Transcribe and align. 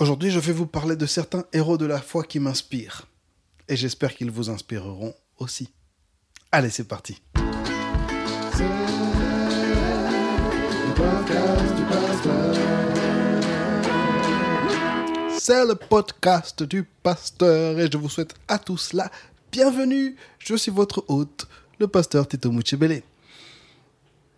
Aujourd'hui, 0.00 0.30
je 0.30 0.38
vais 0.38 0.52
vous 0.52 0.68
parler 0.68 0.94
de 0.94 1.06
certains 1.06 1.44
héros 1.52 1.76
de 1.76 1.84
la 1.84 2.00
foi 2.00 2.22
qui 2.22 2.38
m'inspirent. 2.38 3.08
Et 3.68 3.74
j'espère 3.74 4.14
qu'ils 4.14 4.30
vous 4.30 4.48
inspireront 4.48 5.12
aussi. 5.38 5.70
Allez, 6.52 6.70
c'est 6.70 6.86
parti. 6.86 7.20
C'est 15.36 15.66
le 15.66 15.74
podcast 15.74 16.62
du 16.62 16.84
pasteur 17.02 17.80
et 17.80 17.90
je 17.90 17.98
vous 17.98 18.08
souhaite 18.08 18.36
à 18.46 18.60
tous 18.60 18.92
la 18.92 19.10
bienvenue. 19.50 20.14
Je 20.38 20.54
suis 20.54 20.70
votre 20.70 21.04
hôte, 21.08 21.48
le 21.80 21.88
pasteur 21.88 22.28
Tito 22.28 22.52
Muchebele. 22.52 23.02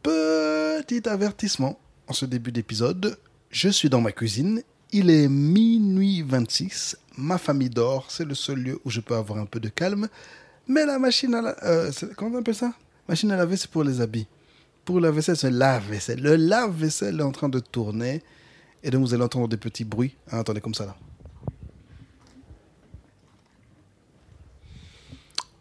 Petit 0.03 1.07
avertissement 1.07 1.79
en 2.09 2.15
ce 2.15 2.25
début 2.25 2.51
d'épisode, 2.51 3.19
je 3.51 3.69
suis 3.69 3.91
dans 3.91 4.01
ma 4.01 4.13
cuisine, 4.13 4.63
il 4.93 5.11
est 5.11 5.29
minuit 5.29 6.23
26, 6.23 6.97
ma 7.17 7.39
famille 7.39 7.71
dort, 7.71 8.07
c'est 8.11 8.25
le 8.25 8.35
seul 8.35 8.59
lieu 8.59 8.81
où 8.85 8.91
je 8.91 9.01
peux 9.01 9.15
avoir 9.15 9.39
un 9.39 9.47
peu 9.47 9.61
de 9.61 9.69
calme, 9.69 10.09
mais 10.67 10.87
la 10.87 10.99
machine 10.99 11.35
à 11.35 11.43
la... 11.43 11.65
Euh, 11.65 11.91
comment 12.17 12.37
on 12.37 12.41
appelle 12.41 12.55
ça? 12.55 12.73
Machine 13.09 13.31
à 13.33 13.37
laver, 13.37 13.57
c'est 13.57 13.71
pour 13.71 13.85
les 13.85 14.01
habits. 14.01 14.27
Pour 14.85 15.01
la 15.01 15.11
vaisselle, 15.11 15.37
c'est 15.37 15.51
lave-vaisselle. 15.51 16.23
Le 16.23 16.37
lave-vaisselle 16.37 17.21
est 17.21 17.25
en 17.25 17.33
train 17.33 17.49
de 17.49 17.59
tourner. 17.59 18.23
Et 18.83 18.91
donc, 18.91 19.03
vous 19.03 19.15
allez 19.15 19.25
entendre 19.25 19.49
des 19.49 19.57
petits 19.57 19.85
bruits. 19.85 20.17
Hein, 20.31 20.39
attendez, 20.39 20.61
comme 20.61 20.75
ça, 20.75 20.87
là. 20.87 20.97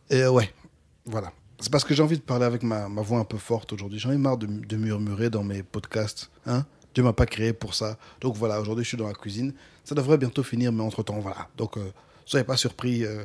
Et 0.09 0.25
ouais, 0.27 0.52
voilà. 1.05 1.31
C'est 1.59 1.71
parce 1.71 1.83
que 1.83 1.93
j'ai 1.93 2.02
envie 2.02 2.17
de 2.17 2.23
parler 2.23 2.45
avec 2.45 2.63
ma, 2.63 2.88
ma 2.88 3.02
voix 3.02 3.19
un 3.19 3.25
peu 3.25 3.38
forte 3.38 3.73
aujourd'hui. 3.73 3.99
J'en 3.99 4.11
ai 4.11 4.17
marre 4.17 4.38
de, 4.38 4.47
de, 4.47 4.77
murmurer 4.77 5.30
dans 5.30 5.43
mes 5.43 5.61
podcasts. 5.61 6.30
Hein 6.45 6.66
Dieu 6.93 7.03
m'a 7.03 7.13
pas 7.13 7.25
créé 7.25 7.53
pour 7.53 7.73
ça. 7.73 7.98
Donc 8.21 8.35
voilà, 8.35 8.59
aujourd'hui, 8.59 8.84
je 8.84 8.89
suis 8.89 8.97
dans 8.97 9.07
la 9.07 9.13
cuisine. 9.13 9.53
Ça 9.84 9.95
devrait 9.95 10.17
bientôt 10.17 10.43
finir, 10.43 10.71
mais 10.71 10.84
entre-temps, 10.84 11.20
voilà. 11.20 11.47
Donc, 11.57 11.77
euh, 11.77 11.91
soyez 12.25 12.43
pas 12.43 12.57
surpris. 12.57 13.05
Euh, 13.05 13.23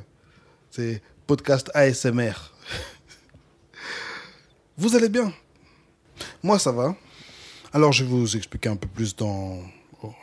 c'est 0.71 1.03
podcast 1.27 1.71
ASMR. 1.75 2.33
vous 4.77 4.95
allez 4.95 5.09
bien? 5.09 5.33
Moi, 6.43 6.59
ça 6.59 6.73
va. 6.73 6.95
Alors, 7.73 7.93
je 7.93 8.05
vais 8.05 8.11
vous 8.11 8.37
expliquer 8.37 8.69
un 8.69 8.77
peu 8.77 8.89
plus 8.89 9.17
dans 9.17 9.61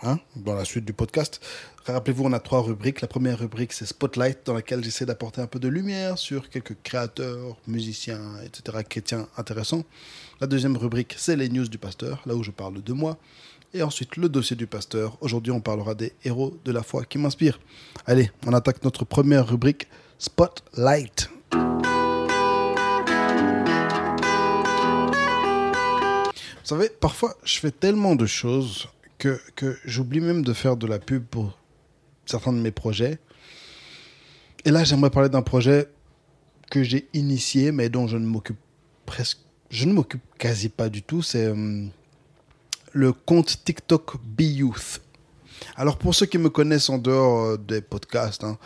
Hein, 0.04 0.20
dans 0.36 0.54
la 0.54 0.66
suite 0.66 0.86
du 0.86 0.94
podcast. 0.94 1.42
Rappelez-vous, 1.86 2.26
on 2.26 2.34
a 2.34 2.40
trois 2.40 2.62
rubriques. 2.62 3.02
La 3.02 3.08
première 3.08 3.40
rubrique, 3.40 3.74
c'est 3.74 3.86
Spotlight, 3.86 4.46
dans 4.46 4.54
laquelle 4.54 4.84
j'essaie 4.84 5.06
d'apporter 5.06 5.42
un 5.42 5.48
peu 5.48 5.60
de 5.60 5.68
lumière 5.68 6.18
sur 6.18 6.50
quelques 6.50 6.78
créateurs, 6.84 7.58
musiciens, 7.68 8.40
etc., 8.44 8.84
chrétiens 8.88 9.28
intéressants. 9.38 9.84
La 10.42 10.48
deuxième 10.48 10.76
rubrique, 10.76 11.14
c'est 11.20 11.36
les 11.36 11.50
news 11.50 11.68
du 11.68 11.78
pasteur, 11.78 12.24
là 12.26 12.34
où 12.34 12.42
je 12.42 12.50
parle 12.50 12.82
de 12.82 12.94
moi. 12.94 13.20
Et 13.76 13.84
ensuite, 13.84 14.18
le 14.18 14.28
dossier 14.28 14.56
du 14.56 14.66
pasteur. 14.66 15.16
Aujourd'hui, 15.22 15.52
on 15.52 15.62
parlera 15.62 15.94
des 15.94 16.14
héros 16.26 16.58
de 16.66 16.72
la 16.72 16.82
foi 16.82 17.06
qui 17.06 17.20
m'inspirent. 17.20 17.60
Allez, 18.08 18.32
on 18.48 18.54
attaque 18.54 18.84
notre 18.84 19.06
première 19.06 19.48
rubrique, 19.48 19.88
Spotlight. 20.18 21.30
Vous 21.52 21.60
savez, 26.64 26.90
parfois, 26.90 27.38
je 27.44 27.60
fais 27.60 27.70
tellement 27.70 28.16
de 28.16 28.26
choses 28.26 28.90
que, 29.20 29.40
j'oublie 29.86 30.22
même 30.22 30.42
de 30.42 30.54
faire 30.54 30.76
de 30.76 30.88
la 30.88 30.98
pub 30.98 31.24
pour 31.24 31.56
certains 32.26 32.54
de 32.54 32.58
mes 32.58 32.72
projets. 32.72 33.20
Et 34.66 34.72
là, 34.72 34.84
j'aimerais 34.86 35.12
parler 35.12 35.30
d'un 35.30 35.44
projet 35.44 35.88
que 36.72 36.82
j'ai 36.82 37.08
initié, 37.14 37.72
mais 37.72 37.90
dont 37.90 38.08
je 38.08 38.18
ne 38.18 38.26
m'occupe 38.26 38.58
presque, 39.06 39.38
je 39.72 39.86
ne 39.86 39.94
m'occupe 39.94 40.22
quasi 40.38 40.70
pas 40.70 40.90
du 40.90 41.02
tout. 41.02 41.24
C'est 41.24 41.46
euh, 41.46 41.86
le 42.92 43.14
compte 43.14 43.64
TikTok 43.64 44.18
Be 44.24 44.42
Youth. 44.42 45.02
Alors, 45.76 45.98
pour 45.98 46.14
ceux 46.14 46.26
qui 46.26 46.38
me 46.38 46.50
connaissent 46.50 46.90
en 46.90 46.98
dehors 46.98 47.42
euh, 47.42 47.58
des 47.58 47.82
podcasts, 47.82 48.44
hein, 48.44 48.58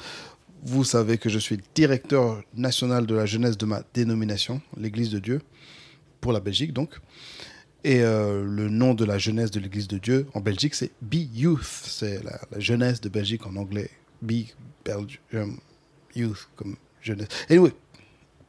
vous 0.64 0.84
savez 0.84 1.18
que 1.18 1.30
je 1.30 1.38
suis 1.38 1.60
directeur 1.76 2.42
national 2.56 3.06
de 3.06 3.14
la 3.14 3.28
jeunesse 3.28 3.58
de 3.58 3.66
ma 3.66 3.84
dénomination, 3.94 4.62
l'Église 4.78 5.12
de 5.12 5.20
Dieu, 5.20 5.42
pour 6.20 6.34
la 6.34 6.40
Belgique 6.40 6.74
donc. 6.74 7.00
Et 7.84 8.02
euh, 8.02 8.44
le 8.44 8.68
nom 8.68 8.96
de 8.96 9.06
la 9.06 9.20
jeunesse 9.20 9.52
de 9.52 9.60
l'Église 9.60 9.88
de 9.88 10.00
Dieu 10.00 10.26
en 10.34 10.42
Belgique, 10.42 10.74
c'est 10.74 10.90
Be 11.04 11.18
Youth. 11.36 11.62
C'est 11.64 12.24
la, 12.24 12.40
jeunesse 12.58 13.00
de 13.00 13.10
Belgique 13.10 13.46
en 13.46 13.56
anglais. 13.58 13.92
Be 14.24 14.46
Belgium 14.84 15.60
Youth, 16.16 16.50
comme 16.56 16.78
jeunesse. 17.04 17.28
Anyway. 17.48 17.74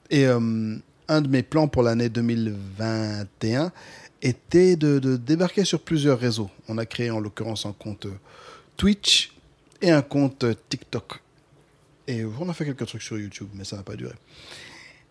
Et 0.09 0.25
euh, 0.25 0.79
un 1.09 1.21
de 1.21 1.29
mes 1.29 1.43
plans 1.43 1.69
pour 1.69 1.83
l'année 1.83 2.09
2021 2.09 3.73
était 4.23 4.77
de, 4.77 5.17
débarquer 5.17 5.65
sur 5.65 5.81
plusieurs 5.81 6.19
réseaux. 6.19 6.51
On 6.69 6.79
a 6.79 6.87
créé 6.87 7.11
en 7.11 7.21
l'occurrence 7.21 7.67
un 7.67 7.73
compte 7.73 8.07
Twitch 8.77 9.33
et 9.83 9.91
un 9.91 10.03
compte 10.03 10.45
TikTok. 10.69 11.21
Et 12.09 12.25
on 12.25 12.49
a 12.49 12.55
fait 12.55 12.65
quelques 12.65 12.87
trucs 12.87 13.03
sur 13.03 13.19
YouTube, 13.19 13.49
mais 13.55 13.65
ça 13.65 13.77
n'a 13.77 13.83
pas 13.83 13.97
duré. 13.97 14.15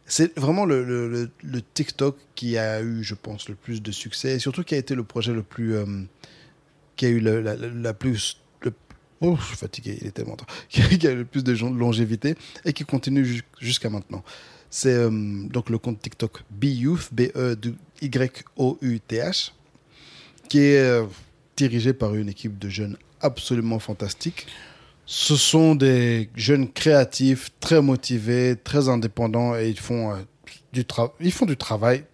C'est 0.05 0.38
vraiment 0.38 0.66
le, 0.66 1.29
TikTok 1.73 2.17
qui 2.35 2.57
a 2.57 2.81
eu, 2.81 3.03
je 3.03 3.16
pense, 3.16 3.50
le 3.50 3.55
plus 3.55 3.81
de 3.81 3.91
succès 3.91 4.35
et 4.35 4.39
surtout 4.39 4.63
qui 4.63 4.75
a 4.75 4.78
été 4.78 4.95
le 4.95 5.03
projet 5.03 5.34
le 5.34 5.44
plus. 5.44 5.75
Euh, 5.75 5.85
qui 6.95 7.05
a 7.05 7.09
eu 7.09 7.19
la, 7.19 7.94
plus. 7.94 8.38
oh, 9.19 9.35
je 9.38 9.45
suis 9.45 9.57
fatigué, 9.57 9.97
il 10.00 10.07
est 10.07 10.11
tellement. 10.11 10.38
Qui 10.69 11.07
a 11.07 11.11
eu 11.11 11.16
le 11.17 11.25
plus 11.25 11.44
de 11.44 11.51
longévité 11.53 12.35
et 12.63 12.72
qui 12.72 12.85
continue 12.85 13.44
jusqu'à 13.59 13.89
maintenant. 13.89 14.23
C'est 14.75 14.93
euh, 14.93 15.09
donc 15.47 15.69
le 15.69 15.77
compte 15.77 16.01
TikTok 16.01 16.43
BeYouth, 16.51 17.09
qui 20.49 20.59
est 20.59 20.79
euh, 20.79 21.05
dirigé 21.55 21.93
par 21.93 22.13
une 22.13 22.27
équipe 22.27 22.59
de 22.59 22.67
jeunes 22.67 22.97
absolument 23.21 23.79
fantastique 23.79 24.47
ce 25.05 25.35
sont 25.35 25.75
des 25.75 26.29
jeunes 26.35 26.71
créatifs, 26.71 27.51
très 27.59 27.81
motivés, 27.81 28.55
très 28.61 28.89
indépendants 28.89 29.55
et 29.55 29.69
ils 29.69 29.79
font, 29.79 30.11
euh, 30.11 30.15
du, 30.73 30.83
ils 31.19 31.31
font 31.31 31.45
du 31.45 31.57
travail 31.57 32.05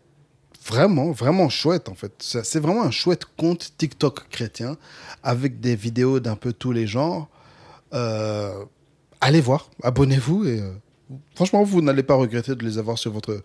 vraiment, 0.66 1.11
vraiment 1.11 1.49
chouette 1.49 1.89
en 1.89 1.95
fait. 1.95 2.11
C'est 2.19 2.59
vraiment 2.59 2.83
un 2.83 2.91
chouette 2.91 3.25
compte 3.38 3.73
TikTok 3.78 4.28
chrétien 4.29 4.78
avec 5.23 5.59
des 5.59 5.75
vidéos 5.75 6.19
d'un 6.19 6.35
peu 6.35 6.53
tous 6.53 6.72
les 6.72 6.85
genres. 6.85 7.29
Euh, 7.93 8.66
allez 9.22 9.41
voir, 9.41 9.69
abonnez-vous 9.83 10.45
et 10.45 10.61
franchement, 11.35 11.63
vous 11.63 11.81
n'allez 11.81 12.03
pas 12.03 12.16
regretter 12.16 12.55
de 12.55 12.63
les 12.63 12.77
avoir 12.77 12.97
sur 12.97 13.11
votre, 13.11 13.44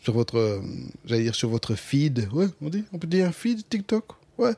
sur 0.00 0.14
votre, 0.14 0.60
j'allais 1.04 1.24
dire 1.24 1.34
sur 1.34 1.48
votre 1.48 1.74
feed. 1.74 2.28
Ouais, 2.32 2.46
on 2.60 2.68
dit, 2.68 2.84
on 2.92 2.98
peut 2.98 3.06
dire 3.06 3.32
feed 3.34 3.68
TikTok. 3.68 4.04
Ouais 4.38 4.54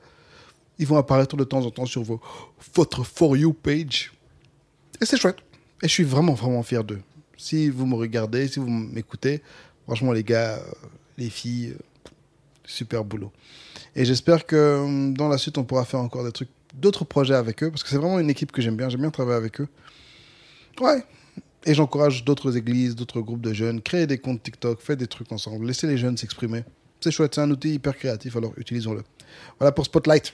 ils 0.78 0.86
vont 0.86 0.96
apparaître 0.96 1.36
de 1.36 1.44
temps 1.44 1.64
en 1.64 1.70
temps 1.70 1.86
sur 1.86 2.02
votre 2.74 3.04
For 3.04 3.36
You 3.36 3.52
page. 3.52 4.12
Et 5.00 5.06
c'est 5.06 5.16
chouette. 5.16 5.38
Et 5.82 5.88
je 5.88 5.92
suis 5.92 6.04
vraiment, 6.04 6.34
vraiment 6.34 6.62
fier 6.62 6.84
d'eux. 6.84 7.00
Si 7.36 7.68
vous 7.68 7.86
me 7.86 7.94
regardez, 7.94 8.48
si 8.48 8.58
vous 8.58 8.68
m'écoutez, 8.68 9.42
franchement, 9.84 10.12
les 10.12 10.24
gars, 10.24 10.56
euh, 10.56 10.62
les 11.18 11.30
filles, 11.30 11.74
euh, 11.76 12.10
super 12.64 13.04
boulot. 13.04 13.32
Et 13.96 14.04
j'espère 14.04 14.46
que 14.46 14.56
euh, 14.56 15.12
dans 15.12 15.28
la 15.28 15.38
suite, 15.38 15.58
on 15.58 15.64
pourra 15.64 15.84
faire 15.84 16.00
encore 16.00 16.24
des 16.24 16.32
trucs, 16.32 16.50
d'autres 16.74 17.04
projets 17.04 17.34
avec 17.34 17.62
eux, 17.62 17.70
parce 17.70 17.82
que 17.82 17.88
c'est 17.88 17.96
vraiment 17.96 18.18
une 18.18 18.30
équipe 18.30 18.52
que 18.52 18.62
j'aime 18.62 18.76
bien. 18.76 18.88
J'aime 18.88 19.00
bien 19.00 19.10
travailler 19.10 19.36
avec 19.36 19.60
eux. 19.60 19.68
Ouais. 20.80 21.04
Et 21.64 21.74
j'encourage 21.74 22.24
d'autres 22.24 22.56
églises, 22.56 22.96
d'autres 22.96 23.20
groupes 23.20 23.40
de 23.40 23.52
jeunes, 23.52 23.80
créer 23.80 24.06
des 24.06 24.18
comptes 24.18 24.42
TikTok, 24.42 24.80
faites 24.80 24.98
des 24.98 25.06
trucs 25.06 25.30
ensemble, 25.30 25.66
laissez 25.66 25.86
les 25.86 25.96
jeunes 25.96 26.16
s'exprimer. 26.16 26.64
C'est 27.00 27.10
chouette, 27.10 27.34
c'est 27.34 27.40
un 27.40 27.50
outil 27.50 27.74
hyper 27.74 27.96
créatif, 27.96 28.36
alors 28.36 28.52
utilisons-le. 28.56 29.02
Voilà 29.58 29.72
pour 29.72 29.84
Spotlight. 29.84 30.32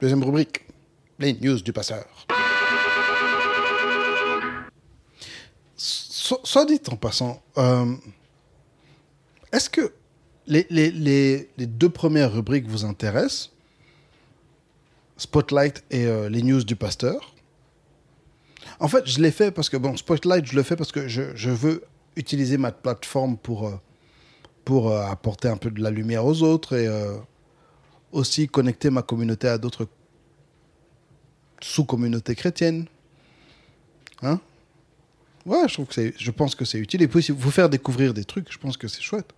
Deuxième 0.00 0.22
rubrique, 0.22 0.66
les 1.18 1.32
news 1.34 1.60
du 1.60 1.72
passeur. 1.72 2.06
soit 5.76 6.66
dit 6.66 6.80
en 6.90 6.96
passant, 6.96 7.42
euh, 7.56 7.94
est-ce 9.52 9.70
que 9.70 9.92
les, 10.46 11.48
deux 11.58 11.88
premières 11.88 12.32
rubriques 12.32 12.66
vous 12.66 12.84
intéressent? 12.84 13.50
Spotlight 15.16 15.82
et 15.90 16.06
euh, 16.06 16.28
les 16.28 16.42
news 16.42 16.62
du 16.62 16.76
pasteur? 16.76 17.34
En 18.80 18.88
fait, 18.88 19.06
je 19.06 19.20
l'ai 19.20 19.30
fait 19.30 19.50
parce 19.50 19.68
que, 19.68 19.76
bon, 19.76 19.96
Spotlight, 19.96 20.46
je 20.46 20.56
le 20.56 20.62
fais 20.62 20.76
parce 20.76 20.92
que 20.92 21.08
je, 21.08 21.50
veux 21.50 21.82
utiliser 22.16 22.58
ma 22.58 22.72
plateforme 22.72 23.36
pour, 23.36 23.68
euh, 23.68 23.74
pour 24.64 24.92
apporter 24.96 25.48
un 25.48 25.56
peu 25.56 25.70
de 25.70 25.82
la 25.82 25.90
lumière 25.90 26.24
aux 26.24 26.42
autres 26.42 26.74
et 26.76 26.88
aussi 28.12 28.48
connecter 28.48 28.90
ma 28.90 29.02
communauté 29.02 29.48
à 29.48 29.58
d'autres 29.58 29.88
sous-communautés 31.60 32.34
chrétiennes. 32.34 32.86
Hein? 34.22 34.40
Ouais, 35.46 35.66
je, 35.68 35.74
trouve 35.74 35.86
que 35.86 36.12
je 36.16 36.30
pense 36.30 36.54
que 36.54 36.64
c'est 36.64 36.78
utile. 36.78 37.02
Et 37.02 37.08
puis, 37.08 37.30
vous 37.30 37.50
faire 37.50 37.68
découvrir 37.68 38.14
des 38.14 38.24
trucs, 38.24 38.52
je 38.52 38.58
pense 38.58 38.76
que 38.76 38.88
c'est 38.88 39.00
chouette. 39.00 39.32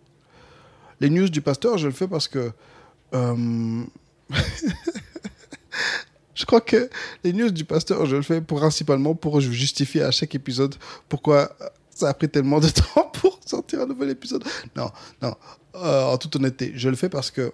Les 1.01 1.09
news 1.09 1.29
du 1.29 1.41
pasteur, 1.41 1.79
je 1.79 1.87
le 1.87 1.93
fais 1.93 2.09
parce 2.09 2.29
que. 2.29 2.53
Euh, 3.15 3.85
je 6.41 6.47
crois 6.47 6.63
que 6.63 6.89
les 7.23 7.35
news 7.35 7.51
du 7.51 7.65
pasteur, 7.67 8.07
je 8.07 8.17
le 8.17 8.23
fais 8.23 8.41
principalement 8.41 9.15
pour 9.15 9.41
justifier 9.41 10.03
à 10.03 10.11
chaque 10.11 10.35
épisode 10.35 10.75
pourquoi 11.09 11.55
ça 11.91 12.09
a 12.09 12.15
pris 12.15 12.31
tellement 12.31 12.61
de 12.61 12.69
temps 12.95 13.11
pour 13.13 13.39
sortir 13.45 13.83
un 13.83 13.87
nouvel 13.87 14.09
épisode. 14.09 14.43
Non, 14.75 14.91
non. 15.21 15.35
Euh, 15.75 16.05
en 16.05 16.17
toute 16.17 16.35
honnêteté, 16.37 16.73
je 16.75 16.89
le 16.89 16.97
fais 16.97 17.11
parce 17.11 17.31
que 17.31 17.53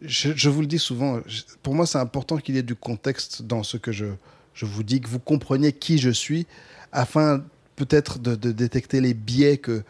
je, 0.00 0.48
vous 0.48 0.62
le 0.62 0.66
dis 0.66 0.78
souvent, 0.78 1.20
pour 1.62 1.74
moi, 1.74 1.86
c'est 1.86 1.98
important 1.98 2.38
qu'il 2.38 2.54
y 2.54 2.58
ait 2.58 2.62
du 2.62 2.74
contexte 2.74 3.42
dans 3.42 3.62
ce 3.62 3.76
que 3.76 3.92
je, 3.92 4.06
je 4.54 4.64
vous 4.64 4.82
dis, 4.82 5.00
que 5.00 5.08
vous 5.08 5.20
compreniez 5.20 5.72
qui 5.72 5.98
je 5.98 6.10
suis, 6.10 6.46
afin 6.90 7.44
peut-être 7.76 8.18
de, 8.18 8.34
détecter 8.34 9.00
les 9.00 9.14
biais 9.14 9.58
que, 9.58 9.82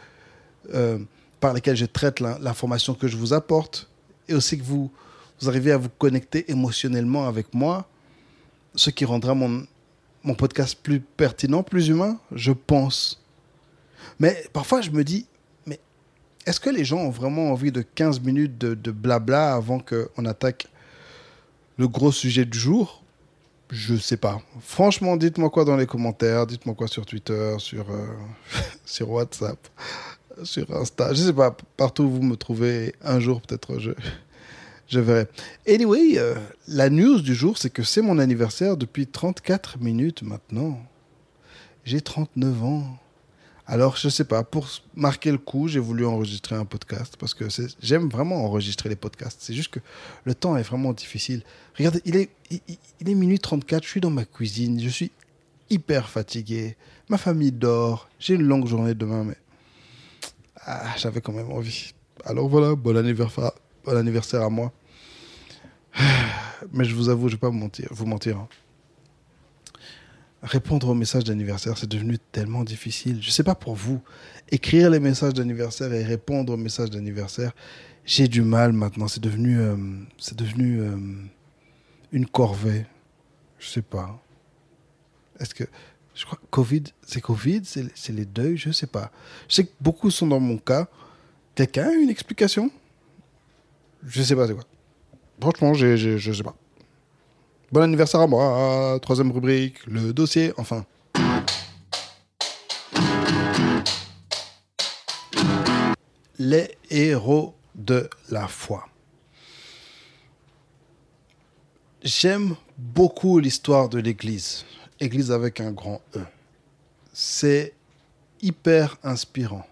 euh, 0.74 0.98
par 1.40 1.54
lesquels 1.54 1.76
je 1.76 1.86
traite 1.86 2.18
l'information 2.20 2.94
que 2.94 3.06
je 3.06 3.16
vous 3.16 3.32
apporte, 3.32 3.88
et 4.28 4.34
aussi 4.34 4.58
que 4.58 4.64
vous, 4.64 4.90
vous 5.42 5.48
arrivez 5.48 5.72
à 5.72 5.76
vous 5.76 5.88
connecter 5.88 6.50
émotionnellement 6.50 7.26
avec 7.26 7.52
moi, 7.52 7.88
ce 8.76 8.90
qui 8.90 9.04
rendra 9.04 9.34
mon, 9.34 9.66
podcast 10.38 10.78
plus 10.80 11.00
pertinent, 11.00 11.64
plus 11.64 11.88
humain, 11.88 12.18
je 12.30 12.52
pense. 12.52 13.20
Mais 14.20 14.44
parfois, 14.52 14.80
je 14.80 14.90
me 14.90 15.02
dis, 15.02 15.26
mais 15.66 15.80
est-ce 16.46 16.60
que 16.60 16.70
les 16.70 16.84
gens 16.84 16.98
ont 16.98 17.10
vraiment 17.10 17.50
envie 17.50 17.72
de 17.72 17.82
15 17.82 18.20
minutes 18.20 18.56
de, 18.56 18.74
de 18.74 18.90
blabla 18.92 19.54
avant 19.54 19.80
qu'on 19.80 20.24
attaque 20.26 20.68
le 21.76 21.88
gros 21.88 22.12
sujet 22.12 22.44
du 22.44 22.56
jour? 22.56 23.02
Je 23.68 23.96
sais 23.96 24.18
pas. 24.18 24.40
Franchement, 24.60 25.16
dites-moi 25.16 25.50
quoi 25.50 25.64
dans 25.64 25.76
les 25.76 25.86
commentaires, 25.86 26.46
dites-moi 26.46 26.76
quoi 26.76 26.86
sur 26.86 27.04
Twitter, 27.04 27.56
sur, 27.58 27.90
euh, 27.90 28.06
sur 28.84 29.10
WhatsApp, 29.10 29.58
sur 30.44 30.70
Insta. 30.76 31.12
Je 31.14 31.22
sais 31.22 31.32
pas, 31.32 31.56
partout 31.76 32.04
où 32.04 32.10
vous 32.10 32.22
me 32.22 32.36
trouvez, 32.36 32.94
un 33.02 33.18
jour 33.18 33.40
peut-être 33.40 33.80
je, 33.80 33.90
je 34.88 35.00
verrai. 35.00 35.26
Anyway, 35.66 36.18
euh, 36.18 36.34
la 36.68 36.90
news 36.90 37.20
du 37.20 37.34
jour, 37.34 37.58
c'est 37.58 37.70
que 37.70 37.82
c'est 37.82 38.02
mon 38.02 38.18
anniversaire 38.18 38.76
depuis 38.76 39.06
34 39.06 39.78
minutes 39.78 40.22
maintenant. 40.22 40.78
J'ai 41.84 42.00
39 42.00 42.62
ans. 42.62 42.98
Alors, 43.66 43.96
je 43.96 44.08
sais 44.08 44.24
pas, 44.24 44.42
pour 44.42 44.68
marquer 44.94 45.30
le 45.30 45.38
coup, 45.38 45.68
j'ai 45.68 45.78
voulu 45.78 46.04
enregistrer 46.04 46.56
un 46.56 46.64
podcast 46.64 47.16
parce 47.18 47.32
que 47.32 47.44
j'aime 47.80 48.08
vraiment 48.08 48.44
enregistrer 48.44 48.88
les 48.88 48.96
podcasts. 48.96 49.38
C'est 49.40 49.54
juste 49.54 49.70
que 49.70 49.80
le 50.24 50.34
temps 50.34 50.56
est 50.56 50.62
vraiment 50.62 50.92
difficile. 50.92 51.42
Regardez, 51.78 52.02
il 52.04 52.16
est, 52.16 52.28
il, 52.50 53.08
est 53.08 53.14
minuit 53.14 53.38
34, 53.38 53.84
je 53.84 53.88
suis 53.88 54.00
dans 54.00 54.10
ma 54.10 54.24
cuisine, 54.24 54.80
je 54.80 54.88
suis 54.88 55.10
hyper 55.70 56.08
fatigué. 56.08 56.76
Ma 57.08 57.18
famille 57.18 57.52
dort, 57.52 58.08
j'ai 58.18 58.34
une 58.34 58.42
longue 58.42 58.66
journée 58.66 58.94
demain, 58.94 59.24
mais 59.24 59.36
ah, 60.66 60.94
j'avais 60.98 61.20
quand 61.20 61.32
même 61.32 61.50
envie. 61.50 61.92
Alors 62.24 62.48
voilà, 62.48 62.74
bon 62.74 62.96
anniversaire, 62.96 63.52
bon 63.84 63.96
anniversaire 63.96 64.42
à 64.42 64.50
moi. 64.50 64.72
Mais 66.72 66.84
je 66.84 66.94
vous 66.94 67.08
avoue, 67.08 67.28
je 67.28 67.34
ne 67.34 67.36
vais 67.36 67.40
pas 67.40 67.48
vous 67.48 67.58
mentir. 67.58 67.88
Vous 67.90 68.06
mentir 68.06 68.38
hein. 68.38 68.48
Répondre 70.42 70.88
aux 70.88 70.94
messages 70.94 71.22
d'anniversaire, 71.22 71.78
c'est 71.78 71.88
devenu 71.88 72.18
tellement 72.18 72.64
difficile. 72.64 73.22
Je 73.22 73.28
ne 73.28 73.32
sais 73.32 73.44
pas 73.44 73.54
pour 73.54 73.76
vous. 73.76 74.00
Écrire 74.50 74.90
les 74.90 74.98
messages 74.98 75.34
d'anniversaire 75.34 75.92
et 75.92 76.02
répondre 76.02 76.52
aux 76.52 76.56
messages 76.56 76.90
d'anniversaire, 76.90 77.52
j'ai 78.04 78.26
du 78.26 78.42
mal 78.42 78.72
maintenant. 78.72 79.06
C'est 79.06 79.22
devenu, 79.22 79.60
euh, 79.60 79.76
c'est 80.18 80.36
devenu 80.36 80.80
euh, 80.80 80.96
une 82.10 82.26
corvée. 82.26 82.86
Je 83.60 83.68
sais 83.68 83.82
pas. 83.82 84.20
Est-ce 85.38 85.54
que 85.54 85.64
je 86.14 86.24
crois 86.24 86.40
Covid, 86.50 86.84
c'est 87.06 87.20
Covid, 87.20 87.62
c'est 87.64 88.12
les 88.12 88.26
deuils, 88.26 88.56
je 88.56 88.72
sais 88.72 88.88
pas. 88.88 89.12
Je 89.48 89.54
sais 89.54 89.64
que 89.64 89.72
beaucoup 89.80 90.10
sont 90.10 90.26
dans 90.26 90.40
mon 90.40 90.58
cas. 90.58 90.88
Quelqu'un 91.54 91.88
a 91.88 91.92
une 91.92 92.10
explication? 92.10 92.70
Je 94.04 94.22
sais 94.22 94.34
pas 94.34 94.46
c'est 94.46 94.54
quoi. 94.54 94.64
Franchement, 95.40 95.74
je 95.74 96.32
sais 96.32 96.42
pas. 96.42 96.54
Bon 97.70 97.80
anniversaire 97.82 98.20
à 98.20 98.26
moi, 98.26 98.98
troisième 99.00 99.30
rubrique, 99.32 99.84
le 99.86 100.12
dossier, 100.12 100.52
enfin. 100.56 100.84
Les 106.38 106.76
héros 106.90 107.54
de 107.74 108.10
la 108.28 108.48
foi. 108.48 108.86
J'aime 112.02 112.56
beaucoup 112.76 113.38
l'histoire 113.38 113.88
de 113.88 114.00
l'Église. 114.00 114.64
Église 114.98 115.30
avec 115.30 115.60
un 115.60 115.70
grand 115.70 116.02
E. 116.16 116.20
C'est 117.12 117.74
hyper 118.40 118.96
inspirant. 119.04 119.66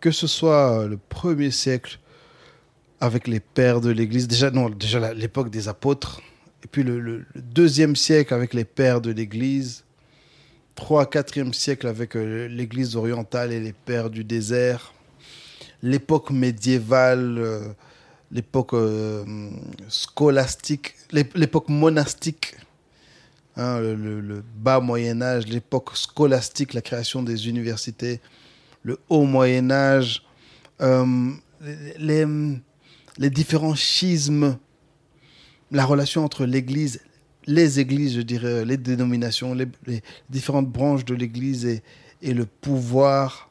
Que 0.00 0.10
ce 0.10 0.26
soit 0.26 0.86
le 0.86 0.98
premier 0.98 1.50
siècle 1.50 1.98
avec 3.00 3.28
les 3.28 3.40
pères 3.40 3.80
de 3.80 3.90
l'Église, 3.90 4.28
déjà 4.28 4.50
non, 4.50 4.70
déjà 4.70 5.12
l'époque 5.14 5.50
des 5.50 5.68
apôtres, 5.68 6.20
et 6.64 6.66
puis 6.66 6.82
le, 6.82 7.24
deuxième 7.36 7.96
siècle 7.96 8.34
avec 8.34 8.54
les 8.54 8.64
pères 8.64 9.00
de 9.00 9.10
l'Église, 9.10 9.84
3 10.74 11.04
4e 11.06 11.52
siècle 11.52 11.86
avec 11.86 12.16
euh, 12.16 12.46
l'Église 12.48 12.96
orientale 12.96 13.52
et 13.52 13.60
les 13.60 13.72
pères 13.72 14.10
du 14.10 14.24
désert, 14.24 14.92
l'époque 15.82 16.30
médiévale, 16.30 17.38
euh, 17.38 17.68
l'époque 18.30 18.74
euh, 18.74 19.24
scolastique, 19.88 20.94
l'époque 21.12 21.68
monastique 21.68 22.56
Hein, 23.58 23.80
le, 23.80 24.44
bas 24.56 24.78
Moyen 24.78 25.20
Âge, 25.20 25.48
l'époque 25.48 25.96
scolastique, 25.96 26.74
la 26.74 26.80
création 26.80 27.24
des 27.24 27.48
universités, 27.48 28.20
le 28.84 29.00
haut 29.08 29.24
Moyen 29.24 29.72
Âge, 29.72 30.22
les, 31.98 32.24
différents 33.30 33.74
schismes, 33.74 34.58
la 35.70 35.84
relation 35.84 36.24
entre 36.24 36.46
l'Église, 36.46 37.00
les 37.46 37.80
églises, 37.80 38.14
je 38.14 38.20
dirais, 38.20 38.64
les 38.64 38.76
dénominations, 38.76 39.54
les, 39.54 39.68
différentes 40.30 40.68
branches 40.68 41.04
de 41.04 41.14
l'Église 41.14 41.66
et, 41.66 41.82
et 42.22 42.32
le 42.32 42.46
pouvoir, 42.46 43.50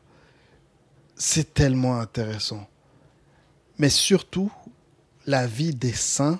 c'est 1.15 1.53
tellement 1.53 1.99
intéressant. 1.99 2.67
Mais 3.77 3.89
surtout, 3.89 4.51
la 5.25 5.45
vie 5.45 5.75
des 5.75 5.93
saints, 5.93 6.39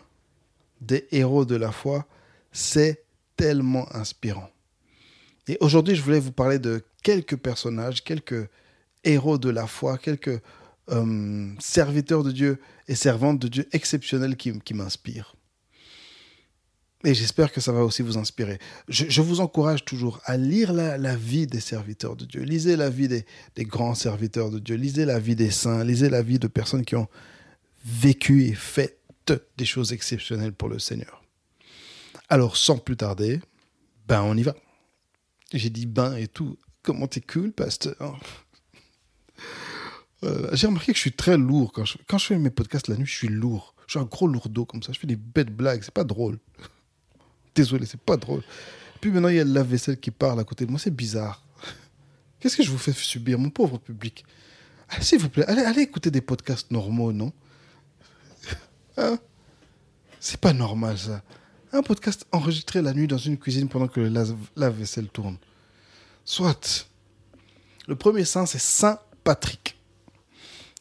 des 0.82 1.08
héros 1.12 1.46
de 1.46 1.56
la 1.56 1.72
foi, 1.72 2.06
c'est 2.52 3.04
tellement 3.36 3.94
inspirant. 3.96 4.50
Et 5.48 5.58
aujourd'hui, 5.62 5.96
je 5.96 6.02
voulais 6.02 6.20
vous 6.20 6.32
parler 6.32 6.60
de 6.60 6.84
quelques 7.04 7.38
personnages, 7.38 8.04
quelques 8.04 8.50
héros 9.04 9.38
de 9.38 9.50
la 9.50 9.68
foi, 9.68 9.98
quelques 9.98 10.42
euh, 10.90 11.52
serviteurs 11.60 12.24
de 12.24 12.32
Dieu 12.32 12.60
et 12.88 12.96
servantes 12.96 13.40
de 13.40 13.48
Dieu 13.48 13.68
exceptionnels 13.72 14.38
qui, 14.38 14.58
qui 14.60 14.74
m'inspirent. 14.74 15.36
Et 17.04 17.14
j'espère 17.14 17.52
que 17.52 17.62
ça 17.62 17.72
va 17.72 17.84
aussi 17.84 18.02
vous 18.02 18.18
inspirer. 18.18 18.58
Je, 18.88 19.22
vous 19.22 19.40
encourage 19.40 19.86
toujours 19.86 20.20
à 20.26 20.36
lire 20.36 20.74
la, 20.74 21.16
vie 21.16 21.46
des 21.46 21.60
serviteurs 21.60 22.16
de 22.16 22.26
Dieu. 22.26 22.42
Lisez 22.42 22.76
la 22.76 22.90
vie 22.90 23.08
des, 23.08 23.26
des, 23.56 23.66
grands 23.66 23.94
serviteurs 23.94 24.50
de 24.50 24.58
Dieu. 24.58 24.76
Lisez 24.76 25.06
la 25.06 25.20
vie 25.20 25.36
des 25.36 25.52
saints. 25.52 25.84
Lisez 25.84 26.10
la 26.10 26.24
vie 26.24 26.40
de 26.40 26.48
personnes 26.48 26.84
qui 26.84 26.96
ont 26.96 27.08
vécu 27.86 28.46
et 28.46 28.54
fait 28.54 28.98
des 29.58 29.66
choses 29.66 29.94
exceptionnelles 29.94 30.54
pour 30.54 30.70
le 30.70 30.80
Seigneur. 30.80 31.24
Alors, 32.30 32.58
sans 32.58 32.78
plus 32.78 32.98
tarder, 32.98 33.42
ben 34.08 34.22
on 34.22 34.36
y 34.36 34.44
va. 34.44 34.56
J'ai 35.54 35.70
dit 35.70 35.86
ben 35.86 36.16
et 36.16 36.28
tout. 36.28 36.58
Comment 36.82 37.08
t'es 37.08 37.22
cool, 37.22 37.52
pasteur? 37.52 38.20
Euh, 40.24 40.50
J'ai 40.54 40.68
remarqué 40.68 40.92
que 40.92 40.98
je 40.98 41.02
suis 41.02 41.12
très 41.12 41.38
lourd. 41.38 41.72
Quand 41.72 41.86
je, 41.86 41.98
quand 42.08 42.18
je 42.18 42.26
fais 42.26 42.38
mes 42.38 42.50
podcasts 42.50 42.88
la 42.88 42.96
nuit, 42.96 43.06
je 43.06 43.16
suis 43.16 43.28
lourd. 43.28 43.74
Je 43.86 43.92
suis 43.92 44.00
un 44.00 44.04
gros 44.06 44.28
lourdeau 44.28 44.66
comme 44.66 44.84
ça. 44.84 44.92
Je 44.94 45.00
fais 45.00 45.08
des 45.08 45.16
bêtes 45.16 45.56
blagues. 45.56 45.82
C'est 45.84 45.94
pas 45.94 46.04
drôle. 46.04 46.40
Désolé, 47.56 47.86
c'est 47.86 48.00
pas 48.00 48.18
drôle. 48.18 48.44
Puis 49.02 49.12
maintenant, 49.12 49.30
il 49.30 49.36
y 49.36 49.40
a 49.40 49.44
le 49.44 49.54
lave-vaisselle 49.54 50.00
qui 50.00 50.12
parle 50.12 50.40
à 50.40 50.44
côté 50.44 50.66
de 50.66 50.72
moi. 50.72 50.80
C'est 50.80 50.96
bizarre. 50.96 51.44
Qu'est-ce 52.40 52.58
que 52.58 52.64
je 52.64 52.72
vous 52.72 52.78
fais 52.78 52.94
subir, 52.94 53.38
mon 53.40 53.50
pauvre 53.50 53.78
public? 53.78 54.26
Ah, 54.90 55.02
S'il 55.02 55.20
vous 55.20 55.30
plaît, 55.30 55.46
allez, 55.46 55.62
allez 55.62 55.82
écouter 55.82 56.12
des 56.12 56.22
podcasts 56.22 56.72
normaux, 56.72 57.12
non? 57.12 57.32
Hein? 58.98 59.20
C'est 60.20 60.40
pas 60.40 60.54
normal, 60.54 60.98
ça. 60.98 61.22
Un 61.72 61.84
podcast 61.84 62.26
enregistré 62.32 62.82
la 62.82 62.94
nuit 62.94 63.08
dans 63.08 63.18
une 63.18 63.38
cuisine 63.38 63.70
pendant 63.70 63.88
que 63.88 64.00
le 64.00 64.10
lave-vaisselle 64.56 65.10
tourne. 65.10 65.38
Soit. 66.26 66.90
Le 67.88 67.96
premier 67.96 68.26
saint, 68.26 68.46
c'est 68.46 68.60
Saint 68.60 69.00
Patrick. 69.24 69.77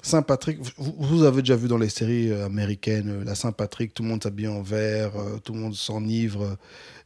Saint 0.06 0.22
Patrick, 0.22 0.60
vous, 0.78 1.24
avez 1.24 1.42
déjà 1.42 1.56
vu 1.56 1.66
dans 1.66 1.78
les 1.78 1.88
séries 1.88 2.30
euh, 2.30 2.46
américaines, 2.46 3.08
euh, 3.08 3.24
la 3.24 3.34
Saint 3.34 3.50
Patrick, 3.50 3.92
tout 3.92 4.04
le 4.04 4.08
monde 4.08 4.22
s'habille 4.22 4.46
en 4.46 4.62
vert, 4.62 5.16
euh, 5.16 5.38
tout 5.42 5.52
le 5.52 5.58
monde 5.58 5.74
s'enivre 5.74 6.56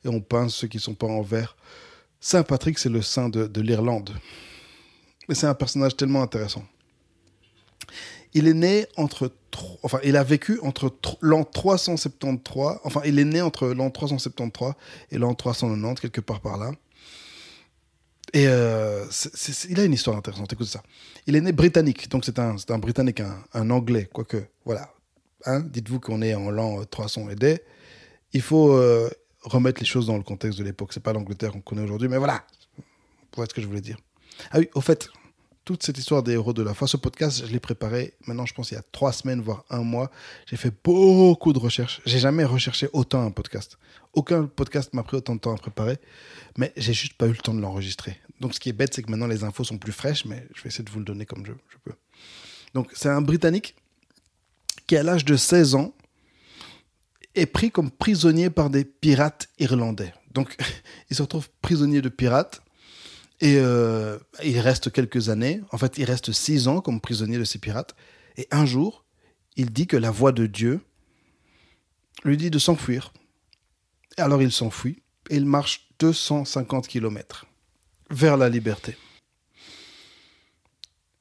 et 0.04 0.09
on 0.09 0.21
pince 0.21 0.54
ceux 0.54 0.69
qui 0.69 0.76
ne 0.76 0.83
sont 0.83 0.92
pas 0.92 1.07
en 1.07 1.23
vert. 1.23 1.57
Saint 2.21 2.42
Patrick, 2.42 2.78
c'est 2.78 2.90
le 2.90 3.00
saint 3.00 3.30
de, 3.30 3.47
de 3.47 3.61
l'Irlande. 3.62 4.11
Mais 5.30 5.35
c'est 5.35 5.47
un 5.47 5.54
personnage 5.54 5.97
tellement 5.97 6.21
intéressant. 6.21 6.62
Il 8.35 8.47
est 8.47 8.52
né 8.52 8.87
entre 8.99 9.33
enfin, 9.83 9.99
il 10.04 10.19
a 10.19 10.23
vécu 10.23 10.61
entre 10.61 10.95
l'an 11.23 11.45
373, 11.45 12.80
enfin, 12.85 13.00
il 13.07 13.19
est 13.19 13.25
né 13.25 13.40
entre 13.40 13.69
l'an 13.69 13.88
373 13.88 14.75
et 15.11 15.16
l'an 15.16 15.33
390, 15.33 16.02
quelque 16.02 16.21
part 16.21 16.40
par 16.40 16.59
là. 16.59 16.73
Et 18.32 18.46
euh, 18.46 19.04
il 19.68 19.80
a 19.80 19.84
une 19.84 19.92
histoire 19.92 20.16
intéressante, 20.16 20.52
écoute 20.52 20.68
ça. 20.68 20.82
Il 21.26 21.37
est 21.37 21.40
né 21.40 21.52
britannique, 21.52 22.08
donc 22.08 22.25
c'est 22.25 22.38
un, 22.38 22.56
un 22.68 22.78
britannique, 22.78 23.22
un, 23.54 23.70
anglais, 23.70 24.08
quoique, 24.12 24.44
voilà. 24.64 24.88
Hein, 25.46 25.60
dites-vous 25.60 26.00
qu'on 26.00 26.22
est 26.22 26.34
en 26.34 26.50
l'an 26.50 26.84
300 26.84 27.30
et 27.30 27.34
des. 27.34 27.60
Il 28.32 28.42
faut 28.42 28.72
euh, 28.72 29.10
remettre 29.42 29.80
les 29.80 29.87
choses 29.87 30.06
dans 30.06 30.16
le 30.16 30.22
contexte 30.22 30.58
de 30.58 30.64
l'époque. 30.64 30.92
C'est 30.92 31.02
pas 31.02 31.12
l'Angleterre 31.12 31.52
qu'on 31.52 31.60
connaît 31.60 31.82
aujourd'hui, 31.82 32.08
mais 32.08 32.18
voilà. 32.18 32.44
Voyez 33.34 33.49
ce 33.49 33.54
que 33.54 33.62
je 33.62 33.66
voulais 33.66 33.80
dire. 33.80 33.96
Ah 34.50 34.58
oui, 34.58 34.68
au 34.75 34.80
fait, 34.80 35.08
toute 35.64 35.82
cette 35.82 35.99
histoire 35.99 36.22
des 36.22 36.32
héros 36.32 36.52
de 36.52 36.62
la 36.62 36.75
foi. 36.75 36.88
Ce 36.88 36.96
podcast, 36.96 37.46
je 37.46 37.52
l'ai 37.52 37.60
préparé 37.60 38.14
maintenant, 38.26 38.46
je 38.46 38.54
pense, 38.54 38.70
il 38.70 38.75
y 38.75 38.76
a 38.76 38.82
trois 38.92 39.12
semaines, 39.12 39.40
voire 39.40 39.64
un 39.70 39.82
mois. 39.82 40.10
J'ai 40.46 40.56
fait 40.56 40.72
beaucoup 40.84 41.52
de 41.52 41.58
recherches. 41.58 42.00
J'ai 42.04 42.18
jamais 42.18 42.44
recherché 42.44 42.88
autant 42.92 43.22
un 43.25 43.30
podcast. 43.30 43.78
Aucun 44.12 44.47
podcast 44.47 44.93
m'a 44.93 45.05
pris 45.05 45.17
autant 45.17 45.37
de 45.37 45.40
temps 45.40 45.55
à 45.55 45.57
préparer, 45.57 45.99
mais 46.59 46.73
j'ai 46.76 46.93
juste 46.93 47.14
pas 47.14 47.26
eu 47.26 47.31
le 47.31 47.37
temps 47.37 47.55
de 47.55 47.61
l'enregistrer. 47.61 48.19
Donc, 48.40 48.55
ce 48.55 48.61
qui 48.61 48.69
est 48.69 48.73
bête, 48.73 48.93
c'est 48.93 49.02
que 49.02 49.11
maintenant 49.11 49.29
les 49.29 49.45
infos 49.45 49.62
sont 49.62 49.79
plus 49.79 49.93
fraîches, 49.93 50.25
mais 50.25 50.47
je 50.55 50.62
vais 50.62 50.69
essayer 50.69 50.85
de 50.85 50.90
vous 50.90 50.99
le 50.99 51.05
donner 51.05 51.26
comme 51.26 51.47
je, 51.47 51.52
peux. 51.85 51.93
Donc, 52.75 52.90
c'est 52.95 53.09
un 53.09 53.21
Britannique 53.21 53.76
qui, 54.87 54.97
à 54.97 55.05
l'âge 55.05 55.25
de 55.25 55.37
16 55.37 55.76
ans, 55.76 55.95
est 57.37 57.47
pris 57.47 57.71
comme 57.71 57.90
prisonnier 57.90 58.50
par 58.50 58.71
des 58.71 58.85
pirates 58.85 59.49
irlandais. 59.61 60.12
Donc, 60.33 60.57
il 61.11 61.17
se 61.17 61.23
retrouve 61.23 61.49
prisonnier 61.62 62.02
de 62.02 62.09
pirates 62.09 62.62
et 63.40 63.59
euh, 63.59 64.19
il 64.43 64.59
reste 64.59 64.90
quelques 64.90 65.29
années. 65.29 65.61
En 65.71 65.79
fait, 65.79 65.99
il 65.99 66.05
reste 66.05 66.33
six 66.33 66.67
ans 66.67 66.81
comme 66.81 67.00
prisonnier 67.00 67.38
de 67.38 67.45
ces 67.45 67.59
pirates. 67.59 67.95
Et 68.37 68.49
un 68.50 68.67
jour, 68.67 69.05
il 69.57 69.71
dit 69.71 69.87
que 69.87 69.97
la 69.97 70.11
voix 70.11 70.33
de 70.33 70.47
Dieu 70.47 70.81
lui 72.25 72.37
dit 72.37 72.50
de 72.50 72.59
s'enfuir. 72.59 73.12
Alors 74.17 74.43
il 74.43 74.52
s'enfuit 74.52 75.02
et 75.29 75.37
il 75.37 75.47
marche 75.47 75.88
250 75.99 76.88
km 76.88 77.47
vers 78.11 78.37
la 78.37 78.49
liberté. 78.49 78.97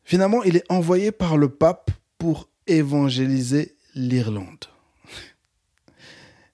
Finalement, 0.03 0.41
il 0.43 0.57
est 0.57 0.65
envoyé 0.71 1.11
par 1.11 1.37
le 1.37 1.49
pape 1.49 1.91
pour 2.17 2.49
évangéliser 2.65 3.75
l'Irlande. 3.93 4.65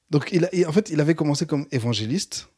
Donc, 0.10 0.38
en 0.68 0.72
fait, 0.72 0.90
il 0.90 1.00
avait 1.00 1.16
commencé 1.16 1.46
comme 1.46 1.66
évangéliste. 1.72 2.50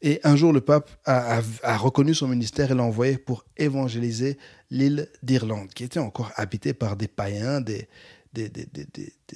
Et 0.00 0.20
un 0.24 0.34
jour, 0.34 0.52
le 0.52 0.60
pape 0.60 0.90
a, 1.04 1.40
reconnu 1.76 2.14
son 2.14 2.26
ministère 2.26 2.70
et 2.70 2.74
l'a 2.74 2.82
envoyé 2.82 3.18
pour 3.18 3.44
évangéliser 3.56 4.38
l'île 4.70 5.08
d'Irlande, 5.22 5.68
qui 5.74 5.84
était 5.84 6.00
encore 6.00 6.32
habitée 6.36 6.74
par 6.74 6.96
des 6.96 7.06
païens, 7.06 7.60
des, 7.60 7.88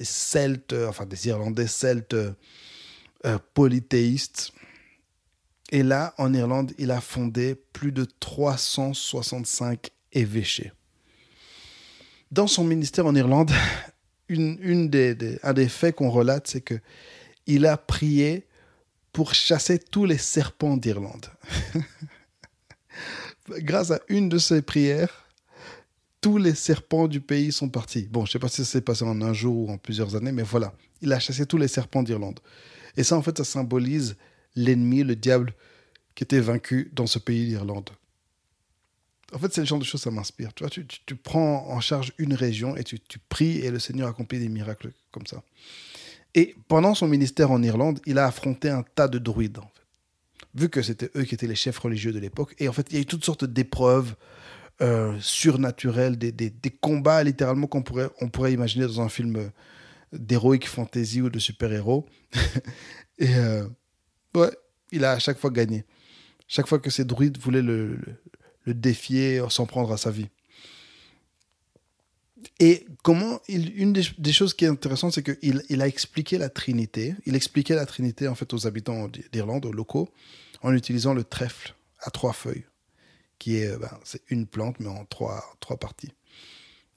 Celtes, 0.01 0.73
enfin 0.87 1.05
des 1.05 1.27
Irlandais 1.27 1.67
celtes 1.67 2.15
euh, 3.25 3.37
polythéistes. 3.53 4.51
Et 5.71 5.83
là, 5.83 6.13
en 6.17 6.33
Irlande, 6.33 6.73
il 6.77 6.91
a 6.91 7.01
fondé 7.01 7.55
plus 7.73 7.91
de 7.91 8.05
365 8.19 9.89
évêchés. 10.13 10.71
Dans 12.31 12.47
son 12.47 12.63
ministère 12.63 13.05
en 13.05 13.15
Irlande, 13.15 13.51
une, 14.29 14.57
une 14.61 14.89
des, 14.89 15.39
un 15.43 15.53
des 15.53 15.67
faits 15.67 15.95
qu'on 15.95 16.09
relate, 16.09 16.47
c'est 16.47 16.61
que 16.61 16.79
il 17.45 17.65
a 17.65 17.77
prié 17.77 18.45
pour 19.13 19.33
chasser 19.33 19.79
tous 19.79 20.05
les 20.05 20.17
serpents 20.17 20.77
d'Irlande. 20.77 21.27
Grâce 23.49 23.91
à 23.91 23.99
une 24.09 24.29
de 24.29 24.37
ses 24.37 24.61
prières, 24.61 25.25
tous 26.21 26.37
les 26.37 26.55
serpents 26.55 27.07
du 27.07 27.21
pays 27.21 27.51
sont 27.51 27.69
partis. 27.69 28.07
Bon, 28.11 28.25
je 28.25 28.29
ne 28.29 28.31
sais 28.33 28.39
pas 28.39 28.49
si 28.49 28.57
ça 28.57 28.71
s'est 28.71 28.81
passé 28.81 29.03
en 29.05 29.21
un 29.21 29.33
jour 29.33 29.69
ou 29.69 29.71
en 29.71 29.77
plusieurs 29.77 30.15
années, 30.15 30.31
mais 30.31 30.43
voilà, 30.43 30.73
il 31.01 31.13
a 31.13 31.19
chassé 31.19 31.45
tous 31.45 31.57
les 31.57 31.67
serpents 31.67 32.03
d'Irlande. 32.03 32.39
Et 32.97 33.03
ça, 33.03 33.15
en 33.15 33.21
fait, 33.21 33.37
ça 33.37 33.43
symbolise 33.45 34.17
l'ennemi, 34.55 35.03
le 35.03 35.15
diable, 35.15 35.53
qui 36.15 36.23
était 36.23 36.39
vaincu 36.39 36.91
dans 36.93 37.07
ce 37.07 37.19
pays 37.19 37.47
d'Irlande. 37.47 37.91
En 39.33 39.39
fait, 39.39 39.53
c'est 39.53 39.61
le 39.61 39.67
genre 39.67 39.79
de 39.79 39.83
choses, 39.83 40.01
ça 40.01 40.11
m'inspire. 40.11 40.51
Tu 40.53 40.85
tu, 41.05 41.15
prends 41.15 41.67
en 41.69 41.79
charge 41.79 42.13
une 42.17 42.33
région 42.33 42.75
et 42.75 42.83
tu, 42.83 42.97
pries 43.29 43.59
et 43.59 43.71
le 43.71 43.79
Seigneur 43.79 44.07
accomplit 44.07 44.39
des 44.39 44.49
miracles 44.49 44.91
comme 45.11 45.27
ça. 45.27 45.43
Et 46.33 46.55
pendant 46.67 46.95
son 46.95 47.07
ministère 47.07 47.51
en 47.51 47.61
Irlande, 47.61 47.99
il 48.05 48.17
a 48.17 48.25
affronté 48.25 48.69
un 48.69 48.83
tas 48.83 49.07
de 49.07 49.19
druides. 49.19 49.59
Vu 50.55 50.69
que 50.69 50.81
c'était 50.81 51.11
eux 51.15 51.23
qui 51.23 51.35
étaient 51.35 51.47
les 51.47 51.55
chefs 51.55 51.77
religieux 51.77 52.13
de 52.13 52.19
l'époque. 52.19 52.55
Et 52.57 52.67
en 52.67 52.73
fait, 52.73 52.87
il 52.89 52.95
y 52.95 52.97
a 52.97 53.01
eu 53.01 53.05
toutes 53.05 53.25
sortes 53.25 53.45
d'épreuves 53.45 54.15
euh, 54.81 55.15
surnaturelles, 55.19 56.17
des, 56.17 56.51
combats 56.81 57.23
littéralement 57.23 57.67
qu'on 57.67 57.83
pourrait, 57.83 58.09
on 58.21 58.29
pourrait 58.29 58.53
imaginer 58.53 58.85
dans 58.85 59.01
un 59.01 59.09
film 59.09 59.35
euh, 59.35 59.49
d'héroïque 60.13 60.67
fantasy 60.67 61.21
ou 61.21 61.29
de 61.29 61.39
super-héros. 61.39 62.05
et 63.17 63.35
euh, 63.35 63.67
ouais, 64.35 64.51
il 64.91 65.05
a 65.05 65.11
à 65.11 65.19
chaque 65.19 65.37
fois 65.37 65.49
gagné. 65.49 65.85
Chaque 66.47 66.67
fois 66.67 66.79
que 66.79 66.89
ces 66.89 67.05
druides 67.05 67.37
voulaient 67.37 67.61
le, 67.61 67.99
le, 68.63 68.73
défier, 68.73 69.43
s'en 69.49 69.65
prendre 69.65 69.91
à 69.91 69.97
sa 69.97 70.11
vie. 70.11 70.29
Et 72.59 72.85
comment 73.03 73.41
une 73.49 73.93
des, 73.93 74.31
choses 74.31 74.53
qui 74.53 74.65
est 74.65 74.69
intéressante, 74.69 75.13
c'est 75.13 75.23
qu'il 75.23 75.63
il 75.69 75.81
a 75.81 75.87
expliqué 75.87 76.37
la 76.37 76.49
Trinité. 76.49 77.15
Il 77.25 77.35
expliquait 77.35 77.75
la 77.75 77.85
Trinité 77.85 78.27
en 78.27 78.35
fait 78.35 78.53
aux 78.53 78.65
habitants 78.67 79.09
d'Irlande, 79.31 79.65
aux 79.65 79.73
locaux, 79.73 80.09
en 80.61 80.73
utilisant 80.73 81.13
le 81.13 81.23
trèfle 81.23 81.75
à 81.99 82.11
trois 82.11 82.33
feuilles, 82.33 82.65
qui 83.39 83.57
est 83.57 83.75
ben, 83.77 83.89
c'est 84.03 84.21
une 84.29 84.47
plante 84.47 84.79
mais 84.79 84.87
en 84.87 85.05
trois 85.05 85.43
trois 85.59 85.77
parties. 85.77 86.13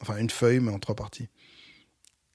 Enfin 0.00 0.16
une 0.18 0.30
feuille 0.30 0.60
mais 0.60 0.72
en 0.72 0.78
trois 0.78 0.94
parties. 0.94 1.28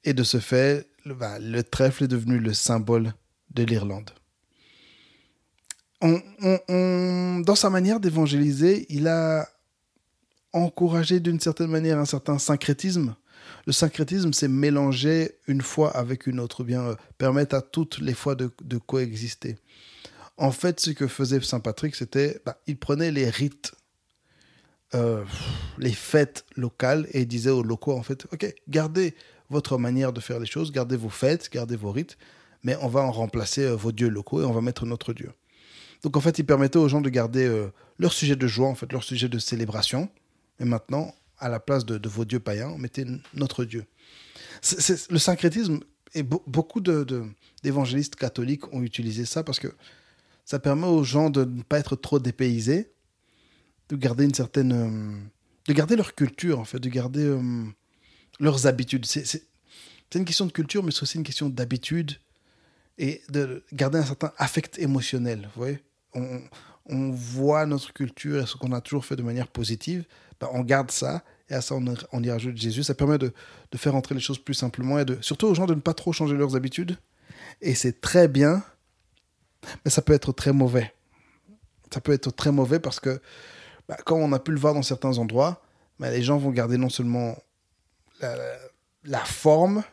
Et 0.06 0.14
de 0.14 0.24
ce 0.24 0.40
fait, 0.40 0.88
le, 1.04 1.16
ben, 1.16 1.40
le 1.40 1.64
trèfle 1.64 2.06
est 2.06 2.08
devenu 2.08 2.40
le 2.40 2.54
symbole 2.54 3.14
de 3.54 3.64
l'Irlande. 3.64 4.12
dans 6.02 7.56
sa 7.56 7.70
manière 7.70 8.00
d'évangéliser, 8.00 8.86
il 8.90 9.08
a 9.08 9.48
encourager 10.54 11.20
d'une 11.20 11.40
certaine 11.40 11.70
manière 11.70 12.00
un 12.00 12.06
certain 12.06 12.38
syncrétisme. 12.38 13.16
Le 13.66 13.74
syncrétisme, 13.74 14.32
c'est 14.32 14.48
mélanger 14.48 15.32
une 15.48 15.62
foi 15.62 15.96
avec 15.96 16.28
une 16.28 16.40
autre, 16.40 16.64
bien 16.64 16.82
euh, 16.82 16.96
permettre 17.18 17.56
à 17.56 17.62
toutes 17.62 17.98
les 18.00 18.14
fois 18.14 18.36
de, 18.36 18.78
coexister. 18.78 19.58
En 20.38 20.52
fait, 20.52 20.80
ce 20.80 20.92
que 20.92 21.08
faisait 21.08 21.42
Saint 21.42 21.60
Patrick, 21.60 21.96
c'était, 21.96 22.40
bah, 22.46 22.60
il 22.68 22.78
prenait 22.78 23.12
les 23.12 23.30
rites, 23.30 23.74
euh, 24.94 25.24
les 25.78 25.92
fêtes 25.92 26.46
locales 26.56 27.08
et 27.12 27.22
il 27.22 27.28
disait 27.28 27.50
aux 27.50 27.64
locaux, 27.64 27.94
en 27.94 28.04
fait, 28.04 28.26
ok, 28.32 28.54
gardez 28.68 29.16
votre 29.50 29.78
manière 29.78 30.14
de 30.14 30.20
faire 30.20 30.40
les 30.40 30.46
choses, 30.46 30.72
gardez 30.72 30.98
vos 30.98 31.10
fêtes, 31.10 31.50
gardez 31.52 31.76
vos 31.76 31.92
rites, 31.92 32.18
mais 32.64 32.76
on 32.82 32.88
va 32.88 33.02
en 33.02 33.12
remplacer 33.12 33.64
euh, 33.64 33.76
vos 33.76 33.92
dieux 33.92 34.10
locaux 34.10 34.42
et 34.42 34.46
on 34.46 34.54
va 34.54 34.62
mettre 34.62 34.86
notre 34.86 35.14
dieu. 35.14 35.32
Donc 36.04 36.18
en 36.18 36.22
fait, 36.22 36.40
il 36.40 36.46
permettait 36.46 36.78
aux 36.78 36.88
gens 36.88 37.02
de 37.02 37.10
garder 37.10 37.68
leur 37.98 38.14
sujet 38.14 38.36
de 38.36 38.48
joie, 38.48 38.68
en 38.68 38.76
fait, 38.76 38.92
leur 38.92 39.04
sujet 39.04 39.28
de 39.28 39.40
célébration, 39.40 40.10
et 40.60 40.66
maintenant, 40.66 41.16
à 41.40 41.50
la 41.50 41.60
place 41.60 41.86
de, 41.86 42.08
vos 42.08 42.26
dieux 42.26 42.40
païens, 42.40 42.78
mettez 42.78 43.06
notre 43.34 43.66
Dieu. 43.66 43.86
le 45.10 45.18
syncrétisme, 45.18 45.80
et 46.14 46.24
beaucoup 46.24 46.80
d'évangélistes 46.80 48.14
de, 48.14 48.18
catholiques 48.18 48.74
ont 48.74 48.82
utilisé 48.82 49.26
ça 49.26 49.44
parce 49.44 49.60
que 49.60 49.68
ça 50.46 50.60
permet 50.60 50.88
aux 50.88 51.04
gens 51.04 51.30
de 51.30 51.44
ne 51.44 51.62
pas 51.62 51.80
être 51.80 51.96
trop 51.96 52.20
dépaysés, 52.20 52.92
de 53.90 53.96
garder 53.96 54.24
une 54.24 54.34
certaine. 54.34 54.72
Euh, 54.72 55.18
de 55.68 55.74
garder 55.74 55.96
leur 55.96 56.14
culture, 56.14 56.60
en 56.60 56.66
fait, 56.66 56.80
de 56.80 56.90
garder 56.90 57.24
euh, 57.24 57.64
leurs 58.40 58.68
habitudes. 58.68 59.06
C'est 59.06 59.42
une 60.14 60.26
question 60.26 60.46
de 60.46 60.52
culture, 60.52 60.84
mais 60.84 60.92
c'est 60.92 61.04
aussi 61.04 61.18
une 61.18 61.24
question 61.24 61.50
d'habitude 61.50 62.14
et 62.98 63.22
de 63.30 63.64
garder 63.74 64.00
un 64.00 64.06
certain 64.06 64.32
affect 64.38 64.80
émotionnel. 64.80 65.50
Vous 65.56 65.62
voyez 65.62 65.80
on, 66.14 66.42
on 66.88 67.12
voit 67.12 67.66
notre 67.66 67.94
culture 67.94 68.44
et 68.44 68.46
ce 68.46 68.56
qu'on 68.56 68.72
a 68.72 68.82
toujours 68.82 69.06
fait 69.06 69.16
de 69.16 69.24
manière 69.24 69.48
positive, 69.48 70.06
ben, 70.40 70.48
on 70.54 70.62
garde 70.62 70.92
ça 70.92 71.24
et 71.50 71.54
à 71.54 71.62
ça 71.62 71.76
on, 71.76 72.24
y 72.24 72.32
rajoute 72.32 72.58
Jésus. 72.58 72.84
Ça 72.84 72.94
permet 72.94 73.18
de, 73.18 73.34
faire 73.76 73.96
entrer 73.96 74.16
les 74.16 74.22
choses 74.22 74.40
plus 74.40 74.54
simplement 74.54 75.00
et 75.00 75.06
de, 75.06 75.18
surtout 75.22 75.48
aux 75.48 75.56
gens 75.56 75.66
de 75.66 75.76
ne 75.76 75.82
pas 75.82 75.94
trop 75.94 76.14
changer 76.14 76.36
leurs 76.36 76.56
habitudes. 76.56 76.98
Et 77.62 77.76
c'est 77.76 78.02
très 78.02 78.28
bien, 78.28 78.64
mais 79.84 79.92
ça 79.92 80.02
peut 80.02 80.14
être 80.14 80.32
très 80.32 80.54
mauvais. 80.54 80.94
Ça 81.94 82.02
peut 82.02 82.14
être 82.14 82.32
très 82.32 82.52
mauvais 82.52 82.80
parce 82.80 83.00
que, 83.00 83.22
ben, 83.88 83.96
comme 84.06 84.20
on 84.20 84.34
a 84.34 84.40
pu 84.40 84.52
le 84.52 84.60
voir 84.60 84.74
dans 84.74 84.82
certains 84.82 85.18
endroits, 85.18 85.62
ben, 86.00 86.12
les 86.12 86.22
gens 86.22 86.38
vont 86.38 86.52
garder 86.52 86.78
non 86.78 86.90
seulement 86.90 87.36
la, 88.22 89.26
forme, 89.26 89.84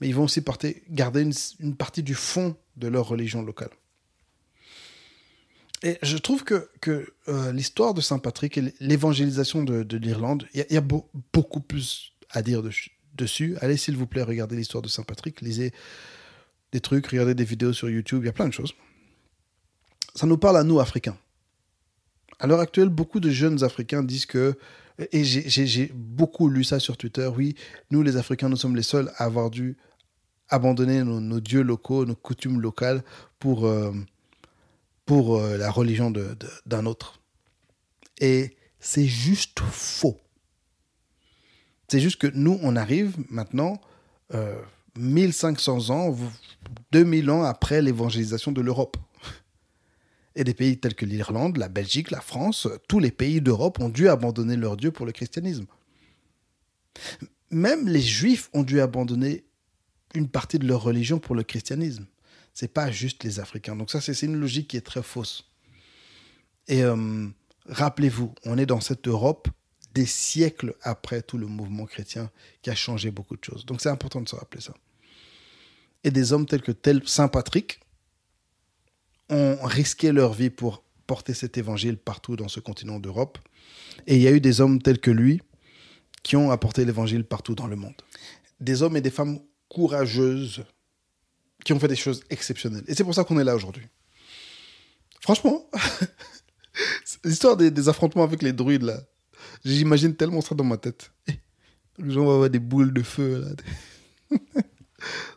mais 0.00 0.08
ils 0.08 0.14
vont 0.14 0.24
aussi 0.24 0.42
garder 0.90 1.28
une 1.60 1.76
partie 1.76 2.02
du 2.02 2.14
fond 2.14 2.56
de 2.76 2.88
leur 2.88 3.08
religion 3.08 3.42
locale. 3.42 3.70
Et 5.82 5.98
je 6.02 6.16
trouve 6.16 6.42
que, 6.42 6.68
que 6.80 7.12
euh, 7.28 7.52
l'histoire 7.52 7.94
de 7.94 8.00
Saint-Patrick 8.00 8.58
et 8.58 8.74
l'évangélisation 8.80 9.62
de, 9.62 9.84
de 9.84 9.96
l'Irlande, 9.96 10.48
il 10.54 10.66
y, 10.70 10.76
a, 10.76 10.82
beaucoup 11.32 11.60
plus 11.60 12.14
à 12.30 12.42
dire 12.42 12.62
dessus. 13.14 13.56
Allez, 13.60 13.76
s'il 13.76 13.96
vous 13.96 14.06
plaît, 14.06 14.22
regardez 14.22 14.56
l'histoire 14.56 14.82
de 14.82 14.88
Saint-Patrick, 14.88 15.40
lisez 15.40 15.72
des 16.72 16.80
trucs, 16.80 17.06
regardez 17.06 17.34
des 17.34 17.44
vidéos 17.44 17.72
sur 17.72 17.88
YouTube, 17.88 18.22
il 18.24 18.26
y 18.26 18.28
a 18.28 18.32
plein 18.32 18.48
de 18.48 18.52
choses. 18.52 18.74
Ça 20.14 20.26
nous 20.26 20.36
parle 20.36 20.56
à 20.56 20.64
nous, 20.64 20.80
Africains. 20.80 21.16
À 22.40 22.46
l'heure 22.46 22.60
actuelle, 22.60 22.88
beaucoup 22.88 23.20
de 23.20 23.30
jeunes 23.30 23.62
Africains 23.62 24.02
disent 24.02 24.26
que, 24.26 24.58
et 24.98 25.24
j'ai 25.24 25.92
beaucoup 25.94 26.48
lu 26.48 26.64
ça 26.64 26.80
sur 26.80 26.96
Twitter, 26.96 27.30
oui, 27.34 27.54
nous 27.90 28.02
les 28.02 28.16
Africains, 28.16 28.48
nous 28.48 28.56
sommes 28.56 28.76
les 28.76 28.82
seuls 28.82 29.12
à 29.16 29.24
avoir 29.24 29.50
dû 29.50 29.76
abandonner 30.48 31.04
nos, 31.04 31.40
dieux 31.40 31.62
locaux, 31.62 32.04
nos 32.04 32.16
coutumes 32.16 32.60
locales 32.60 33.02
pour... 33.38 33.66
Euh, 33.66 33.92
pour 35.08 35.38
euh, 35.38 35.56
la 35.56 35.70
religion 35.70 36.12
d'un 36.66 36.84
autre. 36.84 37.18
Et 38.20 38.56
c'est 38.78 39.06
juste 39.06 39.60
faux. 39.60 40.20
C'est 41.88 41.98
juste 41.98 42.20
que 42.20 42.26
nous, 42.26 42.60
on 42.62 42.76
arrive 42.76 43.16
maintenant, 43.30 43.80
1500 44.96 45.90
euh, 45.90 45.92
ans, 45.94 46.16
2000 46.92 47.30
ans 47.30 47.42
après 47.42 47.80
l'évangélisation 47.80 48.52
de 48.52 48.60
l'Europe. 48.60 48.98
Et 50.38 50.44
des 50.44 50.54
pays 50.54 50.78
tels 50.78 50.94
que 50.94 51.04
l'Irlande, 51.04 51.56
la 51.56 51.68
Belgique, 51.68 52.12
la 52.12 52.20
France, 52.20 52.68
tous 52.86 53.00
les 53.00 53.10
pays 53.10 53.40
d'Europe 53.40 53.80
ont 53.80 53.88
dû 53.88 54.08
abandonner 54.08 54.54
leur 54.54 54.76
Dieu 54.76 54.92
pour 54.92 55.04
le 55.04 55.10
christianisme. 55.10 55.66
Même 57.50 57.88
les 57.88 58.00
Juifs 58.00 58.48
ont 58.52 58.62
dû 58.62 58.80
abandonner 58.80 59.44
une 60.14 60.28
partie 60.28 60.60
de 60.60 60.66
leur 60.68 60.80
religion 60.80 61.18
pour 61.18 61.34
le 61.34 61.42
christianisme. 61.42 62.06
C'est 62.54 62.72
pas 62.72 62.88
juste 62.92 63.24
les 63.24 63.40
Africains. 63.40 63.74
Donc 63.74 63.90
ça, 63.90 64.00
c'est 64.00 64.22
une 64.22 64.36
logique 64.36 64.68
qui 64.68 64.76
est 64.76 64.86
très 64.86 65.02
fausse. 65.02 65.50
Et 66.68 66.84
euh, 66.84 67.26
rappelez-vous, 67.66 68.32
on 68.44 68.58
est 68.58 68.66
dans 68.66 68.80
cette 68.80 69.08
Europe 69.08 69.48
des 69.92 70.06
siècles 70.06 70.76
après 70.82 71.20
tout 71.20 71.36
le 71.36 71.48
mouvement 71.48 71.86
chrétien 71.86 72.30
qui 72.62 72.70
a 72.70 72.76
changé 72.76 73.10
beaucoup 73.10 73.36
de 73.36 73.42
choses. 73.44 73.66
Donc 73.66 73.80
c'est 73.80 73.88
important 73.88 74.20
de 74.20 74.28
se 74.28 74.36
rappeler 74.36 74.60
ça. 74.60 74.74
Et 76.04 76.12
des 76.12 76.32
hommes 76.32 76.46
tels 76.46 76.62
que 76.62 76.70
tel 76.70 77.02
Saint 77.08 77.26
Patrick 77.26 77.80
ont 79.30 79.58
risqué 79.62 80.12
leur 80.12 80.32
vie 80.32 80.50
pour 80.50 80.84
porter 81.06 81.34
cet 81.34 81.58
évangile 81.58 81.96
partout 81.96 82.36
dans 82.36 82.48
ce 82.48 82.60
continent 82.60 82.98
d'Europe. 82.98 83.38
Et 84.06 84.16
il 84.16 84.22
y 84.22 84.28
a 84.28 84.32
eu 84.32 84.40
des 84.40 84.60
hommes 84.60 84.80
tels 84.80 85.00
que 85.00 85.10
lui 85.10 85.40
qui 86.22 86.36
ont 86.36 86.50
apporté 86.50 86.84
l'évangile 86.84 87.24
partout 87.24 87.54
dans 87.54 87.66
le 87.66 87.76
monde. 87.76 87.94
Des 88.60 88.82
hommes 88.82 88.96
et 88.96 89.00
des 89.00 89.10
femmes 89.10 89.40
courageuses 89.68 90.64
qui 91.64 91.72
ont 91.72 91.80
fait 91.80 91.88
des 91.88 91.96
choses 91.96 92.22
exceptionnelles. 92.30 92.84
Et 92.86 92.94
c'est 92.94 93.04
pour 93.04 93.14
ça 93.14 93.24
qu'on 93.24 93.38
est 93.38 93.44
là 93.44 93.54
aujourd'hui. 93.54 93.86
Franchement, 95.20 95.68
l'histoire 97.24 97.56
des, 97.56 97.88
affrontements 97.88 98.24
avec 98.24 98.42
les 98.42 98.52
druides, 98.52 98.82
là, 98.82 99.00
j'imagine 99.64 100.14
tellement 100.14 100.40
ça 100.40 100.54
dans 100.54 100.64
ma 100.64 100.76
tête. 100.76 101.10
Les 101.98 102.10
gens 102.12 102.24
vont 102.24 102.34
avoir 102.34 102.50
des 102.50 102.60
boules 102.60 102.92
de 102.92 103.02
feu, 103.02 103.44
là. 103.44 104.38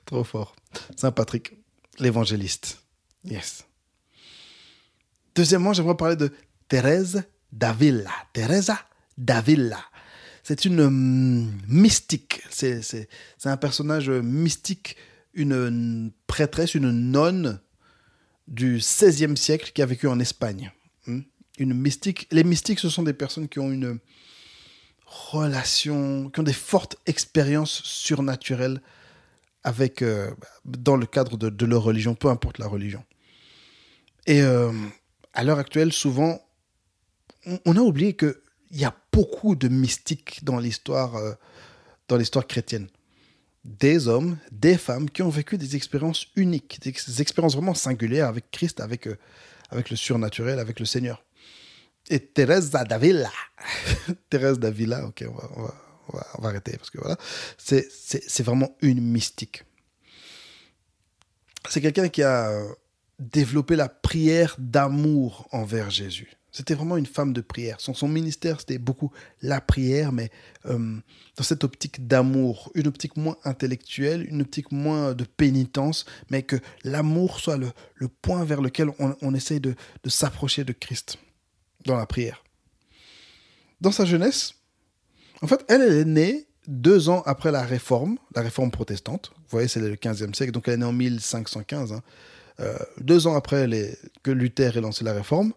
Trop 0.06 0.24
fort. 0.24 0.56
Saint 0.96 1.12
Patrick, 1.12 1.54
l'évangéliste. 2.00 2.84
Yes. 3.24 3.66
Deuxièmement, 5.36 5.74
j'aimerais 5.74 5.98
parler 5.98 6.16
de 6.16 6.32
Thérèse 6.68 7.24
d'Avila. 7.52 8.12
Teresa 8.34 8.80
d'Avila. 9.18 9.80
C'est 10.44 10.66
une 10.66 10.82
hum, 10.82 11.52
mystique. 11.68 12.42
C'est 12.50 13.08
un 13.46 13.58
personnage 13.58 14.10
mystique, 14.10 14.98
une, 15.34 16.12
prêtresse, 16.28 16.76
une 16.76 16.92
nonne 16.92 17.60
du 18.48 18.78
XVIe 18.78 19.38
siècle 19.38 19.72
qui 19.74 19.82
a 19.82 19.86
vécu 19.86 20.08
en 20.08 20.20
Espagne. 20.20 20.72
Hum. 21.08 21.24
Une 21.58 21.74
mystique. 21.74 22.28
Les 22.32 22.44
mystiques, 22.44 22.80
ce 22.80 22.90
sont 22.90 23.04
des 23.04 23.14
personnes 23.14 23.48
qui 23.48 23.60
ont 23.60 23.72
une 23.72 24.00
relation, 25.06 26.30
qui 26.30 26.40
ont 26.40 26.44
des 26.44 26.54
fortes 26.54 26.96
expériences 27.06 27.84
surnaturelles 27.84 28.82
avec, 29.64 30.02
euh, 30.02 30.32
dans 30.66 30.96
le 30.96 31.06
cadre 31.06 31.38
de, 31.38 31.66
leur 31.66 31.84
religion, 31.84 32.16
peu 32.16 32.30
importe 32.30 32.58
la 32.58 32.68
religion. 32.68 33.04
Et 34.26 34.42
euh, 34.42 34.72
à 35.34 35.44
l'heure 35.44 35.60
actuelle, 35.60 35.94
souvent, 35.94 36.42
on, 37.66 37.76
a 37.76 37.80
oublié 37.80 38.16
qu'il 38.16 38.36
y 38.72 38.86
a 38.86 38.96
beaucoup 39.12 39.56
de 39.56 39.68
mystiques 39.68 40.44
dans 40.44 40.60
l'histoire, 40.60 41.16
euh, 41.16 41.34
dans 42.08 42.18
l'histoire 42.18 42.46
chrétienne. 42.48 42.88
Des 43.64 44.08
hommes, 44.08 44.38
des 44.52 44.78
femmes 44.78 45.10
qui 45.10 45.22
ont 45.22 45.30
vécu 45.30 45.58
des 45.58 45.76
expériences 45.76 46.28
uniques, 46.36 46.80
des 46.82 47.22
expériences 47.22 47.54
vraiment 47.54 47.76
singulières 47.76 48.28
avec 48.28 48.50
Christ, 48.52 48.80
avec, 48.80 49.08
avec 49.70 49.90
le 49.90 49.96
surnaturel, 49.96 50.60
avec 50.60 50.80
le 50.80 50.86
Seigneur. 50.86 51.24
Et 52.10 52.20
Thérèse 52.20 52.72
d'Avila, 52.72 53.32
Thérèse 54.30 54.58
d'Avila, 54.58 55.06
ok, 55.06 55.26
on 55.30 55.62
va 55.62 55.76
on 56.14 56.42
va, 56.42 56.50
arrêter 56.50 56.78
parce 56.78 56.90
que 56.90 57.00
voilà, 57.00 57.18
c'est 57.58 58.44
vraiment 58.44 58.76
une 58.82 59.02
mystique. 59.02 59.64
C'est 61.70 61.82
quelqu'un 61.82 62.10
qui 62.10 62.24
a 62.24 62.64
développé 63.22 63.76
la 63.76 63.88
prière 63.88 64.56
d'amour 64.60 65.48
envers 65.52 65.90
Jésus. 65.90 66.36
C'était 66.52 66.74
vraiment 66.74 66.98
une 66.98 67.06
femme 67.06 67.32
de 67.32 67.40
prière. 67.40 67.80
Son, 67.80 67.94
son 67.94 68.10
ministère, 68.10 68.60
c'était 68.60 68.78
beaucoup 68.78 69.12
la 69.42 69.62
prière, 69.62 70.12
mais 70.12 70.30
euh, 70.66 70.98
dans 71.38 71.44
cette 71.44 71.64
optique 71.64 72.08
d'amour, 72.08 72.72
une 72.76 72.88
optique 72.88 73.16
moins 73.16 73.38
intellectuelle, 73.46 74.28
une 74.30 74.42
optique 74.42 74.72
moins 74.72 75.14
de 75.14 75.24
pénitence, 75.24 76.06
mais 76.30 76.44
que 76.44 76.58
l'amour 76.84 77.40
soit 77.40 77.58
le, 77.58 77.72
point 78.22 78.44
vers 78.44 78.62
lequel 78.62 78.90
on, 79.00 79.34
essaye 79.34 79.62
de, 79.62 79.76
s'approcher 80.08 80.66
de 80.66 80.74
Christ 80.74 81.18
dans 81.86 81.96
la 81.96 82.06
prière. 82.06 82.44
Dans 83.80 83.94
sa 83.94 84.04
jeunesse, 84.04 84.56
en 85.42 85.48
fait, 85.48 85.64
elle, 85.70 85.82
est 85.82 86.06
née 86.06 86.48
deux 86.68 87.08
ans 87.08 87.24
après 87.26 87.52
la 87.52 87.64
réforme, 87.64 88.18
la 88.36 88.42
réforme 88.42 88.72
protestante. 88.72 89.32
Vous 89.36 89.52
voyez, 89.52 89.70
c'est 89.70 89.80
le 89.80 89.96
15e 89.96 90.36
siècle, 90.36 90.52
donc 90.52 90.68
elle 90.68 90.76
est 90.76 90.78
née 90.78 90.86
en 90.86 90.94
1515. 90.94 91.94
Hein. 91.94 92.04
Euh, 92.60 92.78
deux 93.00 93.28
ans 93.28 93.36
après 93.36 93.68
que 94.24 94.32
Luther 94.32 94.78
ait 94.78 94.82
lancé 94.82 95.04
la 95.04 95.14
réforme. 95.14 95.54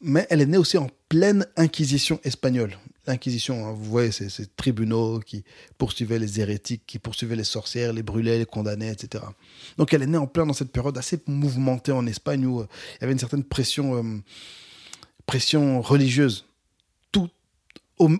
Mais 0.00 0.26
elle 0.30 0.40
est 0.40 0.46
née 0.46 0.58
aussi 0.58 0.78
en 0.78 0.88
pleine 1.08 1.46
Inquisition 1.56 2.18
espagnole. 2.24 2.76
L'Inquisition, 3.06 3.66
hein, 3.66 3.72
vous 3.72 3.84
voyez, 3.84 4.10
c'est 4.10 4.28
ces 4.28 4.46
tribunaux 4.46 5.20
qui 5.20 5.44
poursuivaient 5.78 6.18
les 6.18 6.40
hérétiques, 6.40 6.82
qui 6.86 6.98
poursuivaient 6.98 7.36
les 7.36 7.44
sorcières, 7.44 7.92
les 7.92 8.02
brûlaient, 8.02 8.38
les 8.38 8.44
condamnaient, 8.44 8.92
etc. 8.92 9.24
Donc 9.78 9.94
elle 9.94 10.02
est 10.02 10.06
née 10.06 10.18
en 10.18 10.26
plein 10.26 10.46
dans 10.46 10.52
cette 10.52 10.72
période 10.72 10.98
assez 10.98 11.20
mouvementée 11.26 11.92
en 11.92 12.06
Espagne 12.06 12.46
où 12.46 12.60
euh, 12.60 12.68
il 12.96 13.02
y 13.02 13.04
avait 13.04 13.12
une 13.12 13.18
certaine 13.18 13.44
pression, 13.44 13.96
euh, 13.96 14.18
pression 15.26 15.80
religieuse 15.80 16.46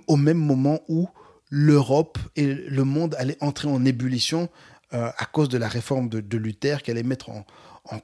au, 0.06 0.16
même 0.16 0.38
moment 0.38 0.80
où 0.88 1.08
l'Europe 1.50 2.18
et 2.36 2.46
le 2.54 2.84
monde 2.84 3.14
allaient 3.18 3.36
entrer 3.40 3.68
en 3.68 3.84
ébullition 3.84 4.48
euh, 4.94 5.10
à 5.16 5.24
cause 5.26 5.48
de 5.48 5.58
la 5.58 5.68
réforme 5.68 6.08
de, 6.08 6.36
Luther 6.36 6.82
qui 6.82 6.90
allait 6.90 7.02
mettre 7.02 7.30
en, 7.30 7.44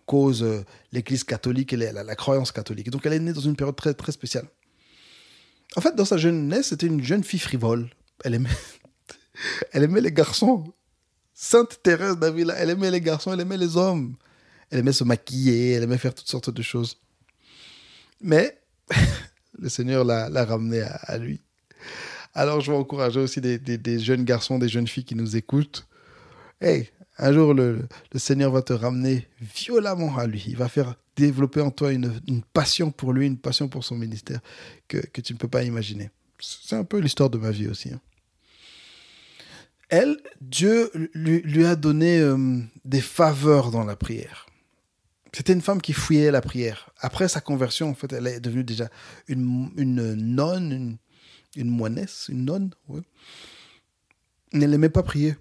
cause 0.06 0.42
euh, 0.42 0.64
l'Église 0.92 1.24
catholique 1.24 1.72
et 1.72 1.76
la, 1.76 2.16
croyance 2.16 2.52
catholique. 2.52 2.90
Donc 2.90 3.06
elle 3.06 3.12
est 3.12 3.18
née 3.18 3.32
dans 3.32 3.40
une 3.40 3.56
période 3.56 3.76
très, 3.76 3.94
très 3.94 4.12
spéciale. 4.12 4.46
En 5.76 5.80
fait, 5.80 5.94
dans 5.94 6.04
sa 6.04 6.16
jeunesse, 6.16 6.68
c'était 6.68 6.86
une 6.86 7.02
jeune 7.02 7.24
fille 7.24 7.40
frivole. 7.40 7.90
Elle 8.24 8.34
aimait, 8.34 8.48
elle 9.72 9.84
aimait 9.84 10.00
les 10.00 10.12
garçons. 10.12 10.72
Sainte 11.34 11.80
Thérèse 11.82 12.16
d'Avila, 12.16 12.54
elle 12.54 12.70
aimait 12.70 12.90
les 12.90 13.00
garçons, 13.00 13.32
elle 13.32 13.40
aimait 13.40 13.56
les 13.56 13.76
hommes. 13.76 14.16
Elle 14.70 14.80
aimait 14.80 14.92
se 14.92 15.04
maquiller, 15.04 15.72
elle 15.72 15.84
aimait 15.84 15.98
faire 15.98 16.14
toutes 16.14 16.28
sortes 16.28 16.50
de 16.50 16.62
choses. 16.62 17.00
Mais 18.20 18.58
le 19.58 19.68
Seigneur 19.68 20.04
l'a 20.04 20.44
ramenée 20.44 20.82
à 20.82 21.16
lui. 21.18 21.40
Alors, 22.34 22.60
je 22.60 22.70
vais 22.70 22.78
encourager 22.78 23.20
aussi 23.20 23.40
des, 23.40 23.98
jeunes 23.98 24.24
garçons, 24.24 24.58
des 24.58 24.68
jeunes 24.68 24.86
filles 24.86 25.04
qui 25.04 25.14
nous 25.14 25.36
écoutent. 25.36 25.86
Hey, 26.60 26.90
un 27.18 27.32
jour, 27.32 27.54
le, 27.54 27.86
Seigneur 28.16 28.50
va 28.50 28.62
te 28.62 28.72
ramener 28.72 29.28
violemment 29.40 30.16
à 30.18 30.26
lui. 30.26 30.44
Il 30.48 30.56
va 30.56 30.68
faire 30.68 30.96
développer 31.14 31.60
en 31.60 31.70
toi 31.70 31.92
une, 31.92 32.20
passion 32.52 32.90
pour 32.90 33.12
lui, 33.12 33.26
une 33.26 33.38
passion 33.38 33.68
pour 33.68 33.84
son 33.84 33.96
ministère 33.96 34.40
que, 34.88 34.98
tu 35.20 35.32
ne 35.32 35.38
peux 35.38 35.48
pas 35.48 35.62
imaginer. 35.62 36.10
C'est 36.40 36.76
un 36.76 36.84
peu 36.84 36.98
l'histoire 36.98 37.30
de 37.30 37.38
ma 37.38 37.50
vie 37.50 37.68
aussi. 37.68 37.92
Hein. 37.92 38.00
Elle, 39.88 40.18
Dieu 40.40 40.90
lui, 41.14 41.64
a 41.64 41.76
donné 41.76 42.18
euh, 42.18 42.60
des 42.84 43.00
faveurs 43.00 43.70
dans 43.70 43.84
la 43.84 43.96
prière. 43.96 44.46
C'était 45.32 45.52
une 45.52 45.62
femme 45.62 45.80
qui 45.80 45.92
fouillait 45.92 46.30
la 46.30 46.40
prière. 46.40 46.90
Après 46.98 47.28
sa 47.28 47.40
conversion, 47.40 47.90
en 47.90 47.94
fait, 47.94 48.12
elle 48.12 48.26
est 48.26 48.40
devenue 48.40 48.64
déjà 48.64 48.88
une, 49.28 49.70
nonne, 49.76 50.72
une, 50.72 50.96
une 51.56 51.70
moinesse, 51.70 52.26
une 52.28 52.44
nonne, 52.44 52.70
Elle 54.52 54.70
n'aimait 54.70 54.88
pas 54.88 55.02
prier. 55.02 55.36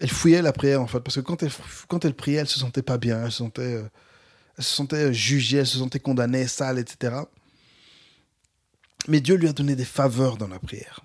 Elle 0.00 0.10
fouillait 0.10 0.42
la 0.42 0.52
prière, 0.52 0.80
en 0.80 0.86
fait, 0.86 1.00
parce 1.00 1.16
que 1.16 1.20
quand 1.20 1.42
elle, 1.42 1.52
quand 1.88 2.04
elle 2.04 2.14
priait, 2.14 2.38
elle 2.38 2.48
se 2.48 2.58
sentait 2.58 2.82
pas 2.82 2.98
bien, 2.98 3.24
elle 3.24 3.30
se 3.30 3.38
sentait, 3.38 3.84
elle 4.56 4.64
se 4.64 4.74
sentait 4.74 5.12
jugée, 5.12 5.58
elle 5.58 5.66
se 5.66 5.78
sentait 5.78 6.00
condamnée, 6.00 6.46
sale, 6.46 6.78
etc. 6.78 7.16
Mais 9.08 9.20
Dieu 9.20 9.36
lui 9.36 9.48
a 9.48 9.52
donné 9.52 9.76
des 9.76 9.84
faveurs 9.84 10.36
dans 10.36 10.48
la 10.48 10.58
prière. 10.58 11.00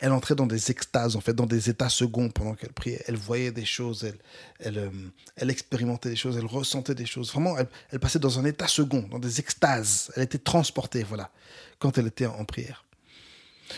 Elle 0.00 0.12
entrait 0.12 0.34
dans 0.34 0.46
des 0.46 0.70
extases, 0.70 1.14
en 1.14 1.20
fait, 1.20 1.34
dans 1.34 1.46
des 1.46 1.70
états 1.70 1.88
seconds 1.88 2.30
pendant 2.30 2.54
qu'elle 2.54 2.72
priait. 2.72 3.02
Elle 3.06 3.16
voyait 3.16 3.52
des 3.52 3.64
choses, 3.64 4.04
elle, 4.04 4.18
elle, 4.58 4.78
euh, 4.78 4.90
elle 5.36 5.50
expérimentait 5.50 6.10
des 6.10 6.16
choses, 6.16 6.36
elle 6.36 6.46
ressentait 6.46 6.96
des 6.96 7.06
choses. 7.06 7.30
Vraiment, 7.30 7.56
elle, 7.56 7.68
elle, 7.90 8.00
passait 8.00 8.18
dans 8.18 8.38
un 8.38 8.44
état 8.44 8.66
second, 8.66 9.06
dans 9.08 9.20
des 9.20 9.38
extases. 9.38 10.10
Elle 10.16 10.24
était 10.24 10.38
transportée, 10.38 11.04
voilà, 11.04 11.30
quand 11.78 11.96
elle 11.96 12.08
était 12.08 12.26
en 12.26 12.44
prière. 12.44 12.84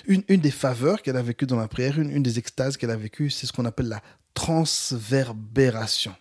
Une, 0.06 0.22
des 0.22 0.50
faveurs 0.50 1.02
qu'elle 1.02 1.16
a 1.16 1.22
vécues 1.22 1.46
dans 1.46 1.56
la 1.56 1.68
prière, 1.68 1.98
une, 1.98 2.22
des 2.22 2.38
extases 2.38 2.76
qu'elle 2.76 2.90
a 2.90 2.96
vécues, 2.96 3.30
c'est 3.30 3.46
ce 3.46 3.52
qu'on 3.52 3.64
appelle 3.64 3.88
la 3.88 4.02
transverbération. 4.34 6.14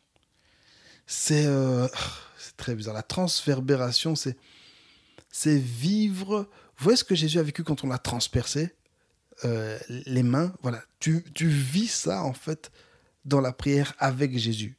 Euh, 1.31 1.87
c'est 2.37 2.57
très 2.57 2.75
bizarre. 2.75 2.93
La 2.93 3.03
transverbération, 3.03 4.15
c'est 4.15 5.57
vivre. 5.57 6.49
Vous 6.77 6.83
voyez 6.83 6.97
ce 6.97 7.03
que 7.03 7.15
Jésus 7.15 7.39
a 7.39 7.43
vécu 7.43 7.63
quand 7.63 7.83
on 7.83 7.87
l'a 7.87 7.97
transpercé? 7.97 8.75
Euh, 9.45 9.79
les 10.05 10.23
mains 10.23 10.53
Voilà, 10.61 10.83
tu, 10.99 11.23
tu 11.33 11.47
vis 11.47 11.87
ça 11.87 12.23
en 12.23 12.33
fait 12.33 12.71
dans 13.23 13.39
la 13.39 13.53
prière 13.53 13.93
avec 13.97 14.37
Jésus. 14.37 14.77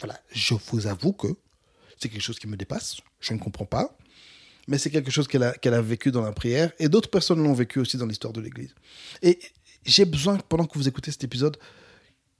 voilà, 0.00 0.18
je 0.32 0.54
vous 0.54 0.86
avoue 0.86 1.12
que 1.12 1.28
c'est 1.98 2.08
quelque 2.08 2.22
chose 2.22 2.38
qui 2.38 2.46
me 2.46 2.56
dépasse. 2.56 2.96
Je 3.20 3.34
ne 3.34 3.38
comprends 3.38 3.66
pas 3.66 3.94
mais 4.70 4.78
c'est 4.78 4.90
quelque 4.90 5.10
chose 5.10 5.26
qu'elle 5.26 5.42
a, 5.42 5.52
qu'elle 5.52 5.74
a 5.74 5.82
vécu 5.82 6.12
dans 6.12 6.22
la 6.22 6.30
prière, 6.30 6.70
et 6.78 6.88
d'autres 6.88 7.10
personnes 7.10 7.42
l'ont 7.42 7.52
vécu 7.52 7.80
aussi 7.80 7.96
dans 7.96 8.06
l'histoire 8.06 8.32
de 8.32 8.40
l'Église. 8.40 8.72
Et 9.20 9.38
j'ai 9.84 10.04
besoin, 10.04 10.38
pendant 10.48 10.64
que 10.64 10.78
vous 10.78 10.86
écoutez 10.86 11.10
cet 11.10 11.24
épisode, 11.24 11.58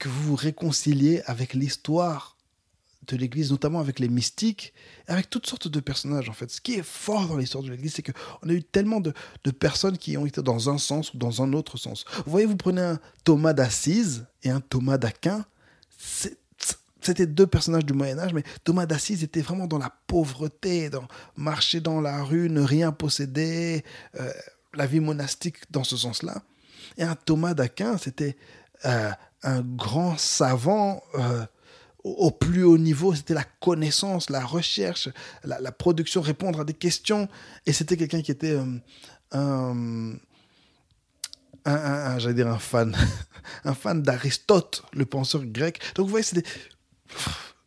que 0.01 0.09
vous 0.09 0.23
vous 0.23 0.35
réconciliez 0.35 1.21
avec 1.27 1.53
l'histoire 1.53 2.35
de 3.07 3.15
l'Église, 3.15 3.51
notamment 3.51 3.79
avec 3.79 3.99
les 3.99 4.09
mystiques, 4.09 4.73
avec 5.07 5.29
toutes 5.29 5.45
sortes 5.45 5.67
de 5.67 5.79
personnages 5.79 6.27
en 6.27 6.33
fait. 6.33 6.49
Ce 6.49 6.59
qui 6.59 6.73
est 6.73 6.83
fort 6.83 7.27
dans 7.27 7.37
l'histoire 7.37 7.63
de 7.63 7.69
l'Église, 7.69 7.93
c'est 7.93 8.01
qu'on 8.01 8.49
a 8.49 8.51
eu 8.51 8.63
tellement 8.63 8.99
de, 8.99 9.13
personnes 9.51 9.99
qui 9.99 10.17
ont 10.17 10.25
été 10.25 10.41
dans 10.41 10.71
un 10.71 10.79
sens 10.79 11.13
ou 11.13 11.19
dans 11.19 11.43
un 11.43 11.53
autre 11.53 11.77
sens. 11.77 12.05
Vous 12.25 12.31
voyez, 12.31 12.47
vous 12.47 12.57
prenez 12.57 12.81
un 12.81 12.99
Thomas 13.23 13.53
d'Assise 13.53 14.25
et 14.41 14.49
un 14.49 14.59
Thomas 14.59 14.97
d'Aquin, 14.97 15.45
c'était 16.99 17.27
deux 17.27 17.47
personnages 17.47 17.85
du 17.85 17.93
Moyen 17.93 18.17
Âge, 18.17 18.33
mais 18.33 18.43
Thomas 18.63 18.87
d'Assise 18.87 19.23
était 19.23 19.41
vraiment 19.41 19.67
dans 19.67 19.77
la 19.77 19.93
pauvreté, 20.07 20.89
dans 20.89 21.07
marcher 21.35 21.79
dans 21.79 22.01
la 22.01 22.23
rue, 22.23 22.49
ne 22.49 22.61
rien 22.61 22.91
posséder, 22.91 23.83
euh, 24.19 24.31
la 24.73 24.87
vie 24.87 24.99
monastique 24.99 25.57
dans 25.69 25.83
ce 25.83 25.95
sens-là. 25.95 26.41
Et 26.97 27.03
un 27.03 27.15
Thomas 27.15 27.53
d'Aquin, 27.53 27.99
c'était 27.99 28.35
euh, 28.85 29.11
un 29.43 29.61
grand 29.61 30.17
savant 30.17 31.03
euh, 31.15 31.45
au 32.03 32.31
plus 32.31 32.63
haut 32.63 32.77
niveau, 32.77 33.13
c'était 33.13 33.33
la 33.33 33.43
connaissance, 33.43 34.29
la 34.29 34.43
recherche, 34.43 35.09
la, 35.43 35.71
production, 35.71 36.21
répondre 36.21 36.61
à 36.61 36.63
des 36.63 36.73
questions. 36.73 37.29
Et 37.65 37.73
c'était 37.73 37.95
quelqu'un 37.95 38.21
qui 38.21 38.31
était 38.31 38.59
un, 39.31 40.15
un, 41.65 42.19
j'allais 42.19 42.33
dire 42.33 42.47
un 42.47 42.57
fan, 42.57 42.95
un 43.63 43.73
fan 43.75 44.01
d'Aristote, 44.01 44.83
le 44.93 45.05
penseur 45.05 45.45
grec. 45.45 45.79
Donc 45.95 46.05
vous 46.07 46.11
voyez, 46.11 46.23
c'est 46.23 46.43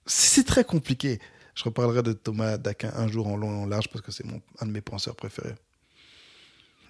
c'est 0.06 0.44
très 0.44 0.64
compliqué. 0.64 1.20
Je 1.54 1.64
reparlerai 1.64 2.02
de 2.02 2.12
Thomas 2.12 2.58
d'Aquin 2.58 2.92
un 2.96 3.06
jour 3.06 3.28
en 3.28 3.37
long 3.37 3.52
et 3.52 3.62
en 3.62 3.66
large 3.66 3.88
parce 3.88 4.04
que 4.04 4.10
c'est 4.10 4.24
un 4.60 4.66
de 4.66 4.72
mes 4.72 4.80
penseurs 4.80 5.14
préférés. 5.14 5.54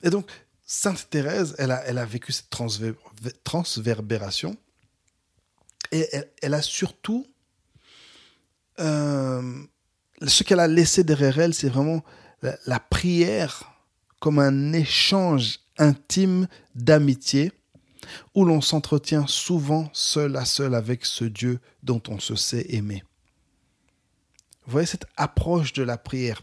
Et 0.03 0.11
donc, 0.11 0.31
Sainte 0.65 1.09
Thérèse, 1.11 1.55
elle 1.59 1.71
a, 1.71 1.85
elle 1.87 1.99
a 1.99 2.07
vécu 2.07 2.33
cette 2.33 2.49
transverbération 3.45 4.57
et 5.95 6.09
elle, 6.43 6.55
a 6.55 6.63
surtout. 6.63 7.27
Euh, 8.81 9.63
ce 10.27 10.43
qu'elle 10.43 10.61
a 10.61 10.67
laissé 10.67 11.05
derrière 11.05 11.39
elle, 11.39 11.55
c'est 11.55 11.69
vraiment 11.69 12.03
la, 12.43 12.81
prière 12.81 13.73
comme 14.19 14.41
un 14.41 14.73
échange 14.73 15.61
intime 15.79 16.49
d'amitié 16.75 17.53
où 18.35 18.45
l'on 18.45 18.61
s'entretient 18.61 19.27
souvent 19.27 19.89
seul 19.93 20.37
à 20.37 20.45
seul 20.45 20.75
avec 20.75 21.07
ce 21.07 21.25
Dieu 21.25 21.61
dont 21.83 22.03
on 22.09 22.19
se 22.19 22.35
sait 22.35 22.67
aimer. 22.71 23.03
Vous 24.67 24.73
voyez 24.73 24.87
cette 24.87 25.07
approche 25.17 25.73
de 25.73 25.83
la 25.83 25.97
prière, 25.97 26.43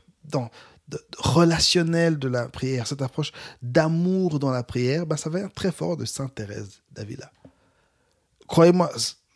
relationnelle 1.17 2.17
de 2.19 2.27
la 2.27 2.47
prière, 2.47 2.87
cette 2.87 3.01
approche 3.01 3.31
d'amour 3.61 4.39
dans 4.39 4.51
la 4.51 4.63
prière, 4.63 5.05
ben 5.05 5.17
ça 5.17 5.29
vient 5.29 5.49
très 5.49 5.71
fort 5.71 5.97
de 5.97 6.05
Sainte 6.05 6.35
Thérèse 6.35 6.81
d'Avila. 6.91 7.31
Croyez-moi, 8.47 8.91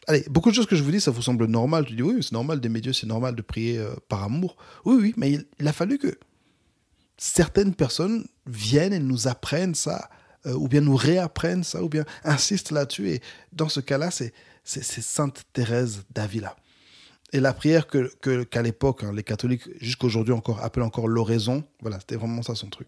allez, 0.07 0.25
beaucoup 0.29 0.49
de 0.49 0.55
choses 0.55 0.65
que 0.65 0.75
je 0.75 0.83
vous 0.83 0.91
dis, 0.91 1.01
ça 1.01 1.11
vous 1.11 1.21
semble 1.21 1.45
normal. 1.45 1.85
Tu 1.85 1.95
dis 1.95 2.01
oui, 2.01 2.21
c'est 2.21 2.31
normal 2.31 2.59
d'aimer 2.59 2.81
Dieu, 2.81 2.93
c'est 2.93 3.07
normal 3.07 3.35
de 3.35 3.41
prier 3.41 3.77
euh, 3.77 3.93
par 4.07 4.23
amour. 4.23 4.55
Oui, 4.85 4.97
oui, 4.99 5.13
mais 5.17 5.39
il, 5.59 5.67
a 5.67 5.73
fallu 5.73 5.97
que 5.97 6.17
certaines 7.17 7.73
personnes 7.73 8.25
viennent 8.45 8.93
et 8.93 8.99
nous 8.99 9.27
apprennent 9.27 9.75
ça, 9.75 10.09
euh, 10.45 10.53
ou 10.53 10.67
bien 10.67 10.81
nous 10.81 10.95
réapprennent 10.95 11.63
ça, 11.63 11.83
ou 11.83 11.89
bien 11.89 12.05
insistent 12.23 12.71
là-dessus. 12.71 13.09
Et 13.09 13.21
dans 13.53 13.69
ce 13.69 13.79
cas-là, 13.79 14.11
c'est 14.11 14.33
Sainte 14.63 15.43
Thérèse 15.53 16.03
d'Avila. 16.11 16.55
Et 17.33 17.39
la 17.39 17.53
prière 17.53 17.87
que 17.87 18.43
qu'à 18.43 18.61
l'époque, 18.61 19.03
hein, 19.03 19.11
les 19.13 19.23
catholiques, 19.23 19.67
jusqu'aujourd'hui 19.81 20.33
encore, 20.33 20.63
appellent 20.63 20.83
encore 20.83 21.07
l'oraison, 21.07 21.63
voilà, 21.81 21.99
c'était 21.99 22.15
vraiment 22.15 22.41
ça 22.43 22.55
son 22.55 22.69
truc. 22.69 22.87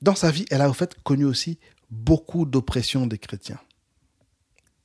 Dans 0.00 0.14
sa 0.14 0.30
vie, 0.30 0.46
elle 0.50 0.60
a 0.60 0.70
en 0.70 0.72
fait 0.72 0.94
connu 1.02 1.24
aussi 1.24 1.58
beaucoup 1.90 2.46
d'oppression 2.46 3.06
des 3.06 3.18
chrétiens. 3.18 3.58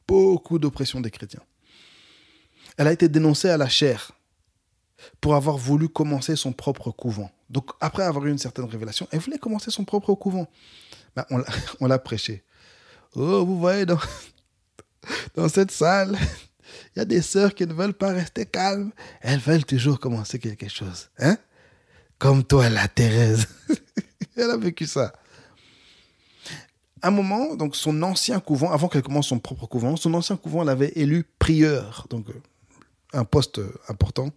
Beaucoup 0.08 0.60
d'oppression 0.60 1.00
des 1.02 1.12
chrétiens. 1.12 1.44
Elle 2.78 2.88
a 2.88 2.92
été 2.92 3.08
dénoncée 3.08 3.50
à 3.50 3.58
la 3.58 3.70
chair 3.70 4.12
pour 5.22 5.36
avoir 5.36 5.58
voulu 5.58 5.90
commencer 5.90 6.36
son 6.36 6.54
propre 6.54 6.92
couvent. 6.92 7.32
Donc, 7.50 7.72
après 7.82 8.04
avoir 8.04 8.26
eu 8.26 8.32
une 8.32 8.38
certaine 8.38 8.66
révélation, 8.66 9.08
elle 9.12 9.20
voulait 9.20 9.38
commencer 9.38 9.70
son 9.70 9.86
propre 9.86 10.14
couvent. 10.16 10.48
Ben, 11.16 11.26
on 11.80 11.88
l'a 11.88 12.00
prêché. 12.00 12.44
Oh, 13.16 13.46
vous 13.46 13.60
voyez, 13.60 13.86
dans, 13.86 14.00
dans 15.36 15.50
cette 15.50 15.72
salle, 15.72 16.18
il 16.96 17.00
y 17.00 17.02
a 17.02 17.06
des 17.06 17.22
sœurs 17.22 17.54
qui 17.54 17.68
ne 17.68 17.74
veulent 17.74 17.94
pas 17.94 18.12
rester 18.12 18.46
calmes. 18.46 18.92
Elles 19.22 19.40
veulent 19.40 19.66
toujours 19.66 20.00
commencer 20.00 20.40
quelque 20.40 20.70
chose. 20.70 21.10
Hein? 21.20 21.38
Comme 22.18 22.44
toi, 22.44 22.70
la 22.70 22.88
Thérèse. 22.88 23.48
Elle 24.36 24.50
a 24.50 24.58
vécu 24.58 24.88
ça. 24.88 25.14
Un 27.04 27.12
moment, 27.12 27.56
donc 27.56 27.76
son 27.76 28.02
ancien 28.02 28.40
couvent, 28.40 28.72
avant 28.72 28.88
qu'elle 28.88 29.04
commence 29.04 29.28
son 29.28 29.40
propre 29.40 29.68
couvent, 29.68 29.96
son 29.98 30.14
ancien 30.14 30.38
couvent 30.38 30.64
l'avait 30.64 30.94
élu 30.96 31.26
prieur, 31.38 32.08
donc 32.10 32.30
euh, 32.30 32.42
un 33.12 33.26
poste 33.26 33.60
euh, 33.60 33.74
important 33.90 34.30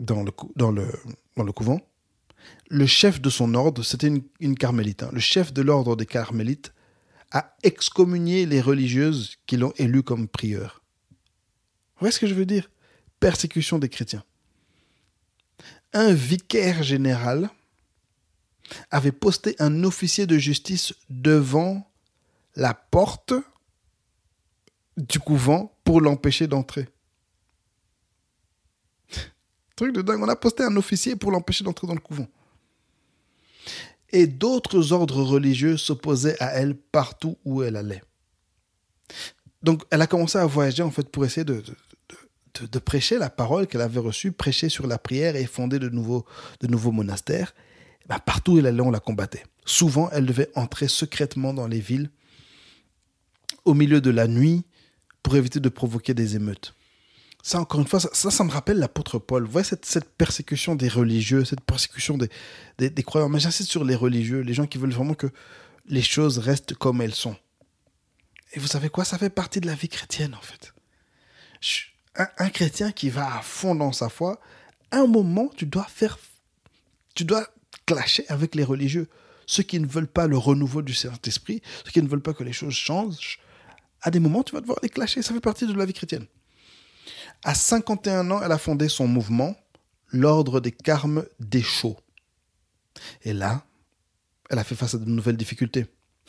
dans 0.00 0.22
le, 0.22 1.52
couvent. 1.52 1.80
Le 2.68 2.86
chef 2.86 3.20
de 3.20 3.30
son 3.30 3.54
ordre, 3.54 3.82
c'était 3.82 4.08
une, 4.08 4.22
une 4.40 4.56
carmélite. 4.56 5.04
Hein. 5.04 5.10
Le 5.12 5.20
chef 5.20 5.52
de 5.52 5.62
l'ordre 5.62 5.96
des 5.96 6.06
carmélites 6.06 6.72
a 7.30 7.56
excommunié 7.62 8.46
les 8.46 8.60
religieuses 8.60 9.36
qui 9.46 9.56
l'ont 9.56 9.72
élu 9.76 10.02
comme 10.02 10.28
prieur. 10.28 10.82
Vous 11.94 12.00
voyez 12.00 12.12
ce 12.12 12.20
que 12.20 12.26
je 12.26 12.34
veux 12.34 12.46
dire? 12.46 12.70
Persécution 13.20 13.78
des 13.78 13.88
chrétiens. 13.88 14.24
Un 15.92 16.12
vicaire 16.12 16.82
général 16.82 17.50
avait 18.90 19.12
posté 19.12 19.56
un 19.58 19.84
officier 19.84 20.26
de 20.26 20.38
justice 20.38 20.94
devant 21.10 21.90
la 22.56 22.74
porte 22.74 23.34
du 24.96 25.20
couvent 25.20 25.76
pour 25.84 26.00
l'empêcher 26.00 26.46
d'entrer. 26.46 26.88
Truc 29.76 29.94
de 29.94 30.02
dingue, 30.02 30.22
on 30.22 30.28
a 30.28 30.36
posté 30.36 30.64
un 30.64 30.76
officier 30.76 31.14
pour 31.14 31.30
l'empêcher 31.30 31.62
d'entrer 31.62 31.86
dans 31.86 31.94
le 31.94 32.00
couvent 32.00 32.26
et 34.10 34.26
d'autres 34.26 34.92
ordres 34.92 35.22
religieux 35.22 35.76
s'opposaient 35.76 36.40
à 36.40 36.54
elle 36.54 36.74
partout 36.74 37.36
où 37.44 37.62
elle 37.62 37.76
allait. 37.76 38.02
Donc 39.62 39.82
elle 39.90 40.02
a 40.02 40.06
commencé 40.06 40.38
à 40.38 40.46
voyager 40.46 40.82
en 40.82 40.90
fait 40.90 41.08
pour 41.10 41.24
essayer 41.24 41.44
de, 41.44 41.62
prêcher 42.84 43.18
la 43.18 43.30
parole 43.30 43.66
qu'elle 43.66 43.80
avait 43.80 44.00
reçue, 44.00 44.32
prêcher 44.32 44.68
sur 44.68 44.86
la 44.86 44.98
prière 44.98 45.36
et 45.36 45.46
fonder 45.46 45.78
de 45.78 45.88
nouveaux, 45.88 46.24
de 46.60 46.66
nouveaux 46.66 46.92
monastères. 46.92 47.54
Ben, 48.08 48.18
partout 48.18 48.52
où 48.52 48.58
elle 48.58 48.66
allait, 48.66 48.80
on 48.80 48.90
la 48.90 49.00
combattait. 49.00 49.44
Souvent, 49.64 50.08
elle 50.12 50.26
devait 50.26 50.50
entrer 50.54 50.88
secrètement 50.88 51.52
dans 51.52 51.66
les 51.66 51.80
villes 51.80 52.10
au 53.64 53.74
milieu 53.74 54.00
de 54.00 54.10
la 54.10 54.26
nuit 54.26 54.64
pour 55.22 55.36
éviter 55.36 55.60
de 55.60 55.68
provoquer 55.68 56.14
des 56.14 56.36
émeutes 56.36 56.74
ça, 57.42 57.60
encore 57.60 57.80
une 57.80 57.86
fois, 57.86 58.00
ça, 58.00 58.44
me 58.44 58.50
rappelle 58.50 58.78
l'apôtre 58.78 59.18
Paul. 59.18 59.44
Vous 59.44 59.50
voyez 59.50 59.64
cette, 59.64 60.10
persécution 60.16 60.74
des 60.74 60.88
religieux, 60.88 61.44
cette 61.44 61.60
persécution 61.62 62.18
des, 62.18 63.02
croyants. 63.02 63.28
Mais 63.28 63.40
j'insiste 63.40 63.70
sur 63.70 63.84
les 63.84 63.94
religieux, 63.94 64.40
les 64.40 64.54
gens 64.54 64.66
qui 64.66 64.78
veulent 64.78 64.92
vraiment 64.92 65.14
que 65.14 65.28
les 65.86 66.02
choses 66.02 66.38
restent 66.38 66.74
comme 66.74 67.00
elles 67.00 67.14
sont. 67.14 67.36
Et 68.52 68.60
vous 68.60 68.66
savez 68.66 68.90
quoi? 68.90 69.04
Ça 69.04 69.18
fait 69.18 69.30
partie 69.30 69.60
de 69.60 69.66
la 69.66 69.74
vie 69.74 69.88
chrétienne, 69.88 70.34
en 70.34 70.40
fait. 70.40 70.74
Un, 72.16 72.50
chrétien 72.50 72.92
qui 72.92 73.08
va 73.08 73.38
à 73.38 73.42
fond 73.42 73.74
dans 73.74 73.92
sa 73.92 74.08
foi, 74.08 74.40
un 74.90 75.06
moment, 75.06 75.50
tu 75.56 75.64
dois 75.66 75.86
faire. 75.88 76.18
Tu 77.14 77.24
dois 77.24 77.48
clasher 77.88 78.24
avec 78.28 78.54
les 78.54 78.64
religieux. 78.64 79.08
Ceux 79.46 79.62
qui 79.62 79.80
ne 79.80 79.86
veulent 79.86 80.08
pas 80.08 80.26
le 80.26 80.36
renouveau 80.36 80.82
du 80.82 80.92
Saint-Esprit, 80.92 81.62
ceux 81.84 81.90
qui 81.90 82.02
ne 82.02 82.08
veulent 82.08 82.22
pas 82.22 82.34
que 82.34 82.44
les 82.44 82.52
choses 82.52 82.74
changent, 82.74 83.40
à 84.02 84.10
des 84.10 84.20
moments, 84.20 84.42
tu 84.42 84.54
vas 84.54 84.60
devoir 84.60 84.78
les 84.82 84.90
clasher. 84.90 85.22
Ça 85.22 85.32
fait 85.32 85.40
partie 85.40 85.66
de 85.66 85.72
la 85.72 85.86
vie 85.86 85.94
chrétienne. 85.94 86.26
À 87.42 87.54
51 87.54 88.30
ans, 88.30 88.40
elle 88.44 88.52
a 88.52 88.58
fondé 88.58 88.88
son 88.88 89.08
mouvement, 89.08 89.56
l'Ordre 90.12 90.60
des 90.60 90.70
Carmes 90.72 91.24
des 91.40 91.62
Chaux. 91.62 91.96
Et 93.22 93.32
là, 93.32 93.64
elle 94.50 94.58
a 94.58 94.64
fait 94.64 94.74
face 94.74 94.94
à 94.94 94.98
de 94.98 95.06
nouvelles 95.06 95.36
difficultés. 95.36 95.86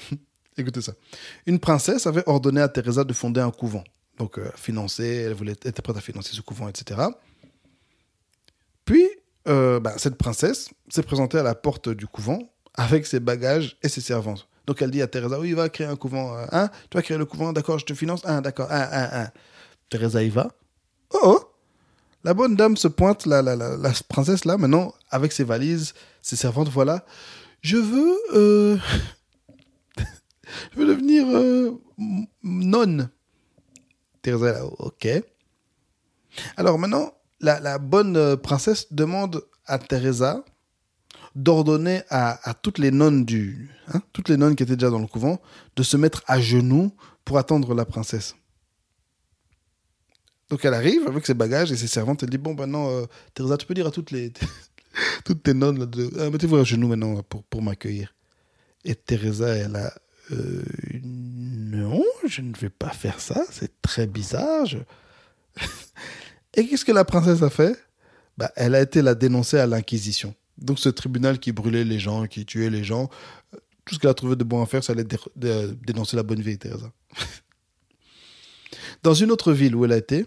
Écoutez 0.57 0.81
ça. 0.81 0.93
Une 1.45 1.59
princesse 1.59 2.07
avait 2.07 2.23
ordonné 2.25 2.61
à 2.61 2.69
Teresa 2.69 3.03
de 3.03 3.13
fonder 3.13 3.41
un 3.41 3.51
couvent. 3.51 3.83
Donc, 4.17 4.37
euh, 4.37 4.49
financer, 4.55 5.07
elle 5.25 5.33
voulait 5.33 5.55
être 5.63 5.81
prête 5.81 5.97
à 5.97 6.01
financer 6.01 6.33
ce 6.33 6.41
couvent, 6.41 6.67
etc. 6.69 7.01
Euh, 9.49 9.79
bah, 9.79 9.93
cette 9.97 10.15
princesse 10.15 10.69
s'est 10.89 11.03
présentée 11.03 11.39
à 11.39 11.43
la 11.43 11.55
porte 11.55 11.89
du 11.89 12.05
couvent 12.05 12.39
avec 12.75 13.05
ses 13.07 13.19
bagages 13.19 13.77
et 13.81 13.89
ses 13.89 14.01
servantes. 14.01 14.47
Donc, 14.67 14.81
elle 14.81 14.91
dit 14.91 15.01
à 15.01 15.07
Teresa, 15.07 15.39
oui, 15.39 15.53
va 15.53 15.69
créer 15.69 15.87
un 15.87 15.95
couvent. 15.95 16.35
Hein 16.51 16.69
tu 16.89 16.97
vas 16.97 17.01
créer 17.01 17.17
le 17.17 17.25
couvent, 17.25 17.51
d'accord, 17.51 17.79
je 17.79 17.85
te 17.85 17.93
finance. 17.95 18.21
Ah, 18.25 18.41
d'accord, 18.41 18.67
ah, 18.69 18.87
ah, 18.91 19.09
ah. 19.11 19.31
Teresa 19.89 20.21
y 20.21 20.29
va. 20.29 20.51
Oh, 21.13 21.19
oh, 21.23 21.51
La 22.23 22.35
bonne 22.35 22.55
dame 22.55 22.77
se 22.77 22.87
pointe, 22.87 23.25
la, 23.25 23.41
la, 23.41 23.55
la, 23.55 23.91
princesse 24.07 24.45
là, 24.45 24.57
maintenant, 24.57 24.93
avec 25.09 25.31
ses 25.31 25.43
valises, 25.43 25.95
ses 26.21 26.35
servantes, 26.35 26.69
voilà. 26.69 27.03
Je 27.61 27.77
veux. 27.77 28.17
Euh, 28.35 28.77
je 30.73 30.79
veux 30.79 30.85
devenir 30.85 31.25
nonne. 32.43 33.09
Teresa, 34.21 34.53
là, 34.53 34.65
ok. 34.65 35.07
Alors 36.57 36.77
maintenant, 36.77 37.11
la, 37.41 37.77
bonne 37.79 38.17
euh, 38.17 38.35
princesse 38.35 38.91
demande 38.91 39.43
à 39.65 39.77
Teresa 39.79 40.43
d'ordonner 41.35 42.01
à, 42.09 42.53
toutes 42.61 42.79
les 42.79 42.91
nonnes 42.91 43.23
du, 43.23 43.69
hein, 43.93 44.01
toutes 44.13 44.29
les 44.29 44.37
nonnes 44.37 44.55
qui 44.55 44.63
étaient 44.63 44.75
déjà 44.75 44.89
dans 44.89 44.99
le 44.99 45.07
couvent, 45.07 45.39
de 45.75 45.83
se 45.83 45.95
mettre 45.95 46.23
à 46.27 46.39
genoux 46.39 46.91
pour 47.23 47.37
attendre 47.37 47.73
la 47.73 47.85
princesse. 47.85 48.35
Donc 50.49 50.65
elle 50.65 50.73
arrive 50.73 51.07
avec 51.07 51.25
ses 51.25 51.35
bagages 51.35 51.71
et 51.71 51.77
ses 51.77 51.87
servantes. 51.87 52.23
Elle 52.23 52.29
dit 52.29 52.39
Bon, 52.39 52.55
maintenant, 52.55 52.89
euh, 52.89 53.05
Teresa, 53.35 53.57
tu 53.57 53.67
peux 53.67 53.75
dire 53.75 53.87
à 53.87 53.91
toutes, 53.91 54.11
les, 54.11 54.33
toutes 55.25 55.43
tes 55.43 55.53
nonnes 55.53 55.85
de, 55.85 56.09
ah, 56.19 56.29
mettez-vous 56.29 56.57
à 56.57 56.63
genoux 56.63 56.87
maintenant 56.87 57.21
pour, 57.23 57.43
pour 57.43 57.61
m'accueillir. 57.61 58.15
Et 58.83 58.95
Teresa, 58.95 59.49
elle 59.49 59.75
a 59.75 59.93
euh, 60.31 60.63
Non, 61.03 62.03
je 62.25 62.41
ne 62.41 62.55
vais 62.55 62.69
pas 62.69 62.89
faire 62.89 63.19
ça. 63.19 63.43
C'est 63.51 63.81
très 63.81 64.07
bizarre. 64.07 64.65
Et 66.59 66.67
qu'est-ce 66.67 66.83
que 66.83 66.91
la 66.91 67.05
princesse 67.05 67.41
a 67.41 67.49
fait? 67.49 67.77
Bah, 68.37 68.51
Elle 68.55 68.75
a 68.75 68.81
été 68.81 69.01
la 69.01 69.15
dénoncer 69.15 69.57
à 69.57 69.65
l'Inquisition. 69.65 70.35
Donc 70.57 70.77
ce 70.79 70.89
tribunal 70.89 71.39
qui 71.39 71.51
brûlait 71.53 71.85
les 71.85 71.99
gens, 71.99 72.27
qui 72.27 72.45
tuait 72.45 72.69
les 72.69 72.83
gens, 72.83 73.09
tout 73.85 73.95
ce 73.95 73.99
qu'elle 73.99 74.09
a 74.09 74.13
trouvé 74.13 74.35
de 74.35 74.43
bon 74.43 74.61
à 74.61 74.65
faire, 74.65 74.83
ça 74.83 74.93
allait 74.93 75.07
dénoncer 75.35 76.17
la 76.17 76.23
bonne 76.23 76.41
vieille 76.41 76.57
Teresa. 76.57 76.91
Dans 79.03 79.13
une 79.13 79.31
autre 79.31 79.53
ville 79.53 79.75
où 79.75 79.85
elle 79.85 79.93
a 79.93 79.97
été, 79.97 80.25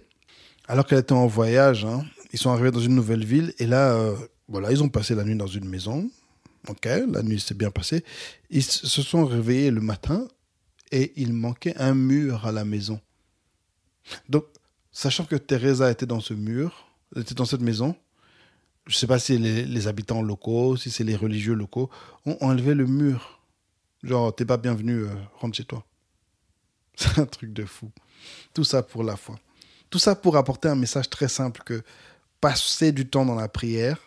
alors 0.69 0.87
qu'elle 0.87 1.01
était 1.01 1.13
en 1.13 1.27
voyage, 1.27 1.85
hein, 1.85 2.03
ils 2.33 2.39
sont 2.39 2.51
arrivés 2.51 2.71
dans 2.71 2.81
une 2.81 2.95
nouvelle 2.95 3.25
ville 3.25 3.53
et 3.59 3.67
là, 3.67 3.93
euh, 3.93 4.17
voilà, 4.49 4.73
ils 4.73 4.83
ont 4.83 4.89
passé 4.89 5.15
la 5.15 5.23
nuit 5.25 5.37
dans 5.37 5.47
une 5.47 5.69
maison. 5.69 6.11
Ok, 6.69 6.87
la 6.87 7.23
nuit 7.23 7.41
s'est 7.41 7.55
bien 7.55 7.71
passée. 7.71 8.05
Ils 8.49 8.63
se 8.63 9.03
sont 9.03 9.27
réveillés 9.27 9.71
le 9.71 9.81
matin 9.81 10.27
et 10.91 11.13
il 11.17 11.33
manquait 11.35 11.77
un 11.77 11.95
mur 11.95 12.47
à 12.47 12.53
la 12.53 12.65
maison. 12.65 13.01
Donc, 14.29 14.45
sachant 14.93 15.25
que 15.25 15.37
Teresa 15.37 15.91
était 15.91 16.07
dans 16.07 16.21
ce 16.21 16.35
mur, 16.35 16.87
était 17.17 17.35
dans 17.35 17.45
cette 17.45 17.61
maison, 17.61 17.97
je 18.87 18.95
ne 18.95 18.99
sais 18.99 19.07
pas 19.07 19.19
si 19.19 19.39
les, 19.39 19.65
les, 19.65 19.89
habitants 19.89 20.23
locaux, 20.23 20.77
si 20.77 20.91
c'est 20.91 21.05
les 21.05 21.17
religieux 21.17 21.55
locaux, 21.55 21.89
ont 22.27 22.37
enlevé 22.41 22.75
le 22.75 22.87
mur. 22.87 23.41
Genre, 24.03 24.35
t'es 24.35 24.45
pas 24.45 24.57
bienvenu, 24.57 25.05
euh, 25.05 25.15
rentre 25.39 25.57
chez 25.57 25.65
toi. 25.65 25.85
C'est 26.97 27.19
un 27.21 27.27
truc 27.27 27.53
de 27.53 27.65
fou. 27.65 27.91
Tout 28.53 28.65
ça 28.65 28.83
pour 28.83 29.05
la 29.05 29.17
foi. 29.17 29.39
Tout 29.91 29.99
ça 29.99 30.17
pour 30.17 30.37
apporter 30.37 30.69
un 30.69 30.75
message 30.75 31.09
très 31.09 31.29
simple 31.29 31.63
que 31.65 31.83
passer 32.41 32.91
du 32.91 33.09
temps 33.09 33.25
dans 33.25 33.37
la 33.37 33.49
prière, 33.49 33.99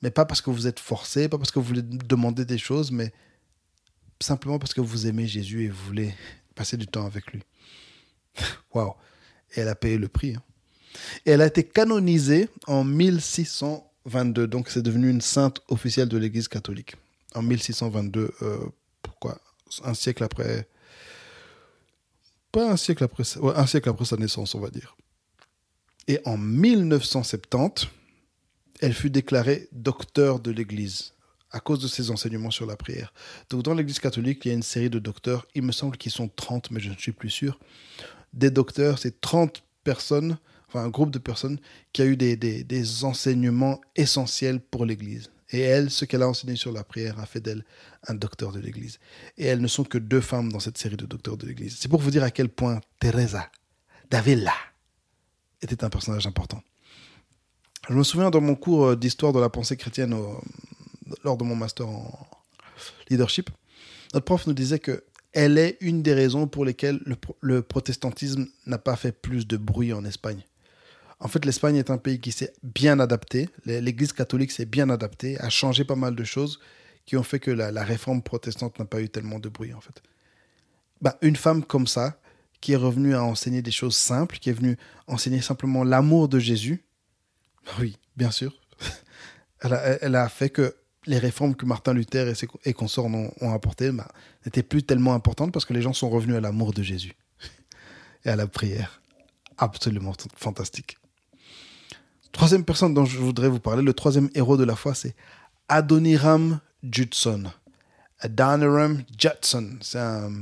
mais 0.00 0.10
pas 0.10 0.24
parce 0.24 0.40
que 0.40 0.50
vous 0.50 0.66
êtes 0.66 0.80
forcé, 0.80 1.28
pas 1.28 1.36
parce 1.36 1.50
que 1.50 1.58
vous 1.58 1.66
voulez 1.66 1.82
demander 1.82 2.44
des 2.44 2.58
choses, 2.58 2.90
mais 2.90 3.12
simplement 4.20 4.58
parce 4.58 4.72
que 4.72 4.80
vous 4.80 5.06
aimez 5.06 5.26
Jésus 5.26 5.64
et 5.64 5.68
vous 5.68 5.84
voulez 5.84 6.14
passer 6.54 6.76
du 6.76 6.86
temps 6.86 7.04
avec 7.04 7.30
lui. 7.32 7.42
Waouh! 8.74 8.94
Et 9.54 9.60
elle 9.60 9.68
a 9.68 9.74
payé 9.74 9.98
le 9.98 10.08
prix. 10.08 10.34
Hein. 10.34 10.42
Et 11.26 11.30
elle 11.30 11.40
a 11.40 11.46
été 11.46 11.64
canonisée 11.64 12.48
en 12.66 12.84
1622, 12.84 14.46
donc 14.46 14.68
c'est 14.68 14.82
devenu 14.82 15.10
une 15.10 15.20
sainte 15.20 15.60
officielle 15.68 16.08
de 16.08 16.18
l'Église 16.18 16.48
catholique. 16.48 16.96
En 17.34 17.42
1622, 17.42 18.32
euh, 18.42 18.58
pourquoi? 19.02 19.40
Un 19.84 19.94
siècle 19.94 20.22
après 20.22 20.68
pas 22.52 22.70
un 22.70 22.76
siècle 22.76 23.02
après, 23.02 23.24
un 23.56 23.66
siècle 23.66 23.88
après 23.88 24.04
sa 24.04 24.16
naissance, 24.16 24.54
on 24.54 24.60
va 24.60 24.68
dire. 24.68 24.94
Et 26.06 26.20
en 26.26 26.36
1970, 26.36 27.88
elle 28.80 28.92
fut 28.92 29.08
déclarée 29.08 29.68
docteur 29.72 30.38
de 30.38 30.50
l'Église 30.50 31.14
à 31.50 31.60
cause 31.60 31.80
de 31.80 31.88
ses 31.88 32.10
enseignements 32.10 32.50
sur 32.50 32.66
la 32.66 32.76
prière. 32.76 33.12
Donc 33.48 33.62
dans 33.62 33.74
l'Église 33.74 33.98
catholique, 33.98 34.44
il 34.44 34.48
y 34.48 34.50
a 34.50 34.54
une 34.54 34.62
série 34.62 34.90
de 34.90 34.98
docteurs, 34.98 35.46
il 35.54 35.62
me 35.62 35.72
semble 35.72 35.96
qu'ils 35.96 36.12
sont 36.12 36.28
30, 36.28 36.70
mais 36.70 36.80
je 36.80 36.90
ne 36.90 36.96
suis 36.96 37.12
plus 37.12 37.30
sûr. 37.30 37.58
Des 38.32 38.50
docteurs, 38.50 38.98
c'est 38.98 39.20
30 39.20 39.62
personnes, 39.84 40.38
enfin 40.68 40.80
un 40.84 40.88
groupe 40.88 41.10
de 41.10 41.18
personnes 41.18 41.58
qui 41.92 42.02
a 42.02 42.06
eu 42.06 42.16
des, 42.16 42.36
des, 42.36 42.64
des 42.64 43.04
enseignements 43.04 43.80
essentiels 43.96 44.60
pour 44.60 44.86
l'Église. 44.86 45.30
Et 45.50 45.60
elle, 45.60 45.90
ce 45.90 46.06
qu'elle 46.06 46.22
a 46.22 46.28
enseigné 46.28 46.56
sur 46.56 46.72
la 46.72 46.82
prière 46.82 47.18
a 47.20 47.26
fait 47.26 47.40
d'elle 47.40 47.64
un 48.08 48.14
docteur 48.14 48.52
de 48.52 48.58
l'Église. 48.58 48.98
Et 49.36 49.44
elles 49.44 49.60
ne 49.60 49.68
sont 49.68 49.84
que 49.84 49.98
deux 49.98 50.22
femmes 50.22 50.50
dans 50.50 50.60
cette 50.60 50.78
série 50.78 50.96
de 50.96 51.04
docteurs 51.04 51.36
de 51.36 51.46
l'Église. 51.46 51.76
C'est 51.78 51.88
pour 51.88 52.00
vous 52.00 52.10
dire 52.10 52.22
à 52.22 52.30
quel 52.30 52.48
point 52.48 52.80
Teresa 53.00 53.50
Davila 54.10 54.54
était 55.60 55.84
un 55.84 55.90
personnage 55.90 56.26
important. 56.26 56.62
Je 57.88 57.94
me 57.94 58.02
souviens 58.02 58.30
dans 58.30 58.40
mon 58.40 58.54
cours 58.54 58.86
euh, 58.86 58.96
d'histoire 58.96 59.32
de 59.32 59.40
la 59.40 59.50
pensée 59.50 59.76
chrétienne 59.76 60.16
lors 61.24 61.36
de 61.36 61.44
mon 61.44 61.56
master 61.56 61.88
en 61.88 62.26
leadership, 63.10 63.50
notre 64.14 64.24
prof 64.24 64.46
nous 64.46 64.52
disait 64.52 64.78
que 64.78 65.04
elle 65.32 65.58
est 65.58 65.78
une 65.80 66.02
des 66.02 66.14
raisons 66.14 66.46
pour 66.46 66.64
lesquelles 66.64 67.00
le 67.40 67.62
protestantisme 67.62 68.46
n'a 68.66 68.78
pas 68.78 68.96
fait 68.96 69.12
plus 69.12 69.46
de 69.46 69.56
bruit 69.56 69.92
en 69.92 70.04
Espagne. 70.04 70.44
En 71.22 71.28
fait, 71.28 71.44
l'Espagne 71.44 71.76
est 71.76 71.90
un 71.90 71.98
pays 71.98 72.20
qui 72.20 72.32
s'est 72.32 72.52
bien 72.64 72.98
adapté. 72.98 73.48
L'Église 73.64 74.12
catholique 74.12 74.50
s'est 74.50 74.64
bien 74.64 74.90
adaptée, 74.90 75.40
a 75.40 75.50
changé 75.50 75.84
pas 75.84 75.94
mal 75.94 76.16
de 76.16 76.24
choses 76.24 76.58
qui 77.06 77.16
ont 77.16 77.22
fait 77.22 77.38
que 77.38 77.52
la, 77.52 77.84
réforme 77.84 78.22
protestante 78.22 78.78
n'a 78.80 78.84
pas 78.84 79.00
eu 79.00 79.08
tellement 79.08 79.38
de 79.38 79.48
bruit, 79.48 79.72
en 79.72 79.80
fait. 79.80 80.02
Bah, 81.00 81.18
une 81.22 81.36
femme 81.36 81.64
comme 81.64 81.86
ça, 81.86 82.20
qui 82.60 82.72
est 82.72 82.76
revenue 82.76 83.14
à 83.14 83.22
enseigner 83.22 83.62
des 83.62 83.70
choses 83.70 83.96
simples, 83.96 84.38
qui 84.38 84.50
est 84.50 84.52
venue 84.52 84.76
enseigner 85.06 85.40
simplement 85.40 85.84
l'amour 85.84 86.28
de 86.28 86.40
Jésus, 86.40 86.84
oui, 87.78 87.96
bien 88.16 88.32
sûr. 88.32 88.60
elle, 89.60 90.16
a, 90.16 90.28
fait 90.28 90.50
que 90.50 90.74
les 91.06 91.18
réformes 91.18 91.54
que 91.54 91.66
Martin 91.66 91.94
Luther 91.94 92.28
et 92.28 92.34
ses 92.34 92.46
consorts 92.74 93.06
ont, 93.06 93.32
ont 93.40 93.52
apportées 93.52 93.90
bah, 93.90 94.08
n'étaient 94.44 94.62
plus 94.62 94.82
tellement 94.82 95.14
importantes 95.14 95.52
parce 95.52 95.64
que 95.64 95.72
les 95.72 95.82
gens 95.82 95.92
sont 95.92 96.10
revenus 96.10 96.36
à 96.36 96.40
l'amour 96.40 96.72
de 96.72 96.82
Jésus 96.82 97.14
et 98.24 98.28
à 98.28 98.36
la 98.36 98.46
prière. 98.46 99.00
Absolument 99.58 100.12
fantastique. 100.36 100.98
Troisième 102.32 102.64
personne 102.64 102.94
dont 102.94 103.04
je 103.04 103.18
voudrais 103.18 103.48
vous 103.48 103.60
parler, 103.60 103.82
le 103.82 103.92
troisième 103.92 104.30
héros 104.34 104.56
de 104.56 104.64
la 104.64 104.74
foi, 104.74 104.94
c'est 104.94 105.14
Adoniram 105.68 106.60
Judson. 106.82 107.44
Adoniram 108.20 109.02
Judson, 109.18 109.76
c'est 109.80 109.98
un 109.98 110.32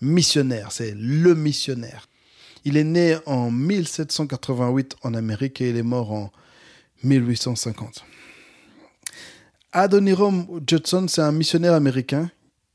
missionnaire, 0.00 0.72
c'est 0.72 0.94
le 0.96 1.34
missionnaire. 1.34 2.08
Il 2.64 2.76
est 2.76 2.84
né 2.84 3.18
en 3.26 3.50
1788 3.50 4.96
en 5.02 5.14
Amérique 5.14 5.60
et 5.60 5.70
il 5.70 5.76
est 5.76 5.82
mort 5.82 6.12
en 6.12 6.32
1850. 7.02 8.04
Adoniram 9.72 10.46
Judson, 10.66 11.06
c'est 11.08 11.20
un 11.20 11.32
missionnaire 11.32 11.74
américain 11.74 12.30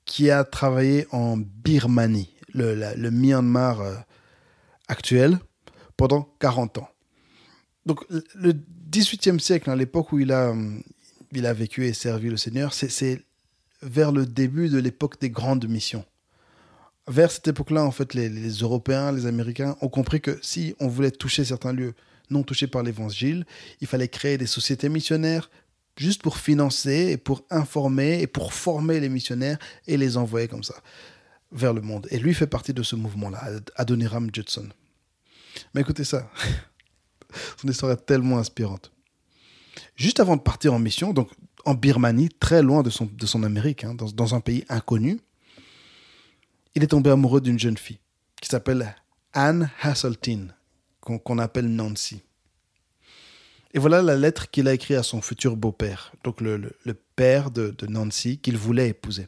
qui 0.06 0.30
a 0.30 0.44
travaillé 0.44 1.08
en 1.12 1.38
Birmanie, 1.38 2.34
le, 2.54 3.10
Myanmar 3.10 3.82
euh, 3.82 3.96
actuel, 4.88 5.40
pendant 5.98 6.30
40 6.40 6.78
ans 6.80 6.90
donc 7.86 8.04
le 8.36 8.54
18e 8.92 9.40
siècle, 9.40 9.70
à 9.70 9.74
hein, 9.74 9.76
l'époque 9.76 10.12
où 10.12 10.20
il 10.20 10.32
a, 10.32 10.52
hum, 10.52 10.82
il 11.32 11.46
a 11.46 11.54
vécu 11.54 11.86
et 11.86 11.94
servi 11.94 12.30
le 12.30 12.38
Seigneur, 12.38 12.74
c'est 12.74 13.22
vers 13.82 14.12
le 14.12 14.26
début 14.26 14.70
de 14.70 14.80
l'époque 14.80 15.20
des 15.22 15.30
grandes 15.30 15.68
missions. 15.68 16.06
Vers 17.08 17.30
cette 17.30 17.48
époque-là, 17.48 17.84
en 17.84 17.92
fait, 17.92 18.16
les, 18.16 18.50
Européens, 18.50 19.12
les 19.12 19.28
Américains 19.28 19.78
ont 19.82 19.90
compris 19.90 20.22
que 20.22 20.40
si 20.42 20.76
on 20.80 20.88
voulait 20.88 21.12
toucher 21.12 21.46
certains 21.46 21.74
lieux 21.74 21.94
non 22.32 22.42
touchés 22.42 22.66
par 22.66 22.82
l'Évangile, 22.82 23.46
il 23.82 23.88
fallait 23.88 24.08
créer 24.08 24.40
des 24.40 24.48
sociétés 24.48 24.90
missionnaires 24.90 25.52
juste 25.98 26.22
pour 26.22 26.38
financer 26.38 27.12
et 27.12 27.18
pour 27.18 27.46
informer 27.50 28.22
et 28.22 28.28
pour 28.28 28.54
former 28.54 29.00
les 29.00 29.10
missionnaires 29.10 29.58
et 29.88 29.98
les 29.98 30.18
envoyer 30.18 30.48
comme 30.48 30.64
ça 30.64 30.76
vers 31.52 31.74
le 31.74 31.82
monde. 31.82 32.08
Et 32.12 32.20
lui 32.20 32.34
fait 32.34 32.48
partie 32.48 32.74
de 32.74 32.84
ce 32.84 32.96
mouvement-là, 32.96 33.44
Adoniram 33.76 34.30
Judson. 34.34 34.68
Mais 35.74 35.82
écoutez 35.82 36.04
ça, 36.04 36.30
Son 37.58 37.68
histoire 37.68 37.92
est 37.92 38.06
tellement 38.06 38.38
inspirante. 38.38 38.92
Juste 39.96 40.20
avant 40.20 40.36
de 40.36 40.42
partir 40.42 40.74
en 40.74 40.80
mission, 40.80 41.14
donc 41.14 41.30
en 41.66 41.74
Birmanie, 41.74 42.30
très 42.30 42.62
loin 42.62 42.84
de 42.84 42.90
son, 42.90 43.44
Amérique, 43.44 43.84
hein, 43.84 43.96
dans, 43.96 44.36
un 44.36 44.40
pays 44.40 44.64
inconnu, 44.70 45.20
il 46.76 46.84
est 46.84 46.88
tombé 46.88 47.10
amoureux 47.10 47.42
d'une 47.42 47.60
jeune 47.60 47.78
fille 47.78 48.00
qui 48.42 48.50
s'appelle 48.50 48.96
Anne 49.34 49.70
Hasseltine, 49.82 50.54
qu'on 51.00 51.40
appelle 51.40 51.68
Nancy. 51.68 52.22
Et 53.76 53.80
voilà 53.80 54.02
la 54.02 54.16
lettre 54.16 54.50
qu'il 54.50 54.70
a 54.70 54.74
écrite 54.74 54.96
à 54.96 55.04
son 55.04 55.22
futur 55.22 55.58
beau-père, 55.58 56.14
donc 56.24 56.40
le, 56.40 56.74
père 57.18 57.52
de, 57.52 57.76
de 57.78 57.88
Nancy 57.88 58.38
qu'il 58.38 58.58
voulait 58.58 58.88
épouser. 58.88 59.28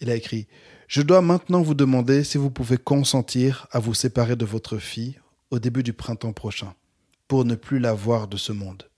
Il 0.00 0.08
a 0.08 0.16
écrit 0.16 0.46
Je 0.88 1.02
dois 1.02 1.20
maintenant 1.20 1.60
vous 1.60 1.74
demander 1.74 2.24
si 2.24 2.38
vous 2.38 2.50
pouvez 2.50 2.78
consentir 2.78 3.66
à 3.70 3.80
vous 3.80 3.92
séparer 3.92 4.34
de 4.34 4.46
votre 4.46 4.78
fille 4.78 5.20
au 5.50 5.58
début 5.58 5.82
du 5.82 5.92
printemps 5.92 6.32
prochain, 6.32 6.72
pour 7.28 7.44
ne 7.44 7.54
plus 7.54 7.78
la 7.78 7.92
voir 7.92 8.28
de 8.28 8.38
ce 8.38 8.52
monde. 8.52 8.88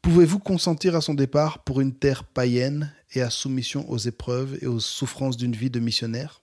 Pouvez-vous 0.00 0.38
consentir 0.38 0.94
à 0.94 1.00
son 1.00 1.14
départ 1.14 1.64
pour 1.64 1.80
une 1.80 1.94
terre 1.94 2.22
païenne 2.22 2.94
et 3.12 3.22
à 3.22 3.30
soumission 3.30 3.90
aux 3.90 3.98
épreuves 3.98 4.56
et 4.62 4.68
aux 4.68 4.78
souffrances 4.78 5.36
d'une 5.36 5.56
vie 5.56 5.70
de 5.70 5.80
missionnaire? 5.80 6.42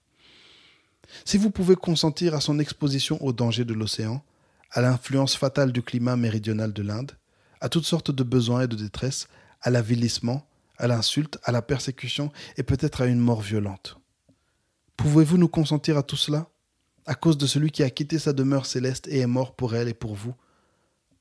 Si 1.24 1.38
vous 1.38 1.50
pouvez 1.50 1.76
consentir 1.76 2.34
à 2.34 2.42
son 2.42 2.58
exposition 2.58 3.22
aux 3.24 3.32
dangers 3.32 3.64
de 3.64 3.72
l'océan, 3.72 4.22
à 4.72 4.80
l'influence 4.80 5.36
fatale 5.36 5.70
du 5.70 5.82
climat 5.82 6.16
méridional 6.16 6.72
de 6.72 6.82
l'Inde, 6.82 7.12
à 7.60 7.68
toutes 7.68 7.84
sortes 7.84 8.10
de 8.10 8.22
besoins 8.22 8.62
et 8.62 8.68
de 8.68 8.76
détresse, 8.76 9.28
à 9.60 9.70
l'avilissement, 9.70 10.46
à 10.78 10.88
l'insulte, 10.88 11.38
à 11.44 11.52
la 11.52 11.62
persécution 11.62 12.32
et 12.56 12.62
peut-être 12.62 13.02
à 13.02 13.06
une 13.06 13.20
mort 13.20 13.42
violente. 13.42 13.98
Pouvez-vous 14.96 15.38
nous 15.38 15.48
consentir 15.48 15.96
à 15.98 16.02
tout 16.02 16.16
cela? 16.16 16.48
À 17.06 17.14
cause 17.14 17.36
de 17.36 17.46
celui 17.46 17.70
qui 17.70 17.82
a 17.82 17.90
quitté 17.90 18.18
sa 18.18 18.32
demeure 18.32 18.66
céleste 18.66 19.08
et 19.08 19.18
est 19.18 19.26
mort 19.26 19.54
pour 19.54 19.74
elle 19.74 19.88
et 19.88 19.94
pour 19.94 20.14
vous, 20.14 20.34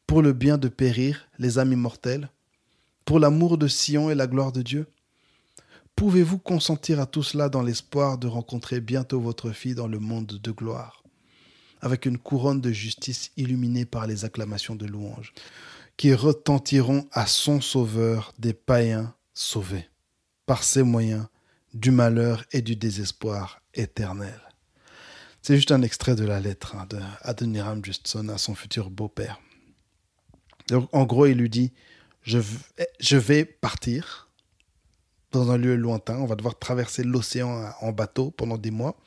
pour 0.07 0.21
le 0.21 0.33
bien 0.33 0.57
de 0.57 0.67
périr, 0.67 1.27
les 1.39 1.59
âmes 1.59 1.73
immortelles, 1.73 2.29
pour 3.05 3.19
l'amour 3.19 3.57
de 3.57 3.67
Sion 3.67 4.09
et 4.09 4.15
la 4.15 4.27
gloire 4.27 4.51
de 4.51 4.61
Dieu? 4.61 4.87
Pouvez-vous 5.95 6.37
consentir 6.37 6.99
à 6.99 7.05
tout 7.05 7.23
cela 7.23 7.49
dans 7.49 7.61
l'espoir 7.61 8.17
de 8.17 8.27
rencontrer 8.27 8.79
bientôt 8.79 9.19
votre 9.19 9.51
fille 9.51 9.75
dans 9.75 9.87
le 9.87 9.99
monde 9.99 10.39
de 10.41 10.51
gloire? 10.51 11.00
Avec 11.81 12.05
une 12.05 12.17
couronne 12.17 12.61
de 12.61 12.71
justice 12.71 13.31
illuminée 13.37 13.85
par 13.85 14.07
les 14.07 14.25
acclamations 14.25 14.75
de 14.75 14.85
louange, 14.85 15.33
qui 15.97 16.13
retentiront 16.13 17.07
à 17.11 17.27
son 17.27 17.61
sauveur 17.61 18.33
des 18.39 18.53
païens 18.53 19.13
sauvés, 19.33 19.89
par 20.45 20.63
ses 20.63 20.83
moyens, 20.83 21.27
du 21.73 21.91
malheur 21.91 22.43
et 22.51 22.61
du 22.61 22.75
désespoir 22.75 23.61
éternel. 23.73 24.39
C'est 25.41 25.55
juste 25.55 25.71
un 25.71 25.81
extrait 25.81 26.15
de 26.15 26.25
la 26.25 26.39
lettre 26.39 26.75
hein, 26.75 26.85
de 26.89 26.99
Adoniram 27.21 27.83
Justson 27.83 28.29
à 28.29 28.37
son 28.37 28.53
futur 28.53 28.89
beau-père. 28.89 29.39
En 30.91 31.05
gros, 31.05 31.25
il 31.25 31.37
lui 31.37 31.49
dit 31.49 31.71
je, 32.21 32.39
je 32.99 33.17
vais 33.17 33.45
partir 33.45 34.29
dans 35.31 35.51
un 35.51 35.57
lieu 35.57 35.75
lointain, 35.75 36.17
on 36.17 36.25
va 36.25 36.35
devoir 36.35 36.59
traverser 36.59 37.03
l'océan 37.03 37.71
en 37.79 37.91
bateau 37.91 38.31
pendant 38.31 38.57
des 38.57 38.71
mois. 38.71 38.97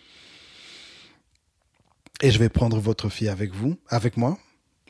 Et 2.25 2.31
je 2.31 2.39
vais 2.39 2.49
prendre 2.49 2.81
votre 2.81 3.11
fille 3.11 3.29
avec 3.29 3.53
vous, 3.53 3.77
avec 3.87 4.17
moi. 4.17 4.39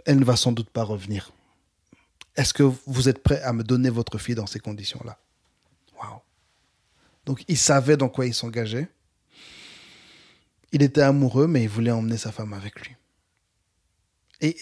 Elle 0.07 0.21
ne 0.21 0.25
va 0.25 0.37
sans 0.37 0.53
doute 0.53 0.71
pas 0.71 0.85
revenir. 0.85 1.33
Est-ce 2.37 2.55
que 2.55 2.63
vous 2.63 3.09
êtes 3.09 3.25
prêt 3.25 3.43
à 3.43 3.53
me 3.53 3.65
donner 3.65 3.91
votre 3.91 4.19
fille 4.19 4.37
dans 4.37 4.47
ces 4.47 4.61
conditions-là? 4.61 5.19
Waouh. 5.99 6.21
Donc 7.27 7.45
il 7.49 7.59
savait 7.59 7.97
dans 7.97 8.09
quoi 8.09 8.27
il 8.27 8.35
s'engageait. 8.35 8.89
Il 10.71 10.81
était 10.85 11.01
amoureux, 11.01 11.49
mais 11.49 11.65
il 11.65 11.69
voulait 11.69 11.91
emmener 11.91 12.19
sa 12.19 12.31
femme 12.31 12.53
avec 12.53 12.81
lui. 12.81 12.95
Et 14.41 14.57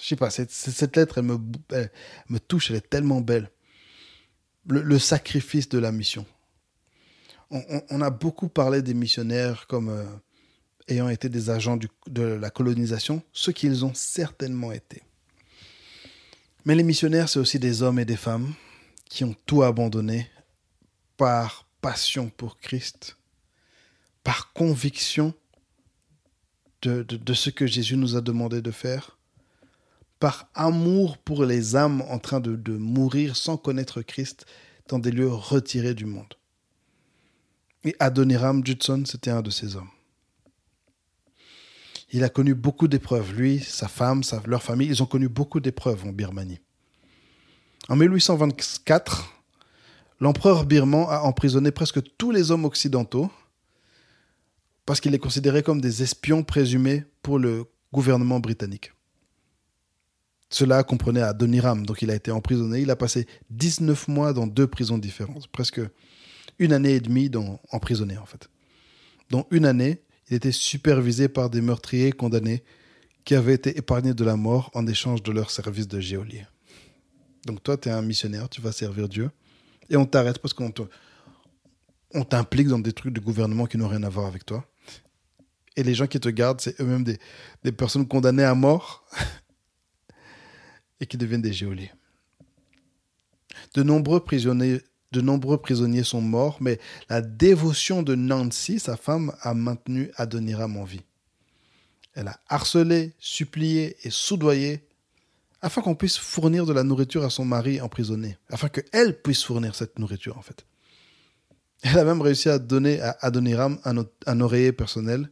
je 0.00 0.08
sais 0.08 0.16
pas, 0.16 0.30
cette, 0.30 0.96
lettre, 0.96 1.18
elle 1.18 1.24
me, 1.24 1.38
me 2.30 2.38
touche, 2.38 2.70
elle 2.70 2.76
est 2.78 2.88
tellement 2.88 3.20
belle. 3.20 3.50
Le, 4.66 4.98
sacrifice 4.98 5.68
de 5.68 5.78
la 5.78 5.92
mission. 5.92 6.24
On, 7.50 8.00
a 8.00 8.08
beaucoup 8.08 8.48
parlé 8.48 8.80
des 8.80 8.94
missionnaires 8.94 9.66
comme 9.66 9.90
euh, 9.90 10.06
ayant 10.88 11.08
été 11.08 11.28
des 11.28 11.50
agents 11.50 11.78
de 12.06 12.22
la 12.22 12.50
colonisation, 12.50 13.22
ce 13.32 13.50
qu'ils 13.50 13.84
ont 13.84 13.94
certainement 13.94 14.72
été. 14.72 15.02
Mais 16.64 16.74
les 16.74 16.82
missionnaires, 16.82 17.28
c'est 17.28 17.38
aussi 17.38 17.58
des 17.58 17.82
hommes 17.82 17.98
et 17.98 18.04
des 18.04 18.16
femmes 18.16 18.52
qui 19.08 19.24
ont 19.24 19.36
tout 19.46 19.62
abandonné 19.62 20.28
par 21.16 21.66
passion 21.80 22.28
pour 22.36 22.58
Christ, 22.58 23.16
par 24.24 24.52
conviction 24.52 25.32
de, 26.82 27.34
ce 27.34 27.50
que 27.50 27.66
Jésus 27.66 27.96
nous 27.96 28.16
a 28.16 28.20
demandé 28.20 28.62
de 28.62 28.70
faire, 28.70 29.18
par 30.18 30.48
amour 30.54 31.18
pour 31.18 31.44
les 31.44 31.76
âmes 31.76 32.02
en 32.08 32.18
train 32.18 32.40
de, 32.40 32.56
de 32.56 32.76
mourir 32.76 33.36
sans 33.36 33.56
connaître 33.56 34.02
Christ 34.02 34.46
dans 34.88 34.98
des 34.98 35.10
lieux 35.10 35.32
retirés 35.32 35.94
du 35.94 36.04
monde. 36.04 36.34
Et 37.84 37.94
Adoniram 37.98 38.64
Judson, 38.64 39.04
c'était 39.06 39.30
un 39.30 39.42
de 39.42 39.50
ces 39.50 39.76
hommes. 39.76 39.90
Il 42.12 42.24
a 42.24 42.28
connu 42.28 42.54
beaucoup 42.54 42.88
d'épreuves. 42.88 43.34
Lui, 43.34 43.60
sa 43.60 43.88
femme, 43.88 44.22
leur 44.46 44.62
famille, 44.62 44.88
ils 44.88 45.02
ont 45.02 45.06
connu 45.06 45.28
beaucoup 45.28 45.60
d'épreuves 45.60 46.04
en 46.06 46.12
Birmanie. 46.12 46.60
En 47.88 47.96
1824, 47.96 49.32
l'empereur 50.20 50.64
birman 50.64 51.06
a 51.08 51.22
emprisonné 51.22 51.70
presque 51.70 52.00
tous 52.16 52.30
les 52.30 52.50
hommes 52.50 52.64
occidentaux 52.64 53.30
parce 54.84 55.00
qu'il 55.00 55.12
les 55.12 55.18
considérait 55.18 55.62
comme 55.62 55.80
des 55.80 56.02
espions 56.02 56.44
présumés 56.44 57.04
pour 57.22 57.38
le 57.38 57.64
gouvernement 57.92 58.40
britannique. 58.40 58.92
Cela 60.48 60.84
comprenait 60.84 61.22
Adoniram, 61.22 61.84
donc 61.84 62.02
il 62.02 62.10
a 62.10 62.14
été 62.14 62.30
emprisonné. 62.30 62.80
Il 62.80 62.90
a 62.90 62.96
passé 62.96 63.26
19 63.50 64.06
mois 64.06 64.32
dans 64.32 64.46
deux 64.46 64.68
prisons 64.68 64.98
différentes, 64.98 65.48
presque 65.48 65.80
une 66.60 66.72
année 66.72 66.92
et 66.92 67.00
demie 67.00 67.28
dans, 67.28 67.60
emprisonné 67.72 68.16
en 68.16 68.26
fait. 68.26 68.48
Dans 69.30 69.46
une 69.50 69.66
année, 69.66 70.02
il 70.28 70.36
était 70.36 70.52
supervisé 70.52 71.28
par 71.28 71.50
des 71.50 71.60
meurtriers 71.60 72.12
condamnés 72.12 72.62
qui 73.24 73.34
avaient 73.34 73.54
été 73.54 73.76
épargnés 73.76 74.14
de 74.14 74.24
la 74.24 74.36
mort 74.36 74.70
en 74.74 74.86
échange 74.86 75.22
de 75.22 75.32
leur 75.32 75.50
service 75.50 75.88
de 75.88 76.00
geôlier. 76.00 76.46
Donc 77.44 77.62
toi, 77.62 77.76
tu 77.76 77.88
es 77.88 77.92
un 77.92 78.02
missionnaire, 78.02 78.48
tu 78.48 78.60
vas 78.60 78.72
servir 78.72 79.08
Dieu, 79.08 79.30
et 79.88 79.96
on 79.96 80.06
t'arrête 80.06 80.38
parce 80.38 80.54
qu'on 80.54 80.72
on 82.14 82.24
t'implique 82.24 82.68
dans 82.68 82.78
des 82.78 82.92
trucs 82.92 83.12
de 83.12 83.20
gouvernement 83.20 83.66
qui 83.66 83.78
n'ont 83.78 83.88
rien 83.88 84.02
à 84.02 84.08
voir 84.08 84.26
avec 84.26 84.44
toi. 84.44 84.64
Et 85.76 85.82
les 85.82 85.94
gens 85.94 86.06
qui 86.06 86.18
te 86.18 86.28
gardent, 86.28 86.60
c'est 86.60 86.80
eux-mêmes 86.80 87.04
des, 87.04 87.18
des 87.62 87.72
personnes 87.72 88.08
condamnées 88.08 88.44
à 88.44 88.54
mort 88.54 89.06
et 91.00 91.06
qui 91.06 91.16
deviennent 91.16 91.42
des 91.42 91.52
geôliers. 91.52 91.92
De 93.74 93.82
nombreux 93.82 94.20
prisonniers, 94.20 94.80
de 95.16 95.22
nombreux 95.22 95.56
prisonniers 95.56 96.04
sont 96.04 96.20
morts, 96.20 96.58
mais 96.60 96.78
la 97.08 97.22
dévotion 97.22 98.02
de 98.02 98.14
Nancy, 98.14 98.78
sa 98.78 98.96
femme, 98.96 99.32
a 99.40 99.54
maintenu 99.54 100.10
Adoniram 100.16 100.76
en 100.76 100.84
vie. 100.84 101.04
Elle 102.14 102.28
a 102.28 102.38
harcelé, 102.48 103.14
supplié 103.18 103.96
et 104.04 104.10
soudoyé 104.10 104.84
afin 105.62 105.80
qu'on 105.80 105.94
puisse 105.94 106.18
fournir 106.18 106.66
de 106.66 106.72
la 106.74 106.82
nourriture 106.82 107.24
à 107.24 107.30
son 107.30 107.46
mari 107.46 107.80
emprisonné, 107.80 108.36
afin 108.50 108.68
qu'elle 108.68 109.20
puisse 109.20 109.42
fournir 109.42 109.74
cette 109.74 109.98
nourriture 109.98 110.36
en 110.36 110.42
fait. 110.42 110.66
Elle 111.82 111.98
a 111.98 112.04
même 112.04 112.20
réussi 112.20 112.50
à 112.50 112.58
donner 112.58 113.00
à 113.00 113.16
Adoniram 113.20 113.78
un, 113.84 114.04
un 114.26 114.40
oreiller 114.40 114.72
personnel 114.72 115.30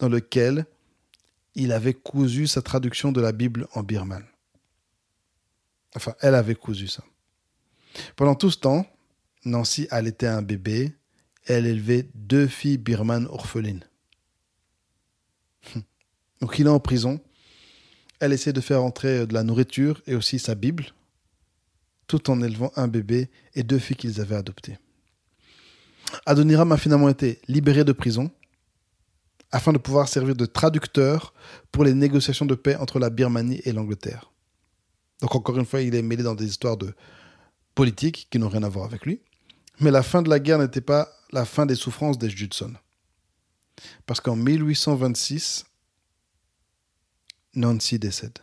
dans 0.00 0.08
lequel 0.08 0.66
il 1.54 1.70
avait 1.70 1.94
cousu 1.94 2.46
sa 2.48 2.60
traduction 2.60 3.12
de 3.12 3.20
la 3.20 3.32
Bible 3.32 3.68
en 3.74 3.82
birman. 3.82 4.24
Enfin, 5.94 6.14
elle 6.20 6.34
avait 6.34 6.54
cousu 6.56 6.88
ça. 6.88 7.04
Pendant 8.16 8.34
tout 8.34 8.50
ce 8.50 8.58
temps, 8.58 8.86
Nancy 9.46 9.86
allaitait 9.90 10.26
un 10.26 10.42
bébé 10.42 10.92
elle 11.46 11.66
élevait 11.66 12.08
deux 12.14 12.48
filles 12.48 12.78
birmanes 12.78 13.26
orphelines. 13.30 13.84
Donc 16.40 16.58
il 16.58 16.66
est 16.66 16.70
en 16.70 16.80
prison. 16.80 17.20
Elle 18.18 18.32
essaie 18.32 18.52
de 18.52 18.60
faire 18.60 18.82
entrer 18.82 19.26
de 19.26 19.34
la 19.34 19.44
nourriture 19.44 20.02
et 20.06 20.14
aussi 20.14 20.38
sa 20.38 20.54
Bible, 20.54 20.86
tout 22.06 22.30
en 22.30 22.42
élevant 22.42 22.72
un 22.76 22.88
bébé 22.88 23.30
et 23.54 23.62
deux 23.62 23.78
filles 23.78 23.96
qu'ils 23.96 24.20
avaient 24.20 24.36
adoptées. 24.36 24.78
Adoniram 26.24 26.72
a 26.72 26.76
finalement 26.76 27.08
été 27.08 27.40
libéré 27.46 27.84
de 27.84 27.92
prison 27.92 28.30
afin 29.52 29.72
de 29.72 29.78
pouvoir 29.78 30.08
servir 30.08 30.34
de 30.34 30.46
traducteur 30.46 31.34
pour 31.70 31.84
les 31.84 31.94
négociations 31.94 32.46
de 32.46 32.54
paix 32.54 32.76
entre 32.76 32.98
la 32.98 33.10
Birmanie 33.10 33.60
et 33.64 33.72
l'Angleterre. 33.72 34.32
Donc 35.20 35.34
encore 35.34 35.58
une 35.58 35.64
fois, 35.64 35.80
il 35.80 35.94
est 35.94 36.02
mêlé 36.02 36.22
dans 36.22 36.34
des 36.34 36.46
histoires 36.46 36.76
de 36.76 36.94
politique 37.74 38.28
qui 38.30 38.38
n'ont 38.38 38.48
rien 38.48 38.62
à 38.62 38.68
voir 38.68 38.86
avec 38.86 39.04
lui. 39.04 39.20
Mais 39.80 39.90
la 39.90 40.02
fin 40.02 40.22
de 40.22 40.30
la 40.30 40.40
guerre 40.40 40.58
n'était 40.58 40.80
pas 40.80 41.08
la 41.32 41.44
fin 41.44 41.66
des 41.66 41.74
souffrances 41.74 42.18
des 42.18 42.30
Judson. 42.30 42.74
Parce 44.06 44.20
qu'en 44.20 44.36
1826, 44.36 45.66
Nancy 47.54 47.98
décède. 47.98 48.38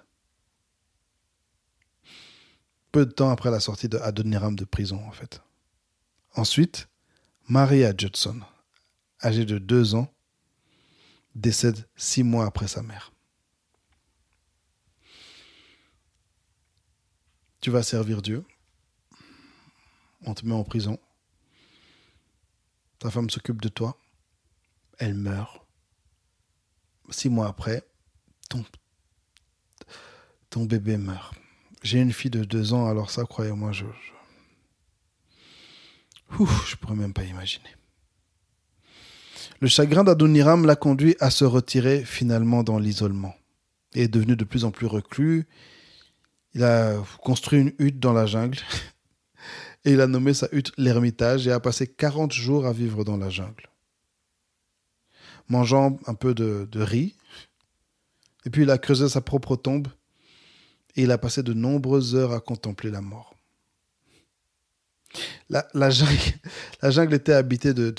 Peu 2.92 3.06
de 3.06 3.12
temps 3.12 3.32
après 3.32 3.50
la 3.50 3.60
sortie 3.60 3.90
de 3.90 3.98
Adoniram 3.98 4.56
de 4.56 4.66
prison, 4.66 5.04
en 5.08 5.12
fait. 5.12 5.42
Ensuite, 6.36 6.88
Maria 7.48 7.94
Judson, 7.98 8.40
âgée 9.24 9.46
de 9.46 9.58
deux 9.58 9.96
ans, 9.96 10.14
décède 11.34 11.88
six 11.96 12.22
mois 12.22 12.46
après 12.46 12.68
sa 12.68 12.84
mère. 12.84 13.14
tu 17.64 17.72
vas 17.72 17.82
servir 17.82 18.22
Dieu. 18.22 18.44
On 20.26 20.34
te 20.34 20.46
met 20.46 20.54
en 20.54 20.66
prison. 20.66 21.00
Ta 23.04 23.12
femme 23.12 23.30
s'occupe 23.30 23.62
de 23.62 23.68
toi. 23.68 24.00
Elle 24.98 25.16
meurt. 25.16 25.68
Six 27.10 27.28
mois 27.28 27.48
après, 27.48 27.84
ton, 28.50 28.64
bébé 30.64 30.96
meurt. 30.96 31.36
J'ai 31.82 32.00
une 32.00 32.14
fille 32.14 32.32
de 32.32 32.46
deux 32.46 32.72
ans, 32.72 32.88
alors 32.88 33.12
ça, 33.12 33.26
croyez-moi, 33.26 33.74
je, 33.74 33.84
je... 36.30 36.46
je 36.66 36.76
pourrais 36.78 36.96
même 36.96 37.12
pas 37.12 37.26
imaginer. 37.26 37.76
Le 39.60 39.68
chagrin 39.68 40.06
d'Adoniram 40.06 40.66
l'a 40.66 40.78
conduit 40.78 41.18
à 41.20 41.30
se 41.30 41.44
retirer 41.44 42.06
finalement 42.06 42.64
dans 42.64 42.80
l'isolement 42.80 43.36
et 43.96 44.04
est 44.04 44.08
devenu 44.08 44.38
de 44.38 44.46
plus 44.46 44.64
en 44.64 44.72
plus 44.72 44.88
reclus. 44.88 45.46
Il 46.54 46.64
a 46.64 47.04
construit 47.22 47.60
une 47.60 47.74
hutte 47.80 48.00
dans 48.00 48.14
la 48.14 48.28
jungle 48.28 48.60
et 49.86 49.92
il 49.92 50.02
a 50.02 50.08
nommé 50.08 50.34
sa 50.34 50.48
hutte 50.52 50.72
l'ermitage 50.78 51.48
et 51.48 51.52
a 51.52 51.60
passé 51.60 51.88
40 51.88 52.32
jours 52.32 52.66
à 52.66 52.74
vivre 52.74 53.04
dans 53.04 53.18
la 53.18 53.30
jungle. 53.30 53.70
Mangeant 55.50 56.00
un 56.08 56.14
peu 56.14 56.34
de, 56.34 56.68
riz, 56.76 57.16
et 58.46 58.50
puis 58.50 58.64
il 58.64 58.70
a 58.70 58.78
creusé 58.78 59.10
sa 59.10 59.22
propre 59.22 59.56
tombe 59.56 59.88
et 60.96 61.04
il 61.04 61.12
a 61.12 61.18
passé 61.18 61.44
de 61.44 61.54
nombreuses 61.54 62.16
heures 62.16 62.34
à 62.34 62.40
contempler 62.40 62.92
la 62.92 63.02
mort. 63.02 63.36
La, 65.50 65.90
jungle, 65.90 67.14
était 67.14 67.34
habitée 67.34 67.74
de, 67.74 67.94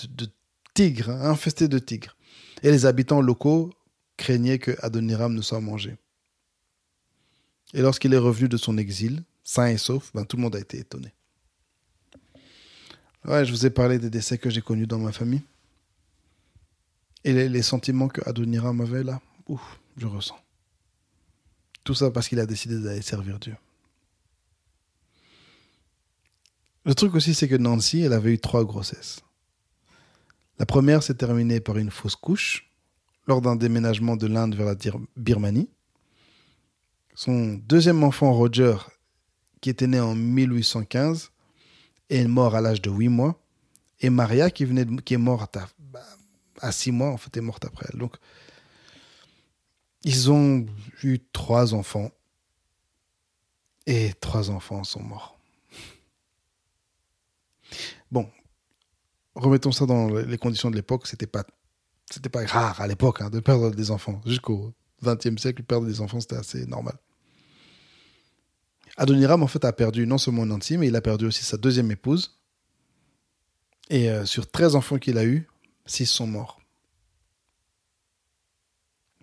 tigres, 0.72 1.11
hein, 1.11 1.30
infestée 1.30 1.68
de 1.68 1.78
tigres. 1.78 2.16
Et 2.62 2.70
les 2.70 2.87
habitants 2.87 3.20
locaux 3.20 3.72
craignaient 4.16 4.59
que 4.59 4.76
Adoniram 4.80 5.35
ne 5.35 5.43
soit 5.43 5.61
mangé. 5.61 5.97
Et 7.74 7.82
lorsqu'il 7.82 8.14
est 8.14 8.18
revenu 8.18 8.49
de 8.49 8.57
son 8.57 8.78
exil, 8.78 9.22
sain 9.43 9.66
et 9.66 9.76
sauf, 9.76 10.11
ben, 10.14 10.24
tout 10.24 10.37
le 10.37 10.43
monde 10.43 10.57
a 10.57 10.61
été 10.61 10.78
étonné. 10.78 11.12
Ouais, 13.27 13.45
je 13.45 13.51
vous 13.51 13.64
ai 13.64 13.70
parlé 13.70 13.99
des 13.99 14.11
décès 14.11 14.37
que 14.39 14.51
j'ai 14.51 14.61
connus 14.61 14.87
dans 14.87 14.99
ma 14.99 15.12
famille. 15.12 15.43
Et 17.25 17.33
les, 17.33 17.62
sentiments 17.62 18.09
que 18.09 18.20
Adoniram 18.29 18.81
avait 18.83 19.03
là, 19.03 19.20
ouf, 19.49 19.81
je 19.97 20.07
ressens. 20.07 20.39
Tout 21.83 21.95
ça 21.95 22.11
parce 22.11 22.29
qu'il 22.29 22.39
a 22.39 22.47
décidé 22.47 22.79
d'aller 22.79 23.01
servir 23.01 23.39
Dieu. 23.39 23.57
Le 26.85 26.95
truc 26.95 27.14
aussi, 27.14 27.33
c'est 27.33 27.49
que 27.49 27.55
Nancy, 27.55 28.01
elle 28.01 28.12
avait 28.12 28.35
eu 28.35 28.39
trois 28.39 28.64
grossesses. 28.64 29.20
La 30.59 30.66
première 30.66 31.03
s'est 31.03 31.14
terminée 31.14 31.61
par 31.61 31.79
une 31.79 31.91
fausse 31.91 32.16
couche 32.16 32.70
lors 33.27 33.41
d'un 33.41 33.57
déménagement 33.57 34.16
de 34.16 34.27
l'Inde 34.27 34.55
vers 34.55 34.66
la 34.66 34.77
Birmanie. 35.16 35.70
Son 37.14 37.55
deuxième 37.55 38.05
enfant, 38.05 38.35
Roger, 38.35 38.77
qui 39.62 39.70
était 39.70 39.87
né 39.87 39.99
en 39.99 40.14
1815, 40.14 41.31
est 42.11 42.27
mort 42.27 42.55
à 42.55 42.61
l'âge 42.61 42.83
de 42.83 42.91
8 42.91 43.09
mois. 43.09 43.41
Et 44.01 44.11
Maria, 44.11 44.51
qui, 44.51 44.65
venait 44.65 44.87
qui 45.05 45.15
est 45.15 45.19
morte 45.19 45.57
à, 45.57 45.69
à 46.61 46.73
6 46.73 46.93
mois, 46.93 47.11
en 47.11 47.17
fait, 47.17 47.37
est 47.37 47.41
morte 47.41 47.65
après 47.65 47.87
elle. 47.93 47.99
Donc, 47.99 48.17
ils 50.05 50.31
ont 50.31 50.67
eu 51.03 51.19
trois 51.33 51.75
enfants. 51.75 52.11
Et 53.87 54.13
trois 54.21 54.51
enfants 54.51 54.85
sont 54.85 55.03
morts. 55.03 55.39
Bon, 58.11 58.31
remettons 59.35 59.73
ça 59.73 59.87
dans 59.87 60.09
les 60.09 60.39
conditions 60.39 60.71
de 60.71 60.77
l'époque. 60.77 61.07
C'était 61.07 61.27
pas, 61.27 61.45
c'était 62.11 62.29
pas 62.29 62.47
rare 62.47 62.81
à 62.81 62.87
l'époque 62.87 63.21
hein, 63.21 63.31
de 63.31 63.41
perdre 63.41 63.71
des 63.71 63.91
enfants. 63.91 64.21
Jusqu'au 64.25 64.73
XXe 65.03 65.41
siècle, 65.41 65.63
perdre 65.63 65.87
des 65.87 66.01
enfants, 66.01 66.21
c'était 66.21 66.37
assez 66.37 66.67
normal. 66.67 66.97
Adoniram, 68.97 69.42
en 69.42 69.47
fait, 69.47 69.64
a 69.64 69.72
perdu 69.72 70.07
non 70.07 70.18
seulement 70.18 70.47
Nancy, 70.47 70.78
mais 70.78 70.88
il 70.88 70.97
a 70.97 71.01
perdu 71.01 71.26
aussi 71.26 71.45
sa 71.45 71.57
deuxième 71.57 71.90
épouse. 71.90 72.38
Et 73.90 74.09
euh, 74.11 74.24
sur 74.24 74.51
13 74.51 74.76
enfants 74.76 74.99
qu'il 74.99 75.18
a 75.18 75.24
eus, 75.24 75.49
6 75.86 76.07
sont 76.07 76.26
morts. 76.26 76.61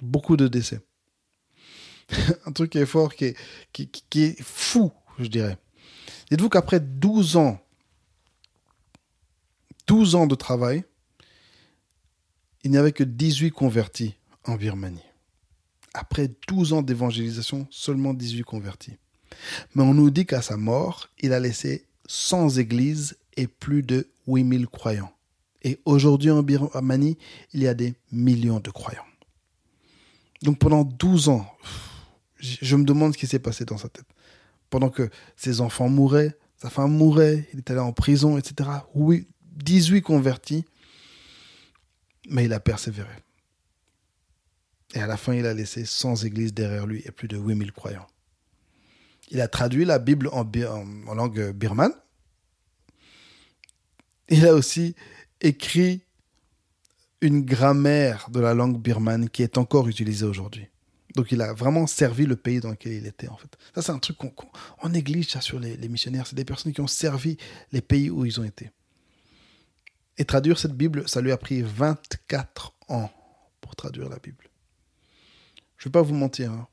Beaucoup 0.01 0.37
de 0.37 0.47
décès. 0.47 0.81
Un 2.45 2.51
truc 2.51 2.71
qui 2.71 2.77
est 2.77 2.85
fort, 2.85 3.15
qui 3.15 3.25
est, 3.25 3.37
qui, 3.71 4.23
est 4.23 4.41
fou, 4.41 4.91
je 5.19 5.27
dirais. 5.27 5.57
Dites-vous 6.29 6.49
qu'après 6.49 6.79
12 6.79 7.37
ans, 7.37 7.59
12 9.87 10.15
ans 10.15 10.27
de 10.27 10.35
travail, 10.35 10.83
il 12.63 12.71
n'y 12.71 12.77
avait 12.77 12.91
que 12.91 13.03
18 13.03 13.51
convertis 13.51 14.15
en 14.45 14.55
Birmanie. 14.55 15.01
Après 15.93 16.29
12 16.47 16.73
ans 16.73 16.81
d'évangélisation, 16.81 17.67
seulement 17.69 18.13
18 18.13 18.43
convertis. 18.43 18.97
Mais 19.75 19.83
on 19.83 19.93
nous 19.93 20.09
dit 20.09 20.25
qu'à 20.25 20.41
sa 20.41 20.57
mort, 20.57 21.09
il 21.19 21.33
a 21.33 21.39
laissé 21.39 21.85
100 22.07 22.57
églises 22.57 23.17
et 23.37 23.47
plus 23.47 23.83
de 23.83 24.07
8000 24.27 24.67
croyants. 24.67 25.13
Et 25.63 25.79
aujourd'hui 25.85 26.31
en 26.31 26.43
Birmanie, 26.43 27.17
il 27.53 27.63
y 27.63 27.67
a 27.67 27.73
des 27.73 27.93
millions 28.11 28.59
de 28.59 28.69
croyants. 28.71 29.05
Donc 30.41 30.57
pendant 30.57 30.83
12 30.83 31.29
ans, 31.29 31.45
je 32.39 32.75
me 32.75 32.83
demande 32.83 33.13
ce 33.13 33.17
qui 33.17 33.27
s'est 33.27 33.39
passé 33.39 33.65
dans 33.65 33.77
sa 33.77 33.89
tête. 33.89 34.07
Pendant 34.69 34.89
que 34.89 35.09
ses 35.35 35.61
enfants 35.61 35.89
mouraient, 35.89 36.35
sa 36.57 36.69
femme 36.69 36.95
mourait, 36.95 37.47
il 37.53 37.59
est 37.59 37.71
allé 37.71 37.79
en 37.79 37.91
prison, 37.91 38.37
etc. 38.37 38.69
Oui, 38.93 39.27
18 39.57 40.01
convertis, 40.01 40.65
mais 42.29 42.45
il 42.45 42.53
a 42.53 42.59
persévéré. 42.59 43.09
Et 44.93 44.99
à 44.99 45.07
la 45.07 45.17
fin, 45.17 45.33
il 45.33 45.45
a 45.45 45.53
laissé 45.53 45.85
100 45.85 46.23
églises 46.23 46.53
derrière 46.53 46.85
lui 46.85 47.01
et 47.05 47.11
plus 47.11 47.27
de 47.27 47.37
8000 47.37 47.71
croyants. 47.71 48.07
Il 49.31 49.39
a 49.39 49.47
traduit 49.47 49.85
la 49.85 49.97
Bible 49.97 50.29
en, 50.33 50.43
langue 51.15 51.51
birmane. 51.53 51.93
Il 54.27 54.45
a 54.45 54.53
aussi 54.53 54.93
écrit 55.39 56.01
une 57.21 57.41
grammaire 57.43 58.29
de 58.29 58.41
la 58.41 58.53
langue 58.53 58.79
birmane 58.79 59.29
qui 59.29 59.41
est 59.41 59.57
encore 59.57 59.87
utilisée 59.87 60.25
aujourd'hui. 60.25 60.67
Donc 61.15 61.31
il 61.31 61.41
a 61.41 61.53
vraiment 61.53 61.87
servi 61.87 62.25
le 62.25 62.35
pays 62.35 62.59
dans 62.59 62.71
lequel 62.71 62.93
il 62.93 63.05
était 63.07 63.27
en 63.27 63.37
fait. 63.37 63.57
Ça 63.73 63.81
c'est 63.81 63.91
un 63.91 63.99
truc 63.99 64.17
qu'on 64.17 64.89
néglige 64.89 65.37
sur 65.39 65.59
les, 65.59 65.77
les 65.77 65.89
missionnaires. 65.89 66.27
C'est 66.27 66.35
des 66.35 66.45
personnes 66.45 66.73
qui 66.73 66.81
ont 66.81 66.87
servi 66.87 67.37
les 67.71 67.81
pays 67.81 68.09
où 68.09 68.25
ils 68.25 68.39
ont 68.39 68.43
été. 68.43 68.71
Et 70.17 70.25
traduire 70.25 70.59
cette 70.59 70.73
Bible, 70.73 71.07
ça 71.07 71.21
lui 71.21 71.31
a 71.31 71.37
pris 71.37 71.61
24 71.61 72.73
ans 72.89 73.09
pour 73.61 73.75
traduire 73.75 74.09
la 74.09 74.19
Bible. 74.19 74.49
Je 75.77 75.87
ne 75.87 75.89
vais 75.89 75.91
pas 75.93 76.01
vous 76.01 76.15
mentir. 76.15 76.51
Hein 76.51 76.67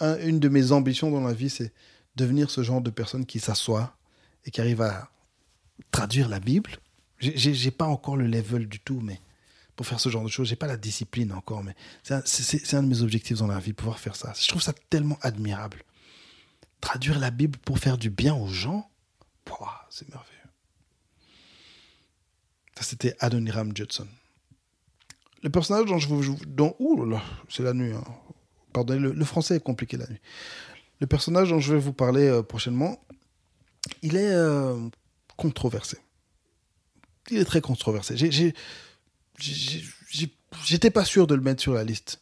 une 0.00 0.40
de 0.40 0.48
mes 0.48 0.72
ambitions 0.72 1.10
dans 1.10 1.20
la 1.20 1.32
vie, 1.32 1.50
c'est 1.50 1.72
devenir 2.16 2.50
ce 2.50 2.62
genre 2.62 2.80
de 2.80 2.90
personne 2.90 3.26
qui 3.26 3.40
s'assoit 3.40 3.96
et 4.44 4.50
qui 4.50 4.60
arrive 4.60 4.82
à 4.82 5.10
traduire 5.90 6.28
la 6.28 6.40
Bible. 6.40 6.78
J'ai 7.18 7.70
pas 7.70 7.86
encore 7.86 8.16
le 8.16 8.26
level 8.26 8.68
du 8.68 8.80
tout, 8.80 9.00
mais 9.00 9.20
pour 9.74 9.86
faire 9.86 10.00
ce 10.00 10.08
genre 10.08 10.24
de 10.24 10.28
choses, 10.28 10.48
j'ai 10.48 10.56
pas 10.56 10.66
la 10.66 10.76
discipline 10.76 11.32
encore, 11.32 11.62
mais 11.62 11.74
c'est 12.02 12.74
un, 12.74 12.82
de 12.82 12.88
mes 12.88 13.02
objectifs 13.02 13.38
dans 13.38 13.46
la 13.46 13.58
vie, 13.58 13.72
pouvoir 13.72 13.98
faire 13.98 14.16
ça. 14.16 14.32
Je 14.38 14.48
trouve 14.48 14.62
ça 14.62 14.74
tellement 14.90 15.18
admirable. 15.22 15.82
Traduire 16.80 17.18
la 17.18 17.30
Bible 17.30 17.58
pour 17.58 17.78
faire 17.78 17.98
du 17.98 18.10
bien 18.10 18.34
aux 18.34 18.48
gens, 18.48 18.90
c'est 19.90 20.08
merveilleux. 20.08 20.36
Ça, 22.76 22.82
c'était 22.82 23.16
Adoniram 23.20 23.74
Judson. 23.74 24.06
Le 25.42 25.50
personnage 25.50 25.86
dont 25.86 25.98
je 25.98 26.08
vous. 26.08 26.36
Dont, 26.46 26.74
ouh 26.78 27.04
là, 27.04 27.22
c'est 27.48 27.62
la 27.62 27.72
nuit. 27.72 27.92
Hein. 27.92 28.04
Le, 28.84 29.24
français 29.24 29.56
est 29.56 29.60
compliqué 29.60 29.96
la 29.96 30.06
nuit. 30.06 30.20
Le 31.00 31.06
personnage 31.06 31.50
dont 31.50 31.60
je 31.60 31.74
vais 31.74 31.80
vous 31.80 31.92
parler 31.92 32.26
euh, 32.26 32.42
prochainement, 32.42 32.98
il 34.02 34.16
est 34.16 34.32
euh, 34.32 34.76
controversé. 35.36 35.98
Il 37.30 37.38
est 37.38 37.44
très 37.44 37.60
controversé. 37.60 38.16
J'étais 39.38 40.90
pas 40.90 41.04
sûr 41.04 41.26
de 41.26 41.34
le 41.34 41.40
mettre 41.40 41.60
sur 41.60 41.74
la 41.74 41.84
liste. 41.84 42.20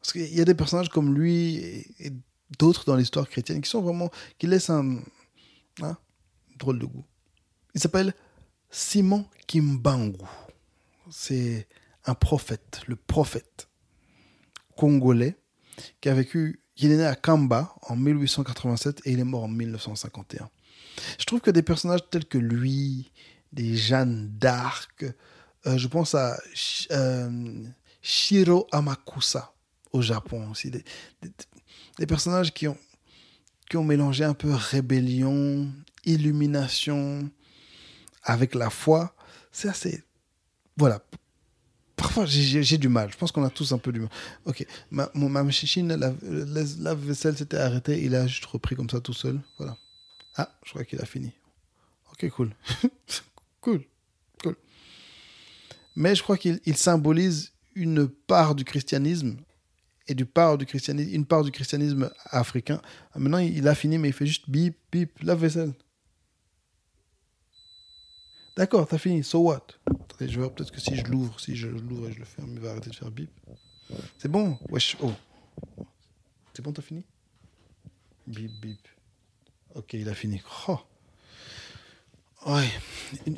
Parce 0.00 0.12
qu'il 0.12 0.34
y 0.34 0.40
a 0.40 0.44
des 0.44 0.54
personnages 0.54 0.88
comme 0.88 1.14
lui 1.14 1.56
et, 1.56 2.12
d'autres 2.58 2.84
dans 2.86 2.96
l'histoire 2.96 3.28
chrétienne 3.28 3.60
qui 3.60 3.68
sont 3.68 3.82
vraiment. 3.82 4.10
qui 4.38 4.46
laissent 4.46 4.70
un. 4.70 5.00
Hein, 5.82 5.96
drôle 6.58 6.78
de 6.78 6.86
goût. 6.86 7.04
Il 7.74 7.80
s'appelle 7.80 8.14
Simon 8.70 9.26
Kimbangu. 9.46 10.18
C'est 11.10 11.68
un 12.04 12.14
prophète, 12.14 12.80
le 12.86 12.96
prophète 12.96 13.68
congolais 14.76 15.36
qui 16.00 16.08
a 16.08 16.14
vécu, 16.14 16.62
il 16.76 16.92
est 16.92 16.96
né 16.96 17.06
à 17.06 17.14
Kamba 17.14 17.74
en 17.82 17.96
1887 17.96 19.02
et 19.04 19.12
il 19.12 19.20
est 19.20 19.24
mort 19.24 19.44
en 19.44 19.48
1951. 19.48 20.48
Je 21.18 21.24
trouve 21.24 21.40
que 21.40 21.50
des 21.50 21.62
personnages 21.62 22.08
tels 22.10 22.26
que 22.26 22.38
lui, 22.38 23.10
des 23.52 23.76
Jeanne 23.76 24.30
d'Arc, 24.38 25.04
euh, 25.66 25.76
je 25.76 25.88
pense 25.88 26.14
à 26.14 26.38
euh, 26.92 27.64
Shiro 28.02 28.66
Amakusa 28.72 29.52
au 29.92 30.02
Japon 30.02 30.50
aussi, 30.50 30.70
des, 30.70 32.06
personnages 32.06 32.52
qui 32.52 32.68
ont, 32.68 32.76
qui 33.68 33.76
ont 33.76 33.84
mélangé 33.84 34.24
un 34.24 34.34
peu 34.34 34.52
rébellion, 34.52 35.68
illumination 36.04 37.28
avec 38.22 38.54
la 38.54 38.70
foi. 38.70 39.14
C'est 39.50 39.68
assez. 39.68 40.04
Voilà, 40.76 41.02
parfois 41.98 42.24
j'ai 42.24 42.78
du 42.78 42.88
mal. 42.88 43.10
Je 43.12 43.16
pense 43.18 43.32
qu'on 43.32 43.44
a 43.44 43.50
tous 43.50 43.72
un 43.72 43.78
peu 43.78 43.92
du 43.92 44.00
mal. 44.00 44.08
Ok, 44.46 44.64
ma, 44.90 45.10
mon, 45.14 45.28
la, 45.30 46.14
la, 46.78 46.94
vaisselle 46.94 47.36
s'était 47.36 47.58
arrêtée. 47.58 48.02
Il 48.02 48.14
a 48.14 48.26
juste 48.26 48.46
repris 48.46 48.76
comme 48.76 48.88
ça 48.88 49.00
tout 49.00 49.12
seul. 49.12 49.40
Voilà. 49.58 49.76
Ah, 50.36 50.48
je 50.64 50.70
crois 50.70 50.84
qu'il 50.84 51.00
a 51.00 51.04
fini. 51.04 51.32
Ok, 52.12 52.30
cool. 52.30 52.54
cool. 53.60 53.84
Cool. 54.42 54.56
Mais 55.96 56.14
je 56.14 56.22
crois 56.22 56.38
qu'il 56.38 56.76
symbolise 56.76 57.52
une 57.74 58.08
part 58.08 58.54
du 58.54 58.64
christianisme 58.64 59.36
et 60.06 60.12
une 60.14 60.26
part 60.26 60.56
du 61.44 61.52
christianisme 61.52 62.10
africain. 62.26 62.80
Maintenant, 63.14 63.38
il 63.38 63.66
a 63.68 63.74
fini, 63.74 63.98
mais 63.98 64.08
il 64.08 64.14
fait 64.14 64.26
juste 64.26 64.48
bip, 64.48 64.76
bip, 64.90 65.12
la 65.22 65.34
vaisselle. 65.34 65.74
D'accord, 68.56 68.88
t'as 68.88 68.98
fini. 68.98 69.22
So 69.22 69.40
what? 69.40 69.66
Attendez, 70.18 70.32
je 70.32 70.40
vais 70.40 70.50
peut-être 70.50 70.72
que 70.72 70.80
si 70.80 70.96
je 70.96 71.04
l'ouvre, 71.04 71.38
si 71.38 71.54
je 71.54 71.68
l'ouvre 71.68 72.08
et 72.08 72.12
je 72.12 72.18
le 72.18 72.24
ferme, 72.24 72.50
il 72.52 72.58
va 72.58 72.72
arrêter 72.72 72.90
de 72.90 72.96
faire 72.96 73.12
bip. 73.12 73.30
C'est 74.18 74.28
bon 74.28 74.58
Wesh, 74.68 74.96
oh. 75.00 75.12
C'est 76.52 76.60
bon, 76.60 76.72
t'as 76.72 76.82
fini? 76.82 77.04
Bip, 78.26 78.50
bip. 78.60 78.80
Ok, 79.76 79.92
il 79.92 80.08
a 80.08 80.14
fini. 80.14 80.42
Oh. 80.66 80.80
Ouais. 82.48 82.68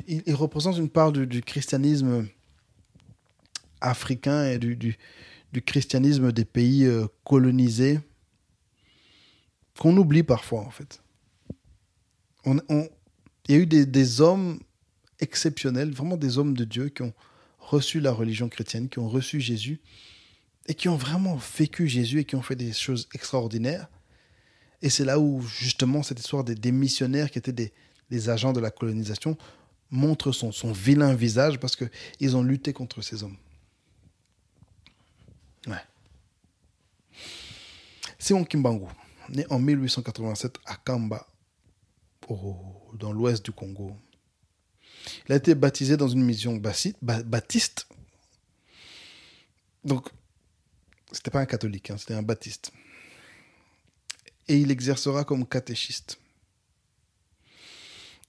Il, 0.07 0.33
représente 0.33 0.77
une 0.77 0.89
part 0.89 1.11
du, 1.11 1.41
christianisme 1.43 2.27
africain 3.79 4.45
et 4.45 4.57
du, 4.57 4.75
du, 4.75 5.61
christianisme 5.61 6.31
des 6.31 6.45
pays 6.45 6.85
euh, 6.85 7.05
colonisés 7.23 7.99
qu'on 9.77 9.95
oublie 9.97 10.23
parfois, 10.23 10.61
en 10.61 10.71
fait. 10.71 11.03
On, 12.43 12.57
on, 12.69 12.89
il 13.47 13.55
y 13.55 13.59
a 13.59 13.61
eu 13.61 13.67
des, 13.67 13.85
des 13.85 14.19
hommes 14.19 14.59
exceptionnels, 15.21 15.91
vraiment 15.91 16.17
des 16.17 16.37
hommes 16.37 16.55
de 16.55 16.65
Dieu 16.65 16.89
qui 16.89 17.03
ont 17.03 17.13
reçu 17.59 17.99
la 17.99 18.11
religion 18.11 18.49
chrétienne, 18.49 18.89
qui 18.89 18.99
ont 18.99 19.07
reçu 19.07 19.39
Jésus 19.39 19.79
et 20.67 20.73
qui 20.73 20.89
ont 20.89 20.95
vraiment 20.95 21.35
vécu 21.57 21.87
Jésus 21.87 22.19
et 22.19 22.25
qui 22.25 22.35
ont 22.35 22.41
fait 22.41 22.55
des 22.55 22.73
choses 22.73 23.07
extraordinaires. 23.13 23.87
Et 24.81 24.89
c'est 24.89 25.05
là 25.05 25.19
où 25.19 25.41
justement 25.41 26.03
cette 26.03 26.19
histoire 26.19 26.43
des, 26.43 26.71
missionnaires 26.71 27.29
qui 27.31 27.37
étaient 27.37 27.71
des, 28.09 28.29
agents 28.29 28.53
de 28.53 28.59
la 28.59 28.71
colonisation 28.71 29.37
montre 29.89 30.31
son, 30.31 30.71
vilain 30.71 31.13
visage 31.13 31.59
parce 31.59 31.75
qu'ils 31.75 32.35
ont 32.35 32.43
lutté 32.43 32.73
contre 32.73 33.01
ces 33.01 33.23
hommes. 33.23 33.37
Simon 38.21 38.43
Kimbangu, 38.43 38.85
né 39.29 39.47
en 39.49 39.57
1887 39.57 40.59
à 40.65 40.75
Kamba, 40.75 41.25
dans 42.99 43.11
l'ouest 43.11 43.43
du 43.43 43.51
Congo. 43.51 43.95
Il 45.27 45.33
a 45.33 45.35
été 45.35 45.55
baptisé 45.55 45.97
dans 45.97 46.07
une 46.07 46.23
mission 46.23 46.55
baptiste. 47.01 47.87
Donc, 49.83 50.09
c'était 51.11 51.31
pas 51.31 51.39
un 51.39 51.45
catholique, 51.45 51.89
hein, 51.89 51.97
c'était 51.97 52.13
un 52.13 52.23
baptiste. 52.23 52.71
Et 54.47 54.57
il 54.57 54.71
exercera 54.71 55.23
comme 55.23 55.45
catéchiste. 55.45 56.19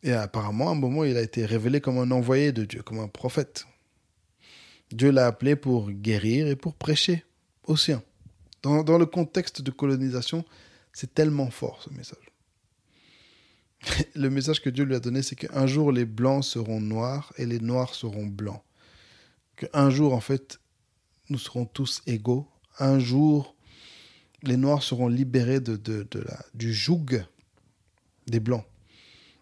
Et 0.03 0.13
apparemment, 0.13 0.69
à 0.69 0.73
un 0.73 0.77
moment, 0.77 1.05
il 1.05 1.17
a 1.17 1.23
été 1.23 1.47
révélé 1.47 1.81
comme 1.81 1.99
un 1.99 2.11
envoyé 2.11 2.53
de 2.53 2.65
Dieu, 2.65 2.83
comme 2.83 2.99
un 2.99 3.09
prophète. 3.09 3.67
Dieu 4.91 5.11
l'a 5.11 5.27
appelé 5.27 5.57
pour 5.57 5.91
guérir 5.91 6.49
et 6.49 6.57
pour 6.57 6.75
prêcher 6.75 7.25
aussi. 7.65 7.93
Dans, 8.63 8.83
dans 8.83 8.99
le 8.99 9.07
contexte 9.07 9.63
de 9.63 9.71
colonisation, 9.71 10.45
c'est 10.93 11.15
tellement 11.15 11.51
fort 11.51 11.83
ce 11.83 11.91
message. 11.91 12.32
le 14.15 14.31
message 14.31 14.61
que 14.63 14.71
Dieu 14.71 14.85
lui 14.85 14.95
a 14.95 15.01
donné, 15.01 15.23
c'est 15.23 15.37
qu'un 15.37 15.67
jour 15.67 15.93
les 15.93 16.05
blancs 16.05 16.45
seront 16.45 16.81
noirs 16.81 17.33
et 17.37 17.47
les 17.47 17.61
noirs 17.61 17.95
seront 17.95 18.27
blancs. 18.27 18.63
Qu'un 19.57 19.91
jour, 19.91 20.15
en 20.15 20.21
fait, 20.21 20.61
nous 21.29 21.39
serons 21.39 21.65
tous 21.65 22.03
égaux. 22.07 22.47
Un 22.79 22.99
jour, 22.99 23.57
les 24.43 24.57
noirs 24.57 24.83
seront 24.83 25.09
libérés 25.09 25.61
de, 25.61 25.77
de, 25.77 26.21
la, 26.21 26.45
du 26.55 26.73
joug 26.73 27.25
des 28.27 28.41
blancs. 28.41 28.65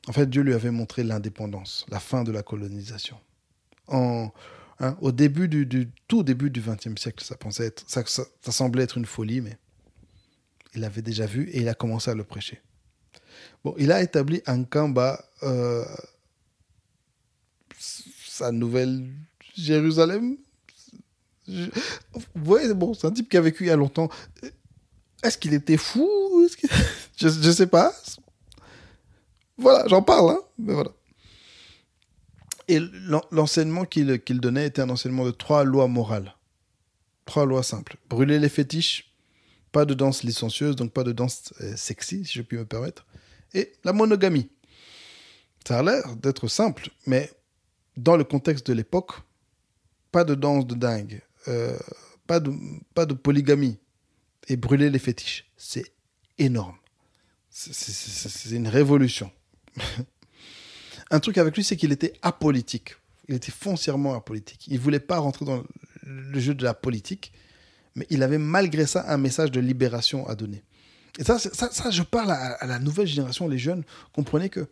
En 0.08 0.12
fait, 0.12 0.28
Dieu 0.28 0.42
lui 0.42 0.54
avait 0.54 0.70
montré 0.70 1.04
l'indépendance, 1.04 1.86
la 1.90 2.00
fin 2.00 2.24
de 2.24 2.32
la 2.32 2.42
colonisation. 2.42 3.18
En, 3.86 4.32
hein, 4.78 4.96
au 5.00 5.12
début 5.12 5.48
du, 5.48 5.90
tout 6.08 6.22
début 6.22 6.50
du 6.50 6.60
XXe 6.60 7.00
siècle, 7.00 7.24
ça, 7.24 7.36
pensait 7.36 7.66
être, 7.66 7.84
ça, 7.86 8.02
ça 8.06 8.52
semblait 8.52 8.84
être 8.84 8.96
une 8.96 9.04
folie, 9.04 9.40
mais 9.40 9.58
il 10.74 10.80
l'avait 10.80 11.02
déjà 11.02 11.26
vu 11.26 11.48
et 11.50 11.60
il 11.60 11.68
a 11.68 11.74
commencé 11.74 12.10
à 12.10 12.14
le 12.14 12.24
prêcher. 12.24 12.60
Bon, 13.64 13.74
il 13.78 13.92
a 13.92 14.02
établi 14.02 14.42
en 14.46 14.64
Kamba 14.64 15.24
euh, 15.42 15.84
sa 17.78 18.52
nouvelle 18.52 19.06
Jérusalem. 19.54 20.36
vous 21.46 21.70
voyez, 22.34 22.72
bon, 22.74 22.94
c'est 22.94 23.06
un 23.06 23.10
type 23.10 23.28
qui 23.28 23.36
a 23.36 23.40
vécu 23.40 23.64
il 23.64 23.68
y 23.68 23.70
a 23.70 23.76
longtemps. 23.76 24.08
Est-ce 25.22 25.36
qu'il 25.36 25.54
était 25.54 25.76
fou? 25.76 26.08
Je 27.16 27.28
ne 27.28 27.52
sais 27.52 27.66
pas. 27.66 27.92
Voilà, 29.58 29.86
j'en 29.88 30.00
parle, 30.00 30.30
hein. 30.30 30.84
Et 32.66 32.80
l'enseignement 33.30 33.84
qu'il 33.84 34.40
donnait 34.40 34.68
était 34.68 34.80
un 34.80 34.88
enseignement 34.88 35.26
de 35.26 35.32
trois 35.32 35.64
lois 35.64 35.86
morales. 35.86 36.34
Trois 37.26 37.44
lois 37.44 37.62
simples. 37.62 37.96
Brûler 38.08 38.38
les 38.38 38.48
fétiches, 38.48 39.12
pas 39.70 39.84
de 39.84 39.92
danse 39.92 40.22
licencieuse, 40.22 40.76
donc 40.76 40.92
pas 40.92 41.04
de 41.04 41.12
danse 41.12 41.52
euh, 41.60 41.76
sexy, 41.76 42.24
si 42.24 42.38
je 42.38 42.42
puis 42.42 42.56
me 42.56 42.64
permettre 42.64 43.04
et 43.54 43.72
la 43.84 43.92
monogamie. 43.92 44.50
Ça 45.66 45.78
a 45.78 45.82
l'air 45.82 46.16
d'être 46.16 46.48
simple, 46.48 46.90
mais 47.06 47.30
dans 47.96 48.16
le 48.16 48.24
contexte 48.24 48.66
de 48.66 48.72
l'époque, 48.72 49.12
pas 50.10 50.24
de 50.24 50.34
danse 50.34 50.66
de 50.66 50.74
dingue, 50.74 51.22
euh, 51.48 51.78
pas, 52.26 52.40
de, 52.40 52.52
pas 52.94 53.06
de 53.06 53.14
polygamie 53.14 53.78
et 54.48 54.56
brûler 54.56 54.90
les 54.90 54.98
fétiches. 54.98 55.50
C'est 55.56 55.92
énorme. 56.38 56.76
C'est 57.50 58.50
une 58.50 58.68
révolution. 58.68 59.30
Un 61.10 61.20
truc 61.20 61.38
avec 61.38 61.56
lui, 61.56 61.64
c'est 61.64 61.76
qu'il 61.76 61.92
était 61.92 62.14
apolitique. 62.22 62.94
Il 63.28 63.34
était 63.34 63.52
foncièrement 63.52 64.14
apolitique. 64.14 64.66
Il 64.68 64.74
ne 64.74 64.78
voulait 64.78 65.00
pas 65.00 65.18
rentrer 65.18 65.44
dans 65.44 65.64
le 66.02 66.40
jeu 66.40 66.54
de 66.54 66.64
la 66.64 66.74
politique, 66.74 67.32
mais 67.94 68.06
il 68.10 68.22
avait 68.22 68.38
malgré 68.38 68.86
ça 68.86 69.04
un 69.08 69.18
message 69.18 69.50
de 69.50 69.60
libération 69.60 70.26
à 70.28 70.34
donner. 70.34 70.62
Et 71.20 71.24
ça, 71.24 71.38
ça, 71.38 71.90
je 71.90 72.02
parle 72.02 72.30
à, 72.30 72.66
la 72.66 72.78
nouvelle 72.78 73.06
génération, 73.06 73.46
les 73.46 73.58
jeunes, 73.58 73.84
comprenez 74.14 74.48
que 74.48 74.66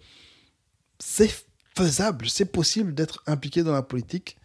c'est 0.99 1.31
faisable, 1.77 2.27
c'est 2.31 2.47
possible 2.47 2.95
d'être 2.95 3.23
impliqué 3.27 3.63
dans 3.63 3.75
la 3.75 3.83
politique 3.83 4.39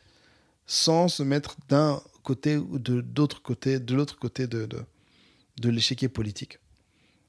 sans 0.65 1.07
se 1.07 1.23
mettre 1.23 1.55
d'un 1.69 2.01
côté 2.21 2.57
ou 2.57 2.77
de 2.77 2.99
de 2.99 3.15
l'autre 3.15 3.41
côté 3.41 3.79
de, 3.79 4.67
de, 4.67 5.69
l'échiquier 5.69 6.09
politique. 6.09 6.59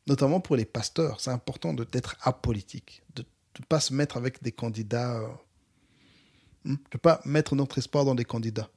Notamment 0.09 0.41
pour 0.41 0.57
les 0.57 0.65
pasteurs, 0.65 1.21
c'est 1.21 1.31
important 1.31 1.73
d'être 1.73 2.17
apolitique, 2.23 3.05
de 3.15 3.25
ne 3.61 3.65
pas 3.67 3.79
se 3.79 3.95
mettre 3.95 4.17
avec 4.17 4.43
des 4.43 4.53
candidats, 4.53 5.21
euh, 5.21 5.29
hmm, 6.65 6.75
de 6.75 6.95
ne 6.95 6.99
pas 6.99 7.21
mettre 7.25 7.55
notre 7.55 7.79
espoir 7.79 8.05
dans 8.05 8.17
des 8.17 8.25
candidats. 8.25 8.71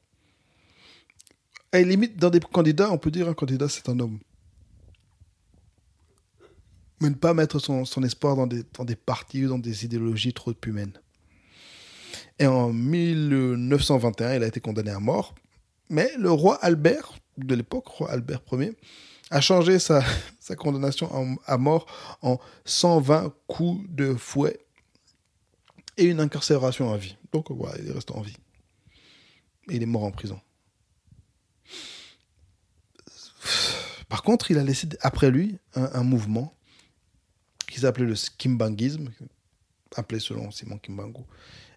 Et 1.73 1.83
limite, 1.83 2.17
dans 2.17 2.29
des 2.29 2.39
candidats, 2.39 2.91
on 2.91 2.99
peut 2.99 3.11
dire 3.11 3.27
un 3.27 3.33
candidat, 3.33 3.67
c'est 3.67 3.89
un 3.89 3.99
homme 3.99 4.19
mais 6.99 7.09
ne 7.09 7.15
pas 7.15 7.33
mettre 7.33 7.59
son, 7.59 7.83
espoir 8.03 8.35
dans 8.35 8.47
des, 8.47 8.63
dans 8.73 8.85
partis 9.05 9.45
ou 9.45 9.49
dans 9.49 9.59
des 9.59 9.85
idéologies 9.85 10.33
trop 10.33 10.53
humaines. 10.65 10.99
Et 12.39 12.47
en 12.47 12.71
1921, 12.71 14.35
il 14.35 14.43
a 14.43 14.47
été 14.47 14.59
condamné 14.59 14.91
à 14.91 14.99
mort. 14.99 15.35
Mais 15.89 16.11
le 16.17 16.31
roi 16.31 16.55
Albert, 16.61 17.13
de 17.37 17.55
l'époque, 17.55 17.87
roi 17.87 18.11
Albert 18.11 18.41
Ier, 18.51 18.75
a 19.29 19.41
changé 19.41 19.79
sa, 19.79 20.03
condamnation 20.57 21.37
à 21.45 21.57
mort 21.57 21.85
en 22.21 22.39
120 22.65 23.33
coups 23.47 23.85
de 23.89 24.15
fouet 24.15 24.59
et 25.97 26.05
une 26.05 26.19
incarcération 26.19 26.93
à 26.93 26.97
vie. 26.97 27.17
Donc 27.31 27.51
voilà, 27.51 27.77
il 27.79 27.89
est 27.89 27.93
resté 27.93 28.13
en 28.13 28.21
vie. 28.21 28.37
Et 29.69 29.75
il 29.75 29.83
est 29.83 29.87
mort 29.87 30.03
en 30.03 30.11
prison. 30.11 30.39
Par 34.09 34.23
contre, 34.23 34.51
il 34.51 34.57
a 34.57 34.63
laissé 34.63 34.87
après 35.01 35.31
lui 35.31 35.57
un 35.75 36.03
mouvement 36.03 36.57
qui 37.68 37.80
s'appelait 37.80 38.05
le 38.05 38.15
kimbangisme, 38.38 39.09
appelé 39.95 40.20
selon 40.20 40.51
Simon 40.51 40.78
Kimbangu. 40.78 41.22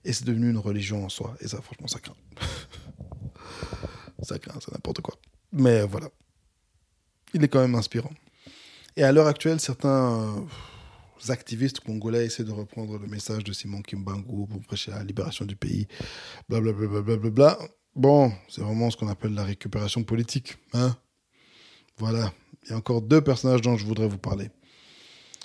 Et 0.04 0.12
c'est 0.12 0.24
devenu 0.24 0.50
une 0.50 0.58
religion 0.58 1.04
en 1.04 1.08
soi. 1.08 1.36
Et 1.40 1.48
ça, 1.48 1.60
franchement, 1.60 1.88
ça 1.88 1.98
craint. 1.98 2.16
ça 4.22 4.38
craint, 4.38 4.58
c'est 4.60 4.72
n'importe 4.72 5.00
quoi. 5.00 5.14
Mais 5.52 5.82
voilà. 5.82 6.08
Il 7.34 7.44
est 7.44 7.48
quand 7.48 7.60
même 7.60 7.74
inspirant. 7.74 8.10
Et 8.96 9.04
à 9.04 9.12
l'heure 9.12 9.26
actuelle, 9.26 9.60
certains 9.60 10.38
euh, 10.38 11.32
activistes 11.32 11.80
congolais 11.80 12.26
essaient 12.26 12.44
de 12.44 12.50
reprendre 12.50 12.98
le 12.98 13.06
message 13.06 13.44
de 13.44 13.52
Simon 13.52 13.82
Kimbangu 13.82 14.46
pour 14.48 14.60
prêcher 14.62 14.90
la 14.90 15.04
libération 15.04 15.44
du 15.44 15.56
pays. 15.56 15.86
Blablabla. 16.48 16.88
Bla, 16.88 17.02
bla, 17.02 17.16
bla, 17.16 17.30
bla, 17.30 17.58
Bon, 17.96 18.32
c'est 18.48 18.60
vraiment 18.60 18.88
ce 18.90 18.96
qu'on 18.96 19.08
appelle 19.08 19.34
la 19.34 19.44
récupération 19.44 20.04
politique. 20.04 20.56
Hein 20.72 20.96
voilà. 21.98 22.32
Il 22.64 22.70
y 22.70 22.72
a 22.72 22.76
encore 22.76 23.02
deux 23.02 23.20
personnages 23.20 23.62
dont 23.62 23.76
je 23.76 23.84
voudrais 23.84 24.06
vous 24.06 24.18
parler. 24.18 24.50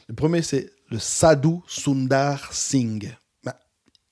Le 0.07 0.13
premier, 0.13 0.41
c'est 0.41 0.71
le 0.89 0.99
Sadhu 0.99 1.57
Sundar 1.67 2.53
Singh. 2.53 3.15
Bah, 3.43 3.59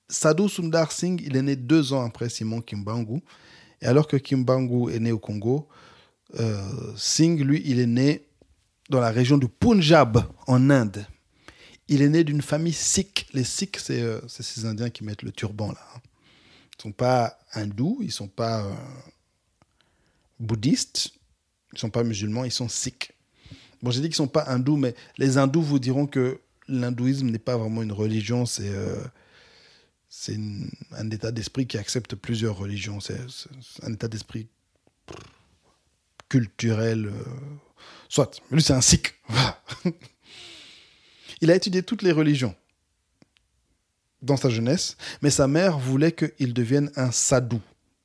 Sadhu 0.08 0.48
Sundar 0.48 0.90
Singh, 0.90 1.20
il 1.24 1.36
est 1.36 1.42
né 1.42 1.56
deux 1.56 1.92
ans 1.92 2.04
après 2.04 2.28
Simon 2.28 2.60
Kimbangu. 2.60 3.20
Et 3.80 3.86
alors 3.86 4.08
que 4.08 4.16
Kimbangu 4.16 4.90
est 4.90 4.98
né 4.98 5.12
au 5.12 5.18
Congo, 5.18 5.68
euh, 6.40 6.92
Singh, 6.96 7.40
lui, 7.40 7.62
il 7.64 7.78
est 7.78 7.86
né 7.86 8.26
dans 8.90 9.00
la 9.00 9.10
région 9.10 9.38
du 9.38 9.48
Punjab, 9.48 10.24
en 10.46 10.70
Inde. 10.70 11.06
Il 11.88 12.02
est 12.02 12.08
né 12.08 12.24
d'une 12.24 12.42
famille 12.42 12.72
sikh. 12.72 13.26
Les 13.32 13.44
sikhs, 13.44 13.78
c'est 13.78 14.00
euh, 14.00 14.20
ces 14.28 14.64
Indiens 14.64 14.90
qui 14.90 15.04
mettent 15.04 15.22
le 15.22 15.32
turban 15.32 15.72
là. 15.72 15.80
Hein. 15.94 16.00
Ils 16.74 16.78
ne 16.78 16.82
sont 16.90 16.92
pas 16.92 17.38
hindous, 17.52 17.98
ils 18.00 18.06
ne 18.06 18.12
sont 18.12 18.28
pas 18.28 18.64
euh, 18.64 18.74
bouddhistes, 20.40 21.12
ils 21.72 21.76
ne 21.76 21.78
sont 21.78 21.90
pas 21.90 22.02
musulmans, 22.02 22.44
ils 22.44 22.50
sont 22.50 22.68
sikhs. 22.68 23.13
Bon, 23.84 23.90
j'ai 23.90 24.00
dit 24.00 24.08
qu'ils 24.08 24.12
ne 24.12 24.26
sont 24.26 24.28
pas 24.28 24.48
hindous, 24.48 24.78
mais 24.78 24.94
les 25.18 25.36
hindous 25.36 25.60
vous 25.60 25.78
diront 25.78 26.06
que 26.06 26.40
l'hindouisme 26.68 27.28
n'est 27.28 27.38
pas 27.38 27.58
vraiment 27.58 27.82
une 27.82 27.92
religion, 27.92 28.46
c'est 28.46 28.70
euh, 28.70 29.04
un 30.92 31.10
état 31.10 31.30
d'esprit 31.30 31.66
qui 31.66 31.76
accepte 31.76 32.14
plusieurs 32.14 32.56
religions. 32.56 33.00
C'est 33.00 33.20
un 33.82 33.92
état 33.92 34.08
d'esprit 34.08 34.48
culturel. 36.30 37.08
Euh, 37.08 37.24
soit. 38.08 38.40
Lui, 38.50 38.62
c'est 38.62 38.72
un 38.72 38.80
sikh. 38.80 39.12
Il 41.42 41.50
a 41.50 41.54
étudié 41.54 41.82
toutes 41.82 42.00
les 42.00 42.12
religions 42.12 42.54
dans 44.22 44.38
sa 44.38 44.48
jeunesse, 44.48 44.96
mais 45.20 45.28
sa 45.28 45.46
mère 45.46 45.78
voulait 45.78 46.12
qu'il 46.12 46.54
devienne 46.54 46.90
un 46.96 47.10
sadhu. 47.10 47.58